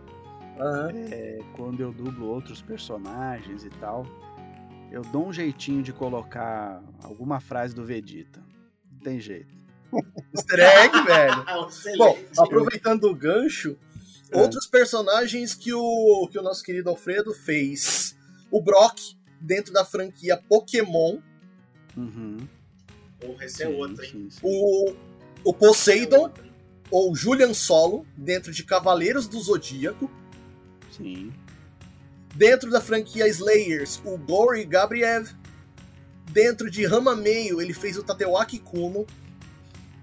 Uhum. 0.59 1.07
É, 1.11 1.39
quando 1.55 1.81
eu 1.81 1.91
dublo 1.91 2.27
outros 2.27 2.61
personagens 2.61 3.63
e 3.63 3.69
tal, 3.69 4.05
eu 4.91 5.01
dou 5.01 5.27
um 5.27 5.33
jeitinho 5.33 5.83
de 5.83 5.91
colocar 5.91 6.83
alguma 7.03 7.39
frase 7.39 7.75
do 7.75 7.85
Vegeta. 7.85 8.43
Não 8.91 8.99
tem 8.99 9.19
jeito. 9.19 9.55
Easter 10.33 10.59
egg, 10.59 11.01
velho. 11.03 11.45
Bom, 11.97 12.17
aproveitando 12.38 13.05
o 13.05 13.15
gancho, 13.15 13.77
é. 14.31 14.39
outros 14.39 14.67
personagens 14.67 15.53
que 15.53 15.73
o, 15.73 16.27
que 16.31 16.39
o 16.39 16.41
nosso 16.41 16.63
querido 16.63 16.89
Alfredo 16.89 17.33
fez. 17.33 18.15
O 18.49 18.61
Brock, 18.61 18.97
dentro 19.41 19.73
da 19.73 19.83
franquia 19.83 20.38
Pokémon. 20.38 21.19
Uhum. 21.95 22.38
Porra, 23.19 23.45
esse 23.45 23.63
é 23.63 23.67
outro, 23.67 24.03
hein? 24.05 24.29
O, 24.41 24.93
o 25.43 25.53
Poseidon, 25.53 26.31
ou 26.89 27.15
Julian 27.15 27.53
Solo, 27.53 28.05
dentro 28.15 28.51
de 28.51 28.63
Cavaleiros 28.63 29.27
do 29.27 29.39
Zodíaco. 29.39 30.09
Sim. 30.91 31.33
Dentro 32.38 32.69
da 32.69 32.79
franquia 32.79 33.27
Slayers, 33.27 33.99
o 34.05 34.15
Gory 34.15 34.63
Gabriev. 34.63 35.35
Dentro 36.29 36.69
de 36.69 36.85
Rama 36.85 37.15
Meio, 37.15 37.59
ele 37.59 37.73
fez 37.73 37.97
o 37.97 38.03
Tatewaki 38.03 38.59
Kuno. 38.59 39.07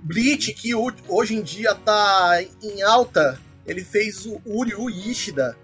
Bleach, 0.00 0.52
que 0.52 0.74
hoje 0.74 1.36
em 1.36 1.42
dia 1.42 1.76
tá 1.76 2.42
em 2.60 2.82
alta, 2.82 3.40
ele 3.64 3.84
fez 3.84 4.26
o 4.26 4.42
Uryu 4.44 4.90
Ishida, 4.90 5.56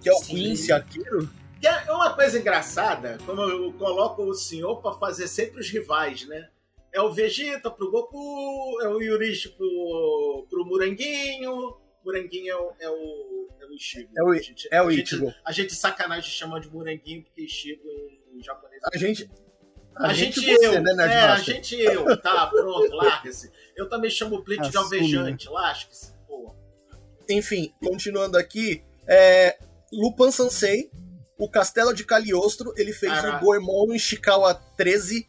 que 0.00 0.08
é 0.08 0.12
o 0.12 0.18
Sim. 0.18 0.36
Quincy 0.36 0.72
Akiro. 0.72 1.28
Que 1.60 1.66
é 1.66 1.92
uma 1.92 2.14
coisa 2.14 2.38
engraçada, 2.38 3.18
como 3.26 3.42
eu 3.42 3.72
coloco 3.72 4.22
o 4.22 4.32
senhor 4.32 4.80
pra 4.80 4.92
fazer 4.92 5.26
sempre 5.26 5.60
os 5.60 5.68
rivais, 5.68 6.24
né? 6.28 6.48
É 6.92 7.00
o 7.02 7.12
Vegeta 7.12 7.68
pro 7.68 7.90
Goku, 7.90 8.80
é 8.80 8.88
o 8.88 9.02
Yurishi 9.02 9.48
pro, 9.50 10.46
pro 10.48 10.64
Muranguinho, 10.64 11.76
Muranguinho 12.04 12.52
é 12.52 12.56
o, 12.56 12.72
é 12.80 12.90
o, 12.90 13.39
é 14.16 14.22
o. 14.22 14.34
É 14.34 14.38
a 14.38 14.42
gente, 14.42 14.68
É 14.70 14.82
o 14.82 14.86
a 14.88 14.92
gente, 14.92 15.14
Ichigo. 15.14 15.34
a 15.44 15.52
gente 15.52 15.74
sacanagem 15.74 16.30
chama 16.30 16.60
de 16.60 16.68
Muranguinho 16.70 17.22
porque 17.24 17.42
Ishigo 17.42 17.88
em, 17.88 18.38
em 18.38 18.42
japonês. 18.42 18.80
A 18.92 18.96
gente. 18.98 19.30
A, 19.96 20.14
gente, 20.14 20.40
você, 20.40 20.66
eu, 20.66 20.82
né, 20.82 20.92
é, 21.12 21.20
a 21.24 21.36
gente 21.36 21.78
eu, 21.78 22.16
tá, 22.22 22.46
pronto, 22.46 22.94
larga-se. 22.94 23.52
Eu 23.76 23.88
também 23.88 24.10
chamo 24.10 24.36
o 24.36 24.42
Bleach 24.42 24.70
de 24.70 24.78
Assume, 24.78 24.96
alvejante, 24.96 25.48
lasque-se. 25.48 26.14
Enfim, 27.28 27.74
continuando 27.84 28.38
aqui, 28.38 28.82
é, 29.06 29.58
Lupin 29.92 30.30
Sansei, 30.30 30.90
o 31.36 31.50
Castelo 31.50 31.92
de 31.92 32.04
Cagliostro, 32.04 32.72
ele 32.76 32.92
fez 32.92 33.12
Caraca. 33.12 33.36
o 33.36 33.40
Goemon 33.40 33.92
Ishikawa 33.92 34.54
13. 34.76 35.26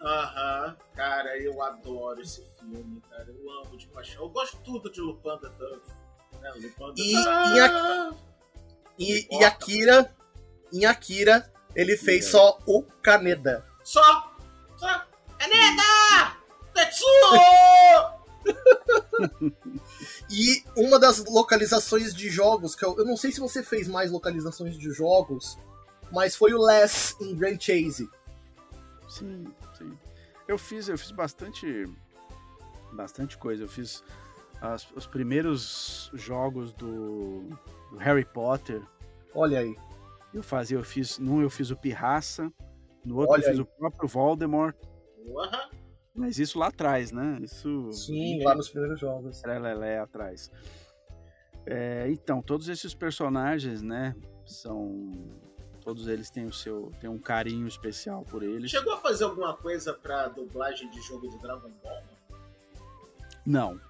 Aham, 0.00 0.76
cara, 0.94 1.38
eu 1.38 1.62
adoro 1.62 2.20
esse 2.20 2.44
filme, 2.58 3.00
cara. 3.10 3.26
Eu 3.28 3.50
amo 3.64 3.76
de 3.76 3.86
paixão. 3.88 4.22
Eu 4.24 4.30
gosto 4.30 4.56
tudo 4.62 4.90
de 4.90 5.00
Lupin 5.00 5.38
da 5.40 5.48
Duff. 5.48 5.97
E- 6.96 7.12
Duff. 7.14 8.16
e 8.98 9.12
E, 9.20 9.28
e. 9.40 9.44
Akira, 9.44 10.14
em 10.72 10.84
Akira, 10.86 11.52
ele 11.74 11.96
fez 11.96 12.26
É. 12.26 12.30
só 12.30 12.58
o 12.66 12.82
Kaneda. 13.02 13.64
Só! 13.84 14.02
Só! 14.76 15.02
Caneta! 15.38 16.36
Tetsuo! 16.74 18.18
E 20.30 20.62
uma 20.76 20.98
das 20.98 21.24
localizações 21.24 22.14
de 22.14 22.28
jogos, 22.30 22.74
que 22.74 22.84
eu, 22.84 22.96
eu 22.98 23.04
não 23.04 23.16
sei 23.16 23.32
se 23.32 23.40
você 23.40 23.62
fez 23.62 23.88
mais 23.88 24.10
localizações 24.10 24.76
de 24.78 24.90
jogos, 24.92 25.58
mas 26.12 26.36
foi 26.36 26.52
o 26.52 26.62
Les 26.62 27.16
em 27.20 27.34
Grand 27.34 27.58
Chase. 27.58 28.08
Sim, 29.08 29.46
sim. 29.76 29.98
Eu 30.46 30.58
fiz, 30.58 30.88
eu 30.88 30.98
fiz 30.98 31.10
bastante, 31.10 31.84
bastante 32.92 33.36
coisa. 33.38 33.64
Eu 33.64 33.68
fiz 33.68 34.04
as- 34.60 34.90
os 34.92 35.06
primeiros 35.06 36.10
jogos 36.14 36.72
do, 36.74 37.42
do 37.90 37.96
Harry 37.98 38.24
Potter. 38.24 38.82
Olha 39.34 39.60
aí. 39.60 39.76
Eu 40.34 40.42
fazia, 40.42 40.76
eu 40.76 40.84
fiz, 40.84 41.18
num 41.18 41.40
eu 41.42 41.48
fiz 41.50 41.70
o 41.70 41.76
Pirraça, 41.76 42.52
no 43.04 43.16
outro 43.16 43.32
Olha 43.32 43.40
eu 43.42 43.46
fiz 43.50 43.54
aí. 43.56 43.60
o 43.60 43.66
próprio 43.66 44.08
Voldemort. 44.08 44.76
Aham. 45.36 45.68
Mas 46.14 46.38
isso 46.38 46.58
lá 46.58 46.66
atrás, 46.66 47.12
né? 47.12 47.38
Isso. 47.40 47.92
Sim, 47.92 48.42
lá 48.42 48.54
nos 48.54 48.68
primeiros 48.68 48.98
jogos. 48.98 49.40
Trelelé 49.40 49.98
atrás. 50.00 50.50
É, 51.64 52.10
então, 52.10 52.42
todos 52.42 52.68
esses 52.68 52.92
personagens, 52.94 53.82
né? 53.82 54.16
São. 54.44 55.12
Todos 55.82 56.08
eles 56.08 56.28
têm 56.28 56.44
o 56.46 56.52
seu. 56.52 56.90
têm 57.00 57.08
um 57.08 57.18
carinho 57.18 57.68
especial 57.68 58.24
por 58.24 58.42
eles. 58.42 58.70
Chegou 58.70 58.92
a 58.94 58.96
fazer 58.98 59.24
alguma 59.24 59.56
coisa 59.56 59.94
pra 59.94 60.28
dublagem 60.28 60.90
de 60.90 61.00
jogo 61.02 61.28
de 61.28 61.38
Dragon 61.38 61.70
Ball? 61.82 62.02
Não. 63.46 63.80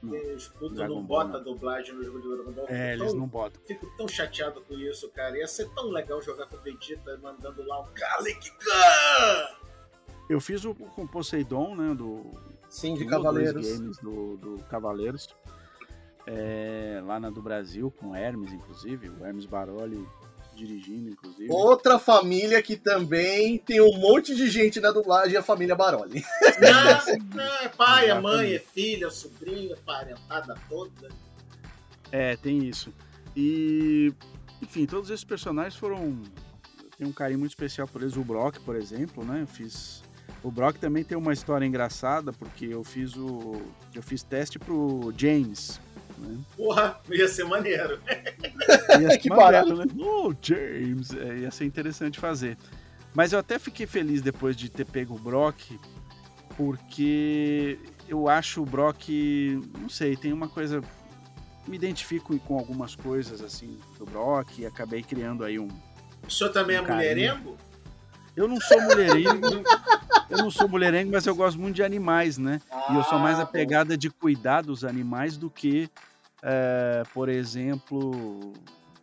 Porque 0.00 0.16
Os 0.32 0.48
putos 0.48 0.76
Dragon 0.76 0.94
não 0.94 1.02
Ball, 1.04 1.26
botam 1.26 1.42
dublagem 1.42 1.94
no 1.94 2.04
jogo 2.04 2.20
de 2.20 2.28
Dragon 2.28 2.52
Ball. 2.52 2.66
É, 2.68 2.92
eles 2.94 3.08
tão- 3.10 3.20
não 3.20 3.26
botam. 3.26 3.60
Fico 3.66 3.86
tão 3.96 4.06
chateado 4.06 4.60
com 4.62 4.74
isso, 4.74 5.08
cara. 5.10 5.36
Ia 5.36 5.46
ser 5.48 5.68
tão 5.74 5.88
legal 5.90 6.22
jogar 6.22 6.46
com 6.46 6.56
o 6.56 6.60
Vegeta 6.60 7.16
mandando 7.18 7.62
lá 7.66 7.80
um 7.82 7.86
Galick 7.92 8.50
Gun! 8.50 9.56
Eu 10.30 10.40
fiz 10.40 10.64
o 10.64 10.74
com 10.74 11.02
o 11.02 11.08
Poseidon, 11.08 11.74
né? 11.74 11.94
Do, 11.94 12.30
Sim, 12.68 12.94
de 12.94 13.06
Cavaleiros. 13.06 13.54
dois 13.54 13.78
games 13.80 13.98
do, 13.98 14.36
do 14.36 14.62
Cavaleiros. 14.64 15.34
É, 16.26 17.00
lá 17.06 17.18
na 17.18 17.30
do 17.30 17.40
Brasil, 17.40 17.90
com 17.90 18.10
o 18.10 18.14
Hermes, 18.14 18.52
inclusive. 18.52 19.08
O 19.08 19.24
Hermes 19.24 19.46
Baroli 19.46 20.06
dirigindo, 20.58 21.10
inclusive. 21.10 21.48
Outra 21.50 21.98
família 21.98 22.60
que 22.60 22.76
também 22.76 23.58
tem 23.58 23.80
um 23.80 23.96
monte 23.98 24.34
de 24.34 24.50
gente 24.50 24.80
na 24.80 24.90
dublagem, 24.90 25.36
a 25.36 25.42
família 25.42 25.74
Baroli. 25.74 26.24
Não, 26.60 27.16
não, 27.36 27.62
é 27.62 27.68
pai, 27.68 28.10
é 28.10 28.20
mãe, 28.20 28.54
é 28.54 28.58
filha, 28.58 29.06
é 29.06 29.10
sobrinho, 29.10 29.72
é 29.72 29.76
parentada 29.76 30.54
toda. 30.68 31.08
É, 32.10 32.36
tem 32.36 32.66
isso. 32.66 32.92
E, 33.36 34.12
enfim, 34.60 34.86
todos 34.86 35.10
esses 35.10 35.24
personagens 35.24 35.76
foram. 35.76 36.22
Eu 36.82 36.90
tenho 36.96 37.10
um 37.10 37.12
carinho 37.12 37.38
muito 37.38 37.52
especial 37.52 37.86
por 37.86 38.02
eles. 38.02 38.16
O 38.16 38.24
Brock, 38.24 38.58
por 38.60 38.74
exemplo, 38.74 39.24
né? 39.24 39.42
Eu 39.42 39.46
fiz. 39.46 40.02
O 40.42 40.50
Brock 40.50 40.78
também 40.78 41.04
tem 41.04 41.16
uma 41.16 41.32
história 41.32 41.64
engraçada, 41.64 42.32
porque 42.32 42.66
eu 42.66 42.82
fiz 42.82 43.14
o. 43.16 43.62
Eu 43.94 44.02
fiz 44.02 44.22
teste 44.22 44.58
pro 44.58 45.12
James. 45.16 45.80
Né? 46.18 46.38
Porra, 46.56 46.98
ia 47.10 47.28
ser 47.28 47.44
maneiro. 47.44 48.00
Ia 49.00 49.10
ser 49.10 49.18
Que 49.18 49.28
maneiro, 49.30 49.76
né? 49.76 49.84
Oh, 49.98 50.32
James! 50.42 51.10
É, 51.14 51.38
ia 51.38 51.50
ser 51.50 51.64
interessante 51.64 52.18
fazer. 52.18 52.56
Mas 53.14 53.32
eu 53.32 53.38
até 53.38 53.58
fiquei 53.58 53.86
feliz 53.86 54.20
depois 54.22 54.54
de 54.56 54.68
ter 54.68 54.84
pego 54.84 55.14
o 55.14 55.18
Brock, 55.18 55.60
porque 56.56 57.78
eu 58.08 58.28
acho 58.28 58.62
o 58.62 58.66
Brock, 58.66 59.08
não 59.80 59.88
sei, 59.88 60.16
tem 60.16 60.32
uma 60.32 60.48
coisa. 60.48 60.82
Me 61.66 61.76
identifico 61.76 62.38
com 62.40 62.58
algumas 62.58 62.94
coisas 62.94 63.42
assim 63.42 63.78
do 63.98 64.04
Brock 64.06 64.58
e 64.58 64.66
acabei 64.66 65.02
criando 65.02 65.44
aí 65.44 65.58
um. 65.58 65.68
O 66.26 66.30
senhor 66.30 66.50
também 66.50 66.76
é 66.76 66.80
Um 66.80 66.84
carinho. 66.84 66.98
mulherengo? 67.36 67.56
Eu 68.34 68.46
não 68.48 68.60
sou 68.60 68.80
mulherengo, 68.82 69.40
eu 70.30 70.38
não 70.38 70.50
sou 70.50 70.68
mulherengo, 70.68 71.12
mas 71.12 71.26
eu 71.26 71.34
gosto 71.34 71.58
muito 71.58 71.76
de 71.76 71.82
animais, 71.82 72.38
né? 72.38 72.60
E 72.90 72.94
eu 72.94 73.02
sou 73.04 73.18
mais 73.18 73.38
Ah, 73.38 73.42
a 73.42 73.46
pegada 73.46 73.96
de 73.96 74.10
cuidar 74.10 74.62
dos 74.62 74.84
animais 74.84 75.36
do 75.36 75.48
que, 75.48 75.90
é, 76.42 77.02
por 77.14 77.28
exemplo, 77.28 78.52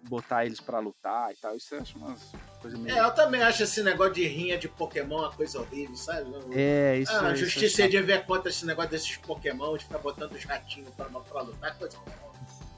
botar 0.03 0.45
eles 0.45 0.59
pra 0.59 0.80
lutar 0.80 1.32
e 1.32 1.36
tal. 1.36 1.55
Isso 1.55 1.73
eu 1.73 1.82
acho 1.82 1.97
umas 1.97 2.32
coisas 2.61 2.80
meio. 2.80 2.95
É, 2.95 2.99
eu 2.99 3.11
também 3.11 3.41
acho 3.41 3.63
esse 3.63 3.82
negócio 3.82 4.13
de 4.13 4.28
rinha 4.28 4.57
de 4.57 4.67
Pokémon 4.67 5.19
uma 5.19 5.32
coisa 5.32 5.59
horrível, 5.59 5.95
sabe? 5.95 6.32
É, 6.51 6.99
isso 6.99 7.11
ah, 7.11 7.28
a 7.28 7.34
isso 7.34 7.43
é 7.43 7.45
justiça 7.45 7.82
chato. 7.84 7.91
de 7.91 8.01
ver 8.01 8.26
contra 8.26 8.49
esse 8.49 8.65
negócio 8.65 8.91
desses 8.91 9.17
Pokémon, 9.17 9.78
de 9.78 9.84
ficar 9.84 9.99
botando 9.99 10.34
os 10.34 10.43
ratinhos 10.43 10.89
pra, 10.95 11.05
pra 11.05 11.41
lutar, 11.41 11.78
coisa 11.78 11.97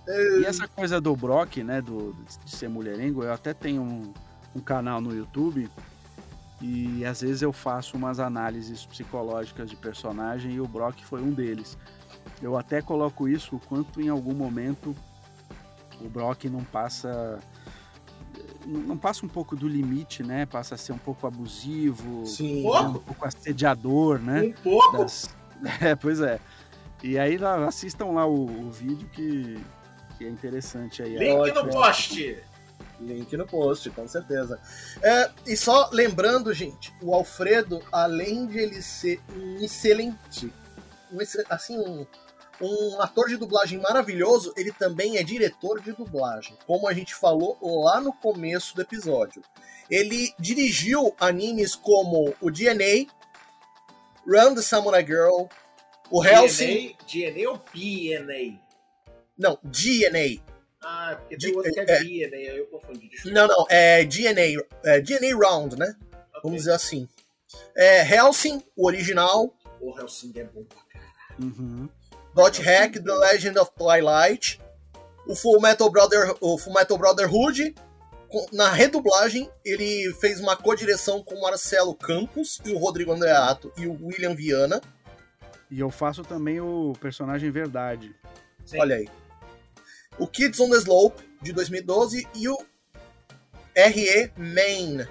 E 0.07 0.45
essa 0.45 0.67
coisa 0.67 1.01
do 1.01 1.15
Brock, 1.15 1.57
né, 1.57 1.81
do, 1.81 2.15
de 2.45 2.51
ser 2.51 2.69
mulherengo, 2.69 3.23
eu 3.23 3.33
até 3.33 3.53
tenho 3.53 3.81
um, 3.81 4.13
um 4.55 4.59
canal 4.59 5.01
no 5.01 5.13
YouTube 5.13 5.69
e 6.61 7.05
às 7.05 7.21
vezes 7.21 7.41
eu 7.41 7.53
faço 7.53 7.95
umas 7.97 8.19
análises 8.19 8.85
psicológicas 8.85 9.69
de 9.69 9.75
personagem 9.75 10.53
e 10.53 10.59
o 10.61 10.67
Brock 10.67 10.99
foi 11.03 11.21
um 11.21 11.31
deles. 11.31 11.77
Eu 12.41 12.57
até 12.57 12.81
coloco 12.81 13.27
isso 13.27 13.55
o 13.55 13.59
quanto 13.59 14.01
em 14.01 14.09
algum 14.09 14.33
momento 14.33 14.95
o 16.01 16.09
Brock 16.09 16.45
não 16.45 16.63
passa 16.63 17.39
não 18.65 18.97
passa 18.97 19.25
um 19.25 19.29
pouco 19.29 19.55
do 19.55 19.67
limite, 19.67 20.21
né? 20.23 20.45
Passa 20.45 20.75
a 20.75 20.77
ser 20.77 20.91
um 20.91 20.97
pouco 20.97 21.25
abusivo, 21.25 22.25
Sim. 22.25 22.63
Né, 22.63 22.79
um 22.81 22.93
pouco 22.93 23.25
assediador, 23.25 24.19
né? 24.19 24.41
Um 24.43 24.51
pouco. 24.61 24.97
das- 24.97 25.35
É, 25.81 25.95
pois 25.95 26.19
é. 26.19 26.39
E 27.01 27.17
aí 27.17 27.37
assistam 27.67 28.07
lá 28.07 28.27
o, 28.27 28.45
o 28.45 28.69
vídeo 28.69 29.07
que, 29.13 29.57
que 30.17 30.25
é 30.25 30.29
interessante 30.29 31.01
aí. 31.01 31.17
Link 31.17 31.31
ótimo. 31.31 31.63
no 31.63 31.69
post. 31.71 32.37
Link 32.99 33.35
no 33.37 33.45
post, 33.45 33.89
com 33.91 34.07
certeza. 34.07 34.59
É, 35.01 35.29
e 35.45 35.55
só 35.55 35.89
lembrando, 35.91 36.53
gente, 36.53 36.93
o 37.01 37.13
Alfredo, 37.13 37.81
além 37.91 38.47
de 38.47 38.57
ele 38.57 38.81
ser 38.81 39.21
um 39.35 39.63
excelente, 39.63 40.51
um 41.11 41.17
assim, 41.49 41.77
um, 41.77 42.05
um 42.61 43.01
ator 43.01 43.27
de 43.27 43.37
dublagem 43.37 43.79
maravilhoso, 43.79 44.53
ele 44.57 44.71
também 44.71 45.17
é 45.17 45.23
diretor 45.23 45.81
de 45.81 45.91
dublagem, 45.91 46.57
como 46.65 46.87
a 46.87 46.93
gente 46.93 47.13
falou 47.13 47.57
lá 47.83 48.01
no 48.01 48.11
começo 48.13 48.75
do 48.75 48.81
episódio. 48.81 49.43
Ele 49.89 50.33
dirigiu 50.39 51.15
animes 51.19 51.75
como 51.75 52.33
o 52.41 52.51
DNA, 52.51 53.05
Run 54.27 54.55
the 54.55 54.61
Samurai 54.61 55.05
Girl, 55.05 55.45
o 56.09 56.23
Hellsing. 56.23 56.95
DNA, 57.07 57.33
DNA 57.35 57.49
ou 57.49 57.61
BNA? 57.73 58.59
Não, 59.37 59.59
DNA. 59.63 60.41
Ah, 60.81 61.15
porque 61.19 61.35
De- 61.37 61.47
tem 61.47 61.55
outro 61.55 61.71
que 61.73 61.79
é, 61.79 61.83
é- 61.85 62.49
aí 62.51 62.57
eu 62.57 62.67
confundi. 62.67 63.09
Desculpa. 63.09 63.35
Não, 63.35 63.47
não, 63.47 63.65
é 63.69 64.03
DNA, 64.05 64.61
é 64.85 65.01
DNA 65.01 65.35
Round, 65.35 65.75
né? 65.77 65.95
Ok. 66.11 66.41
Vamos 66.43 66.59
dizer 66.59 66.73
assim. 66.73 67.07
É, 67.75 68.01
Helsing, 68.15 68.61
o 68.75 68.85
original, 68.87 69.53
O 69.81 69.97
Hellsing 69.99 70.33
é 70.37 70.43
bom 70.43 70.63
pra 70.63 70.77
caralho. 70.91 71.13
Uhum. 71.39 71.89
Dot 72.33 72.61
Hack, 72.61 72.93
The 72.93 73.11
Legend 73.13 73.57
of 73.59 73.71
Twilight, 73.75 74.59
o 75.27 75.35
Full 75.35 75.59
Metal, 75.61 75.89
Brother, 75.89 76.35
o 76.41 76.57
Full 76.57 76.73
Metal 76.73 76.97
Brotherhood. 76.97 77.75
Com- 78.29 78.45
Na 78.51 78.69
redublagem, 78.71 79.49
ele 79.63 80.13
fez 80.19 80.39
uma 80.41 80.57
co-direção 80.57 81.23
com 81.23 81.35
o 81.35 81.41
Marcelo 81.41 81.95
Campos 81.95 82.59
e 82.65 82.71
o 82.71 82.77
Rodrigo 82.77 83.13
Andreato 83.13 83.71
e 83.77 83.87
o 83.87 83.93
William 84.05 84.35
Viana. 84.35 84.81
E 85.71 85.79
eu 85.79 85.89
faço 85.89 86.23
também 86.23 86.59
o 86.59 86.93
personagem 86.99 87.49
Verdade. 87.51 88.13
Sim. 88.65 88.79
Olha 88.79 88.97
aí. 88.97 89.09
O 90.19 90.27
Kids 90.27 90.59
on 90.59 90.69
the 90.69 90.77
Slope, 90.77 91.21
de 91.41 91.53
2012, 91.53 92.27
e 92.35 92.49
o 92.49 92.57
RE 93.75 94.31
Main, 94.37 95.05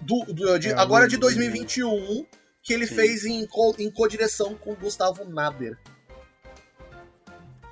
do, 0.00 0.24
do 0.32 0.58
de, 0.58 0.70
é, 0.70 0.74
agora 0.74 1.06
de 1.06 1.16
2021, 1.16 2.26
que 2.62 2.72
ele 2.72 2.86
Sim. 2.86 2.94
fez 2.94 3.24
em, 3.24 3.46
em 3.78 3.90
co-direção 3.90 4.54
com 4.56 4.74
Gustavo 4.74 5.24
Nader. 5.24 5.78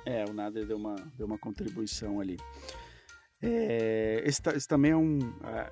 É, 0.05 0.23
o 0.25 0.33
Nader 0.33 0.65
deu 0.65 0.77
uma, 0.77 0.95
deu 1.17 1.27
uma 1.27 1.37
contribuição 1.37 2.21
ali. 2.21 2.37
É, 3.41 4.21
esse, 4.25 4.41
esse, 4.55 4.67
também 4.67 4.91
é 4.91 4.95
um, 4.95 5.19
é, 5.43 5.71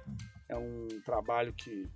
é 0.49 0.57
um 0.57 0.87
trabalho 1.05 1.53
que 1.53 1.89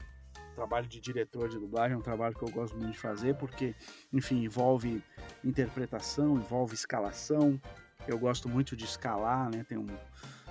trabalho 0.58 0.88
de 0.88 1.00
diretor 1.00 1.50
de 1.50 1.60
dublagem 1.60 1.94
é 1.94 1.98
um 1.98 2.02
trabalho 2.02 2.34
que 2.34 2.44
eu 2.44 2.50
gosto 2.50 2.76
muito 2.76 2.94
de 2.94 2.98
fazer 2.98 3.36
porque, 3.36 3.76
enfim, 4.12 4.44
envolve 4.44 5.04
interpretação, 5.44 6.36
envolve 6.36 6.74
escalação. 6.74 7.62
Eu 8.08 8.18
gosto 8.18 8.48
muito 8.48 8.76
de 8.76 8.86
escalar, 8.86 9.50
né? 9.50 9.66
Tem 9.68 9.78
um, 9.78 9.88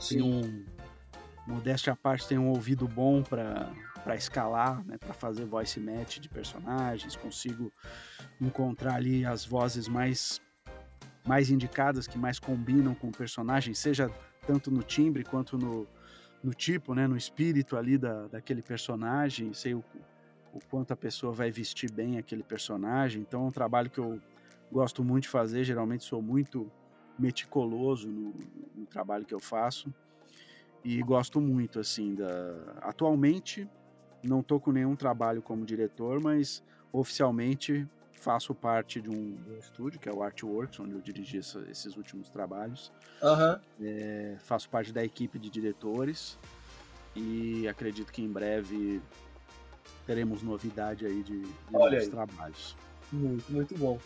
tem 0.09 0.23
um 0.23 0.65
modéstia 1.47 1.93
à 1.93 1.97
parte, 1.97 2.27
tem 2.27 2.39
um 2.39 2.49
ouvido 2.49 2.87
bom 2.89 3.23
para 3.23 3.73
para 4.07 4.15
escalar, 4.15 4.85
né, 4.87 4.97
para 4.99 5.13
fazer 5.13 5.45
voice 5.45 5.81
match 5.81 6.21
de 6.21 6.29
personagens, 6.29 7.17
consigo 7.17 7.73
encontrar 8.41 8.95
ali 8.95 9.27
as 9.27 9.45
vozes 9.45 9.89
mais 9.89 10.41
mais 11.27 11.51
indicadas 11.51 12.07
que 12.07 12.17
mais 12.17 12.39
combinam 12.39 12.95
com 12.95 13.09
o 13.09 13.13
personagem, 13.13 13.75
seja 13.75 14.09
tanto 14.47 14.71
no 14.71 14.85
timbre 14.85 15.25
quanto 15.25 15.59
no, 15.59 15.89
no 16.41 16.55
tipo, 16.55 16.95
né, 16.95 17.09
no 17.09 17.17
espírito 17.17 17.77
ali 17.77 17.99
da, 17.99 18.29
daquele 18.29 18.63
personagem, 18.63 19.53
sei 19.53 19.75
o, 19.75 19.83
o 20.55 20.61
quanto 20.71 20.93
a 20.93 20.97
pessoa 20.97 21.33
vai 21.33 21.51
vestir 21.51 21.91
bem 21.91 22.17
aquele 22.17 22.45
personagem. 22.45 23.23
Então 23.23 23.43
é 23.43 23.49
um 23.49 23.51
trabalho 23.51 23.91
que 23.91 23.99
eu 23.99 24.21
gosto 24.71 25.03
muito 25.03 25.25
de 25.25 25.31
fazer, 25.31 25.65
geralmente 25.65 26.05
sou 26.05 26.23
muito 26.23 26.71
meticuloso 27.19 28.09
no, 28.09 28.35
no 28.75 28.87
trabalho 28.87 29.25
que 29.25 29.35
eu 29.35 29.41
faço 29.41 29.93
e 30.85 31.03
gosto 31.03 31.41
muito 31.41 31.81
assim 31.81 32.14
da 32.14 32.77
atualmente 32.83 33.69
não 34.23 34.41
estou 34.41 34.61
com 34.61 34.73
nenhum 34.73 34.95
trabalho 34.95 35.41
como 35.43 35.64
diretor 35.64 36.21
mas 36.21 36.62
oficialmente 36.93 37.89
faço 38.27 38.55
parte 38.55 39.01
de 39.01 39.09
um, 39.09 39.37
de 39.37 39.51
um, 39.51 39.59
estúdio, 39.59 40.01
que 40.01 40.09
é 40.09 40.12
o 40.12 40.23
Artworks, 40.23 40.81
onde 40.81 40.95
eu 40.95 41.01
dirigi 41.01 41.39
essa, 41.39 41.61
esses 41.71 41.97
últimos 41.97 42.29
trabalhos. 42.29 42.91
Uhum. 43.23 43.61
É, 43.81 44.37
faço 44.41 44.69
parte 44.69 44.93
da 44.93 45.05
equipe 45.05 45.39
de 45.39 45.49
diretores 45.49 46.37
e 47.14 47.69
acredito 47.69 48.12
que 48.12 48.23
em 48.23 48.29
breve 48.29 49.01
teremos 50.07 50.43
novidade 50.43 51.07
aí 51.07 51.23
de, 51.23 51.41
de 51.41 51.73
novos 51.73 51.93
aí. 51.95 52.09
trabalhos. 52.09 52.77
Muito, 53.12 53.53
muito 53.53 53.79
bom. 53.79 53.99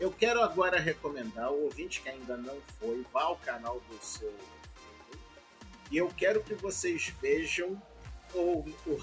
Eu 0.00 0.12
quero 0.12 0.42
agora 0.42 0.78
recomendar, 0.78 1.50
o 1.50 1.64
ouvinte 1.64 2.00
que 2.00 2.08
ainda 2.08 2.36
não 2.36 2.56
foi, 2.78 3.04
vá 3.12 3.22
ao 3.22 3.36
canal 3.36 3.80
do 3.88 3.98
seu 4.04 4.32
e 5.90 5.96
eu 5.96 6.08
quero 6.16 6.42
que 6.42 6.54
vocês 6.54 7.12
vejam 7.20 7.80
o, 8.34 8.64
o, 8.86 9.02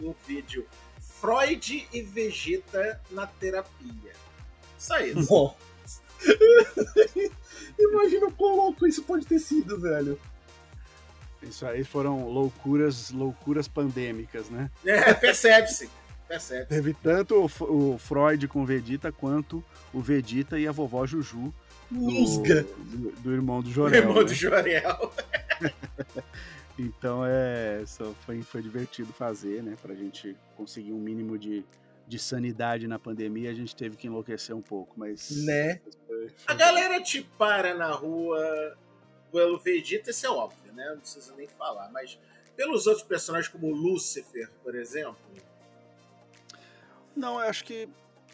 o 0.00 0.14
vídeo 0.26 0.66
Freud 1.00 1.88
e 1.92 2.02
Vegeta 2.02 3.00
na 3.10 3.26
terapia. 3.26 4.12
Só 4.78 4.98
isso. 5.00 5.32
Nossa. 5.32 6.02
Imagina 7.78 8.26
o 8.26 8.32
quão 8.32 8.56
louco 8.56 8.86
isso 8.86 9.02
pode 9.02 9.26
ter 9.26 9.38
sido, 9.38 9.80
velho. 9.80 10.20
Isso 11.42 11.64
aí 11.66 11.84
foram 11.84 12.28
loucuras, 12.28 13.10
loucuras 13.10 13.68
pandêmicas, 13.68 14.50
né? 14.50 14.70
É, 14.84 15.14
percebe-se. 15.14 15.88
Percebe 16.28 16.66
Teve 16.66 16.94
tanto 16.94 17.34
o, 17.36 17.94
o, 17.94 17.98
Freud 17.98 18.48
com 18.48 18.62
o 18.62 18.66
Vegeta 18.66 19.12
quanto 19.12 19.64
o 19.92 20.00
Vegeta 20.00 20.58
e 20.58 20.66
a 20.66 20.72
vovó 20.72 21.06
Juju. 21.06 21.54
Do, 21.88 22.42
do, 22.42 23.12
do, 23.22 23.32
irmão 23.32 23.62
do 23.62 23.70
Jorel. 23.70 24.00
irmão 24.00 24.16
né? 24.16 24.24
do 24.24 24.34
Jorel. 24.34 25.12
Então 26.78 27.24
é, 27.24 27.82
só 27.86 28.12
foi, 28.26 28.42
foi 28.42 28.60
divertido 28.60 29.12
fazer, 29.12 29.62
né? 29.62 29.76
Pra 29.80 29.94
gente 29.94 30.36
conseguir 30.56 30.92
um 30.92 30.98
mínimo 30.98 31.38
de, 31.38 31.64
de 32.06 32.18
sanidade 32.18 32.86
na 32.86 32.98
pandemia, 32.98 33.50
a 33.50 33.54
gente 33.54 33.74
teve 33.74 33.96
que 33.96 34.06
enlouquecer 34.06 34.54
um 34.54 34.60
pouco, 34.60 34.92
mas. 34.96 35.30
Né? 35.44 35.80
A 36.46 36.54
galera 36.54 37.02
te 37.02 37.22
para 37.38 37.74
na 37.74 37.90
rua 37.92 38.76
pelo 39.32 39.58
Vegeta, 39.58 40.10
isso 40.10 40.26
é 40.26 40.30
óbvio, 40.30 40.72
né? 40.74 40.90
Não 40.90 40.98
precisa 41.00 41.34
nem 41.34 41.48
falar, 41.48 41.90
mas 41.90 42.18
pelos 42.54 42.86
outros 42.86 43.06
personagens, 43.06 43.50
como 43.50 43.70
Lúcifer, 43.70 44.50
por 44.62 44.74
exemplo. 44.74 45.16
Não, 47.16 47.40
eu 47.40 47.48
acho 47.48 47.64
que 47.64 47.88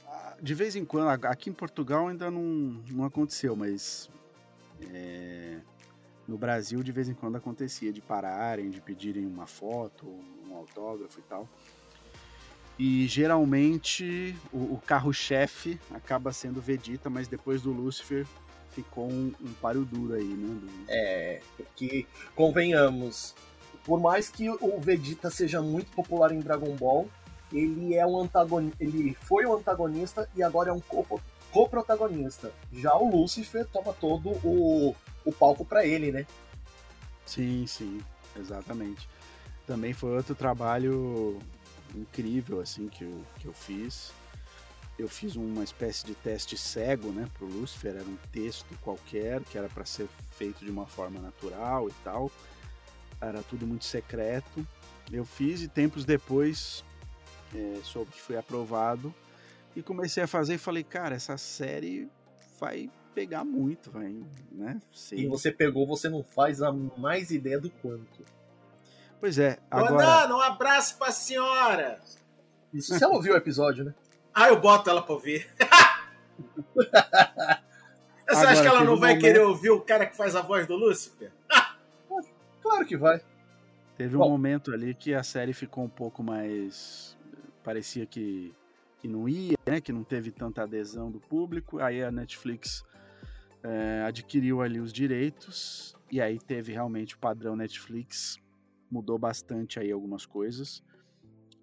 ah, 0.06 0.36
de 0.42 0.54
vez 0.54 0.74
em 0.76 0.84
quando, 0.84 1.08
aqui 1.26 1.48
em 1.48 1.52
Portugal 1.54 2.08
ainda 2.08 2.30
não, 2.30 2.42
não 2.90 3.04
aconteceu, 3.04 3.54
mas. 3.56 4.10
É 4.92 5.60
no 6.26 6.38
Brasil, 6.38 6.82
de 6.82 6.92
vez 6.92 7.08
em 7.08 7.14
quando 7.14 7.36
acontecia 7.36 7.92
de 7.92 8.00
pararem, 8.00 8.70
de 8.70 8.80
pedirem 8.80 9.26
uma 9.26 9.46
foto, 9.46 10.06
um 10.48 10.56
autógrafo 10.56 11.18
e 11.18 11.22
tal. 11.22 11.48
E 12.78 13.06
geralmente 13.06 14.34
o, 14.52 14.74
o 14.74 14.82
carro-chefe 14.86 15.78
acaba 15.90 16.32
sendo 16.32 16.60
Vegeta, 16.60 17.10
mas 17.10 17.28
depois 17.28 17.62
do 17.62 17.70
Lucifer 17.70 18.26
ficou 18.70 19.10
um, 19.10 19.32
um 19.40 19.52
páreo 19.60 19.84
duro 19.84 20.14
aí, 20.14 20.24
né? 20.24 20.86
É, 20.88 21.40
porque, 21.56 22.06
convenhamos, 22.34 23.34
por 23.84 24.00
mais 24.00 24.30
que 24.30 24.48
o 24.48 24.80
Vegeta 24.80 25.28
seja 25.28 25.60
muito 25.60 25.90
popular 25.92 26.32
em 26.32 26.40
Dragon 26.40 26.74
Ball, 26.76 27.08
ele 27.52 27.94
é 27.94 28.06
um 28.06 28.20
antagonista, 28.20 28.76
ele 28.82 29.14
foi 29.14 29.46
um 29.46 29.54
antagonista 29.54 30.28
e 30.34 30.42
agora 30.42 30.70
é 30.70 30.72
um 30.72 30.82
co-protagonista. 31.50 32.52
Já 32.72 32.94
o 32.96 33.10
Lucifer 33.10 33.66
toma 33.66 33.92
todo 33.92 34.30
o 34.44 34.94
o 35.24 35.32
palco 35.32 35.64
para 35.64 35.86
ele, 35.86 36.10
né? 36.10 36.26
Sim, 37.24 37.66
sim, 37.66 38.00
exatamente. 38.36 39.08
Também 39.66 39.92
foi 39.92 40.16
outro 40.16 40.34
trabalho 40.34 41.38
incrível 41.94 42.60
assim 42.60 42.88
que 42.88 43.04
eu, 43.04 43.22
que 43.38 43.46
eu 43.46 43.52
fiz. 43.52 44.12
Eu 44.98 45.08
fiz 45.08 45.36
uma 45.36 45.64
espécie 45.64 46.04
de 46.04 46.14
teste 46.14 46.56
cego, 46.56 47.08
né, 47.08 47.28
pro 47.34 47.46
Lucifer, 47.46 47.94
era 47.94 48.04
um 48.04 48.18
texto 48.30 48.66
qualquer 48.82 49.42
que 49.44 49.56
era 49.56 49.68
para 49.68 49.84
ser 49.84 50.06
feito 50.30 50.64
de 50.64 50.70
uma 50.70 50.86
forma 50.86 51.18
natural 51.18 51.88
e 51.88 51.92
tal. 52.04 52.30
Era 53.20 53.42
tudo 53.42 53.66
muito 53.66 53.84
secreto. 53.84 54.66
Eu 55.10 55.24
fiz 55.24 55.62
e 55.62 55.68
tempos 55.68 56.04
depois 56.04 56.84
é, 57.54 57.80
soube 57.82 58.10
que 58.12 58.20
foi 58.20 58.36
aprovado 58.36 59.14
e 59.74 59.82
comecei 59.82 60.22
a 60.22 60.26
fazer 60.26 60.54
e 60.54 60.58
falei, 60.58 60.84
cara, 60.84 61.14
essa 61.14 61.36
série 61.36 62.08
vai 62.60 62.90
pegar 63.14 63.44
muito, 63.44 63.90
vai, 63.90 64.16
né? 64.50 64.80
Sei. 64.92 65.20
E 65.20 65.26
você 65.26 65.50
pegou, 65.50 65.86
você 65.86 66.08
não 66.08 66.22
faz 66.22 66.62
a 66.62 66.72
mais 66.72 67.30
ideia 67.30 67.58
do 67.58 67.70
quanto. 67.70 68.24
Pois 69.20 69.38
é, 69.38 69.58
agora... 69.70 70.22
Dona, 70.22 70.36
um 70.36 70.40
abraço 70.40 70.98
pra 70.98 71.12
senhora! 71.12 72.00
Isso 72.72 72.96
se 72.96 73.04
ela 73.04 73.14
ouviu 73.14 73.34
o 73.34 73.36
episódio, 73.36 73.84
né? 73.84 73.94
Ah, 74.34 74.48
eu 74.48 74.58
boto 74.58 74.88
ela 74.88 75.02
pra 75.02 75.12
ouvir. 75.12 75.46
Você 78.26 78.38
agora, 78.38 78.48
acha 78.48 78.62
que 78.62 78.68
ela 78.68 78.82
não 78.82 78.96
vai 78.96 79.10
momento... 79.10 79.20
querer 79.20 79.40
ouvir 79.40 79.68
o 79.68 79.80
cara 79.82 80.06
que 80.06 80.16
faz 80.16 80.34
a 80.34 80.40
voz 80.40 80.66
do 80.66 80.74
Lúcifer? 80.74 81.30
claro 82.62 82.86
que 82.86 82.96
vai. 82.96 83.20
Teve 83.94 84.16
um 84.16 84.20
Bom. 84.20 84.30
momento 84.30 84.72
ali 84.72 84.94
que 84.94 85.12
a 85.12 85.22
série 85.22 85.52
ficou 85.52 85.84
um 85.84 85.88
pouco 85.88 86.22
mais. 86.22 87.14
Parecia 87.62 88.06
que, 88.06 88.52
que 88.98 89.08
não 89.08 89.28
ia, 89.28 89.56
né? 89.66 89.80
Que 89.80 89.92
não 89.92 90.04
teve 90.04 90.30
tanta 90.30 90.62
adesão 90.62 91.10
do 91.10 91.20
público. 91.20 91.78
Aí 91.80 92.02
a 92.02 92.10
Netflix 92.10 92.84
é, 93.62 94.02
adquiriu 94.06 94.60
ali 94.60 94.80
os 94.80 94.92
direitos 94.92 95.94
e 96.10 96.20
aí 96.20 96.38
teve 96.38 96.72
realmente 96.72 97.14
o 97.14 97.18
padrão 97.18 97.56
Netflix, 97.56 98.38
mudou 98.90 99.18
bastante 99.18 99.78
aí 99.78 99.90
algumas 99.90 100.26
coisas 100.26 100.82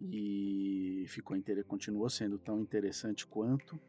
e 0.02 1.06
ficou 1.08 1.38
continuou 1.68 2.10
sendo 2.10 2.38
tão 2.38 2.60
interessante 2.60 3.28
quanto, 3.28 3.80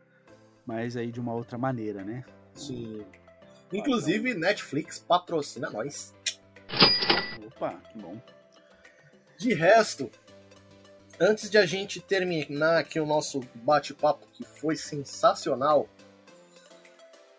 mas 0.66 0.96
aí 0.96 1.10
de 1.12 1.20
uma 1.20 1.32
outra 1.32 1.56
maneira, 1.56 2.04
né? 2.04 2.24
Sim. 2.54 3.04
Inclusive 3.72 4.34
Netflix 4.34 4.98
patrocina 4.98 5.70
nós. 5.70 6.14
Opa, 7.46 7.80
que 7.92 7.98
bom. 7.98 8.20
De 9.38 9.54
resto, 9.54 10.10
antes 11.20 11.50
de 11.50 11.58
a 11.58 11.66
gente 11.66 12.00
terminar 12.00 12.78
aqui 12.78 12.98
o 12.98 13.04
nosso 13.04 13.40
bate-papo 13.56 14.26
que 14.32 14.42
foi 14.42 14.74
sensacional, 14.74 15.86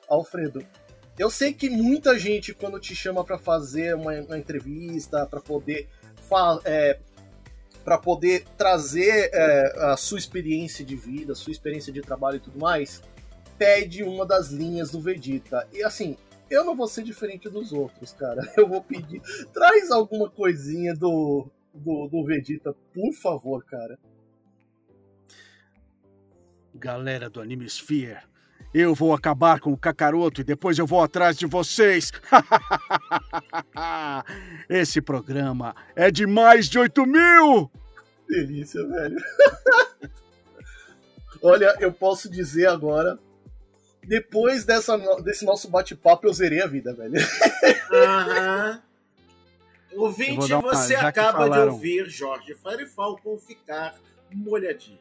Alfredo, 0.08 0.64
eu 1.18 1.32
sei 1.32 1.54
que 1.54 1.70
muita 1.70 2.18
gente, 2.18 2.54
quando 2.54 2.80
te 2.80 2.96
chama 2.96 3.24
para 3.24 3.40
fazer 3.40 3.96
uma, 3.96 4.14
uma 4.22 4.38
entrevista, 4.38 5.26
para 5.26 5.42
poder 5.42 5.90
é, 6.64 7.00
poder 8.04 8.46
trazer 8.58 9.32
é, 9.34 9.92
a 9.92 9.98
sua 9.98 10.20
experiência 10.20 10.86
de 10.86 10.96
vida, 10.96 11.34
a 11.34 11.36
sua 11.36 11.52
experiência 11.52 11.92
de 11.92 12.02
trabalho 12.02 12.38
e 12.38 12.40
tudo 12.40 12.60
mais, 12.60 13.02
pede 13.58 14.04
uma 14.04 14.26
das 14.26 14.50
linhas 14.50 14.92
do 14.92 15.02
Vegeta. 15.02 15.68
E 15.74 15.84
assim, 15.84 16.16
eu 16.50 16.64
não 16.64 16.76
vou 16.76 16.88
ser 16.88 17.04
diferente 17.04 17.50
dos 17.50 17.74
outros, 17.74 18.14
cara. 18.14 18.42
Eu 18.56 18.68
vou 18.68 18.82
pedir, 18.82 19.22
traz 19.54 19.92
alguma 19.92 20.30
coisinha 20.30 20.96
do, 20.96 21.48
do, 21.74 22.08
do 22.08 22.26
Vegeta, 22.26 22.74
por 22.94 23.14
favor, 23.14 23.64
cara. 23.66 23.98
Galera 26.74 27.30
do 27.30 27.42
Anime 27.42 27.66
Sphere, 27.66 28.20
Eu 28.74 28.96
vou 28.96 29.14
acabar 29.14 29.60
com 29.60 29.74
o 29.74 29.78
Kakaroto 29.78 30.42
e 30.42 30.44
depois 30.44 30.80
eu 30.80 30.88
vou 30.88 31.04
atrás 31.04 31.38
de 31.38 31.46
vocês. 31.46 32.12
Esse 34.70 35.02
programa 35.02 35.76
é 35.96 36.10
de 36.10 36.26
mais 36.26 36.70
de 36.70 36.80
8 36.80 37.06
mil! 37.06 37.70
Delícia, 38.28 38.88
velho. 38.88 39.18
Olha, 41.44 41.76
eu 41.80 41.92
posso 41.92 42.30
dizer 42.30 42.68
agora, 42.68 43.20
depois 44.08 44.64
dessa, 44.64 44.96
desse 45.22 45.44
nosso 45.44 45.70
bate-papo, 45.70 46.28
eu 46.28 46.34
zerei 46.34 46.62
a 46.62 46.68
vida, 46.68 46.94
velho. 46.94 47.16
Aham. 47.92 48.82
Ouvinte, 50.12 50.54
uma- 50.54 50.62
você 50.62 50.96
acaba 50.96 51.40
falaram- 51.40 51.68
de 51.68 51.74
ouvir 51.74 52.10
Jorge 52.10 52.56
Firefalcon 52.56 53.38
ficar 53.38 53.96
molhadinho. 54.32 55.00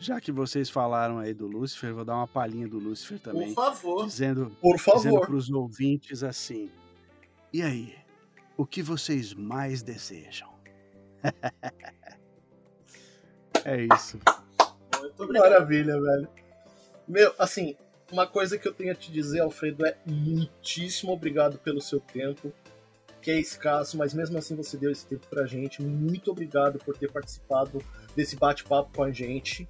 Já 0.00 0.20
que 0.20 0.30
vocês 0.30 0.70
falaram 0.70 1.18
aí 1.18 1.34
do 1.34 1.48
Lúcifer, 1.48 1.92
vou 1.92 2.04
dar 2.04 2.14
uma 2.14 2.28
palhinha 2.28 2.68
do 2.68 2.78
Lúcifer 2.78 3.18
Por 3.18 3.32
também. 3.32 3.52
favor. 3.52 4.06
Dizendo, 4.06 4.56
Por 4.60 4.76
dizendo 4.76 5.02
favor. 5.02 5.26
para 5.26 5.34
os 5.34 5.50
ouvintes 5.50 6.22
assim: 6.22 6.70
E 7.52 7.62
aí, 7.62 7.96
o 8.56 8.64
que 8.64 8.80
vocês 8.82 9.34
mais 9.34 9.82
desejam? 9.82 10.48
é 13.64 13.82
isso. 13.92 14.18
Maravilha, 15.18 16.00
velho. 16.00 16.28
Meu, 17.06 17.34
assim, 17.38 17.76
uma 18.12 18.26
coisa 18.26 18.58
que 18.58 18.66
eu 18.68 18.72
tenho 18.72 18.92
a 18.92 18.94
te 18.94 19.10
dizer, 19.10 19.40
Alfredo, 19.40 19.84
é 19.86 19.96
muitíssimo 20.06 21.12
obrigado 21.12 21.58
pelo 21.58 21.80
seu 21.80 22.00
tempo, 22.00 22.52
que 23.28 23.32
é 23.32 23.38
escasso, 23.38 23.98
mas 23.98 24.14
mesmo 24.14 24.38
assim 24.38 24.56
você 24.56 24.78
deu 24.78 24.90
esse 24.90 25.04
tempo 25.06 25.26
pra 25.28 25.44
gente. 25.44 25.82
Muito 25.82 26.30
obrigado 26.30 26.78
por 26.78 26.96
ter 26.96 27.12
participado 27.12 27.78
desse 28.16 28.36
bate-papo 28.36 28.90
com 28.96 29.02
a 29.02 29.10
gente. 29.10 29.68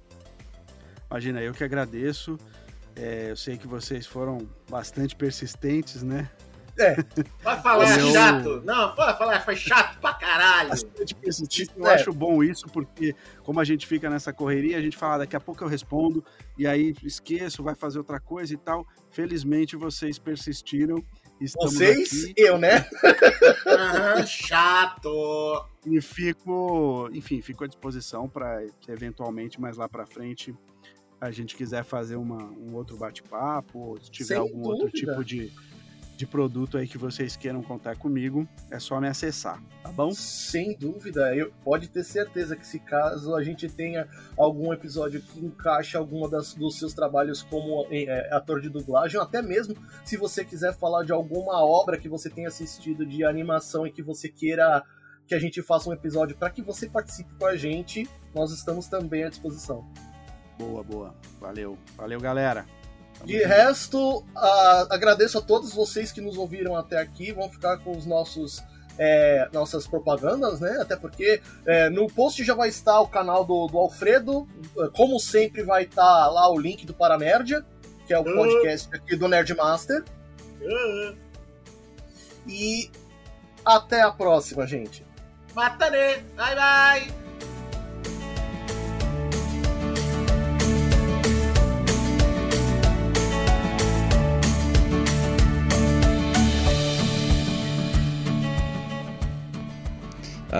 Imagina, 1.11 1.41
eu 1.41 1.51
que 1.53 1.61
agradeço. 1.61 2.37
É, 2.95 3.31
eu 3.31 3.35
sei 3.35 3.57
que 3.57 3.67
vocês 3.67 4.05
foram 4.07 4.47
bastante 4.69 5.13
persistentes, 5.13 6.01
né? 6.03 6.29
Vai 7.43 7.61
falar 7.61 7.99
Eu- 7.99 8.13
chato. 8.13 8.61
Não, 8.63 8.95
vai 8.95 9.17
falar, 9.17 9.41
foi 9.41 9.57
chato 9.57 9.99
pra 9.99 10.13
caralho. 10.13 10.69
Bastante 10.69 11.13
persistentes. 11.13 11.75
Eu 11.75 11.85
É. 11.85 11.95
acho 11.95 12.13
bom 12.13 12.41
isso, 12.41 12.65
porque 12.69 13.13
como 13.43 13.59
a 13.59 13.65
gente 13.65 13.85
fica 13.85 14.09
nessa 14.09 14.31
correria, 14.31 14.77
a 14.77 14.81
gente 14.81 14.95
fala, 14.95 15.15
"Ah, 15.15 15.17
daqui 15.17 15.35
a 15.35 15.39
pouco 15.41 15.61
eu 15.61 15.67
respondo, 15.67 16.23
e 16.57 16.65
aí 16.65 16.95
esqueço, 17.03 17.61
vai 17.61 17.75
fazer 17.75 17.97
outra 17.97 18.21
coisa 18.21 18.53
e 18.53 18.57
tal. 18.57 18.87
Felizmente 19.11 19.75
vocês 19.75 20.17
persistiram. 20.17 21.03
Estamos 21.39 21.73
Vocês, 21.73 22.25
aqui 22.25 22.33
eu, 22.37 22.57
né? 22.57 22.85
Aham, 23.65 24.25
chato. 24.25 25.65
e 25.85 26.01
fico, 26.01 27.09
enfim, 27.13 27.41
fico 27.41 27.63
à 27.63 27.67
disposição 27.67 28.27
para 28.27 28.65
eventualmente 28.87 29.59
mais 29.59 29.77
lá 29.77 29.87
para 29.87 30.05
frente 30.05 30.53
a 31.21 31.31
gente 31.31 31.55
quiser 31.55 31.83
fazer 31.83 32.15
uma, 32.15 32.43
um 32.43 32.73
outro 32.75 32.95
bate-papo, 32.97 33.77
ou 33.77 33.99
se 34.01 34.09
tiver 34.09 34.27
Sem 34.35 34.37
algum 34.37 34.61
outro 34.61 34.85
dúvida. 34.89 35.11
tipo 35.11 35.25
de, 35.25 35.51
de 36.19 36.27
produto 36.27 36.77
aí 36.77 36.85
que 36.85 36.97
vocês 36.97 37.37
queiram 37.37 37.63
contar 37.63 37.95
comigo, 37.95 38.45
é 38.69 38.77
só 38.77 38.99
me 38.99 39.07
acessar, 39.07 39.63
tá 39.81 39.89
bom? 39.89 40.11
Sem 40.11 40.75
dúvida, 40.77 41.33
eu, 41.33 41.49
pode 41.63 41.87
ter 41.87 42.03
certeza 42.03 42.57
que 42.57 42.67
se 42.67 42.77
caso 42.77 43.33
a 43.33 43.41
gente 43.41 43.69
tenha 43.69 44.05
algum 44.37 44.73
episódio 44.73 45.21
que 45.21 45.39
encaixe 45.39 45.95
alguma 45.95 46.27
das, 46.27 46.53
dos 46.53 46.77
seus 46.77 46.93
trabalhos 46.93 47.41
como 47.41 47.87
é, 47.89 48.35
ator 48.35 48.59
de 48.59 48.67
dublagem, 48.67 49.17
ou 49.17 49.23
até 49.23 49.41
mesmo 49.41 49.75
se 50.03 50.17
você 50.17 50.43
quiser 50.43 50.73
falar 50.73 51.05
de 51.05 51.13
alguma 51.13 51.63
obra 51.63 51.97
que 51.97 52.09
você 52.09 52.29
tenha 52.29 52.49
assistido 52.49 53.05
de 53.05 53.23
animação 53.23 53.87
e 53.87 53.91
que 53.91 54.03
você 54.03 54.27
queira 54.27 54.83
que 55.25 55.33
a 55.33 55.39
gente 55.39 55.61
faça 55.61 55.89
um 55.89 55.93
episódio 55.93 56.35
para 56.35 56.49
que 56.49 56.61
você 56.61 56.89
participe 56.89 57.33
com 57.39 57.45
a 57.45 57.55
gente, 57.55 58.05
nós 58.35 58.51
estamos 58.51 58.87
também 58.87 59.23
à 59.23 59.29
disposição. 59.29 59.89
Boa, 60.57 60.83
boa. 60.83 61.15
Valeu. 61.39 61.77
Valeu, 61.95 62.19
galera. 62.19 62.65
De 63.25 63.37
resto, 63.43 64.23
ah, 64.35 64.87
agradeço 64.89 65.37
a 65.37 65.41
todos 65.41 65.73
vocês 65.73 66.11
que 66.11 66.21
nos 66.21 66.37
ouviram 66.37 66.75
até 66.75 66.97
aqui. 66.99 67.31
Vão 67.31 67.49
ficar 67.49 67.77
com 67.79 67.91
os 67.97 68.05
nossos 68.05 68.61
é, 68.97 69.47
nossas 69.53 69.87
propagandas, 69.87 70.59
né? 70.59 70.77
Até 70.81 70.95
porque 70.95 71.41
é, 71.65 71.89
no 71.89 72.07
post 72.07 72.43
já 72.43 72.53
vai 72.53 72.67
estar 72.69 72.99
o 72.99 73.07
canal 73.07 73.45
do, 73.45 73.67
do 73.67 73.77
Alfredo. 73.77 74.45
É, 74.77 74.87
Como 74.89 75.19
sempre, 75.19 75.63
vai 75.63 75.83
estar 75.83 76.27
lá 76.27 76.49
o 76.51 76.59
link 76.59 76.85
do 76.85 76.93
Paranerdia, 76.93 77.63
que 78.05 78.13
é 78.13 78.19
o 78.19 78.27
Ah. 78.27 78.33
podcast 78.33 78.89
aqui 78.93 79.15
do 79.15 79.27
Nerdmaster. 79.27 80.03
Ah, 80.61 81.13
E 82.47 82.89
até 83.63 84.01
a 84.01 84.11
próxima, 84.11 84.65
gente. 84.67 85.05
Matanê. 85.55 86.17
Bye, 86.35 86.55
bye. 86.55 87.28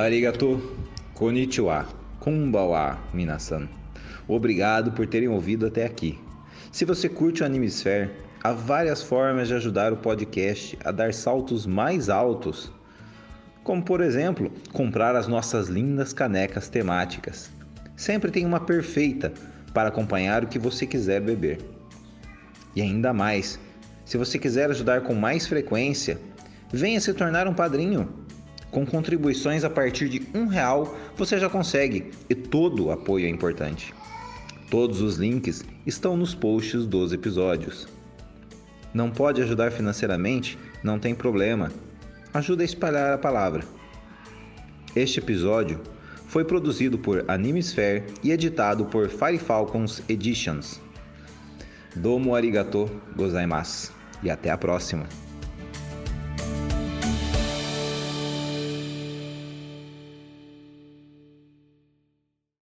Arigato, 0.10 0.60
konnichiwa, 1.14 1.88
kumbawa, 2.20 2.98
minasan. 3.14 3.70
Obrigado 4.28 4.92
por 4.92 5.06
terem 5.06 5.30
ouvido 5.30 5.68
até 5.68 5.86
aqui. 5.86 6.18
Se 6.72 6.84
você 6.84 7.08
curte 7.08 7.44
o 7.44 7.46
Animesphere, 7.46 8.10
há 8.44 8.52
várias 8.52 9.04
formas 9.04 9.48
de 9.48 9.54
ajudar 9.54 9.94
o 9.94 9.98
podcast 9.98 10.76
a 10.84 10.92
dar 10.92 11.14
saltos 11.14 11.68
mais 11.68 12.10
altos. 12.10 12.72
Como, 13.64 13.84
por 13.84 14.02
exemplo, 14.02 14.52
comprar 14.74 15.16
as 15.16 15.28
nossas 15.28 15.68
lindas 15.68 16.12
canecas 16.12 16.70
temáticas. 16.70 17.52
Sempre 17.96 18.32
tem 18.32 18.48
uma 18.48 18.60
perfeita 18.60 19.32
para 19.76 19.90
acompanhar 19.90 20.44
o 20.44 20.48
que 20.48 20.58
você 20.58 20.88
quiser 20.88 21.22
beber. 21.22 21.60
E 22.76 22.82
ainda 22.82 23.14
mais, 23.14 23.60
se 24.06 24.18
você 24.18 24.40
quiser 24.40 24.72
ajudar 24.72 25.02
com 25.02 25.14
mais 25.14 25.46
frequência, 25.46 26.20
venha 26.74 27.00
se 27.00 27.14
tornar 27.14 27.48
um 27.48 27.54
padrinho. 27.54 28.19
Com 28.72 28.86
contribuições 28.86 29.64
a 29.64 29.70
partir 29.70 30.10
de 30.10 30.22
um 30.34 30.46
real, 30.46 30.96
você 31.18 31.40
já 31.40 31.50
consegue 31.50 32.12
e 32.30 32.36
todo 32.36 32.92
apoio 32.92 33.26
é 33.26 33.30
importante. 33.30 33.94
Todos 34.70 35.02
os 35.02 35.18
links 35.18 35.64
estão 35.86 36.16
nos 36.16 36.36
posts 36.36 36.86
dos 36.86 37.12
episódios. 37.12 37.88
Não 38.94 39.10
pode 39.10 39.42
ajudar 39.42 39.72
financeiramente? 39.72 40.58
Não 40.84 41.00
tem 41.00 41.16
problema. 41.16 41.72
Ajuda 42.34 42.62
a 42.62 42.66
espalhar 42.66 43.14
a 43.14 43.18
palavra. 43.18 43.64
Este 44.96 45.20
episódio 45.20 45.80
foi 46.28 46.46
produzido 46.46 46.98
por 47.00 47.26
Animesphere 47.28 48.06
e 48.24 48.32
editado 48.32 48.86
por 48.86 49.10
Fire 49.10 49.40
Falcons 49.40 50.04
Editions. 50.08 50.80
Domo 51.96 52.36
arigato 52.36 52.90
gozaimasu 53.16 53.92
e 54.22 54.30
até 54.30 54.52
a 54.52 54.58
próxima. 54.58 55.08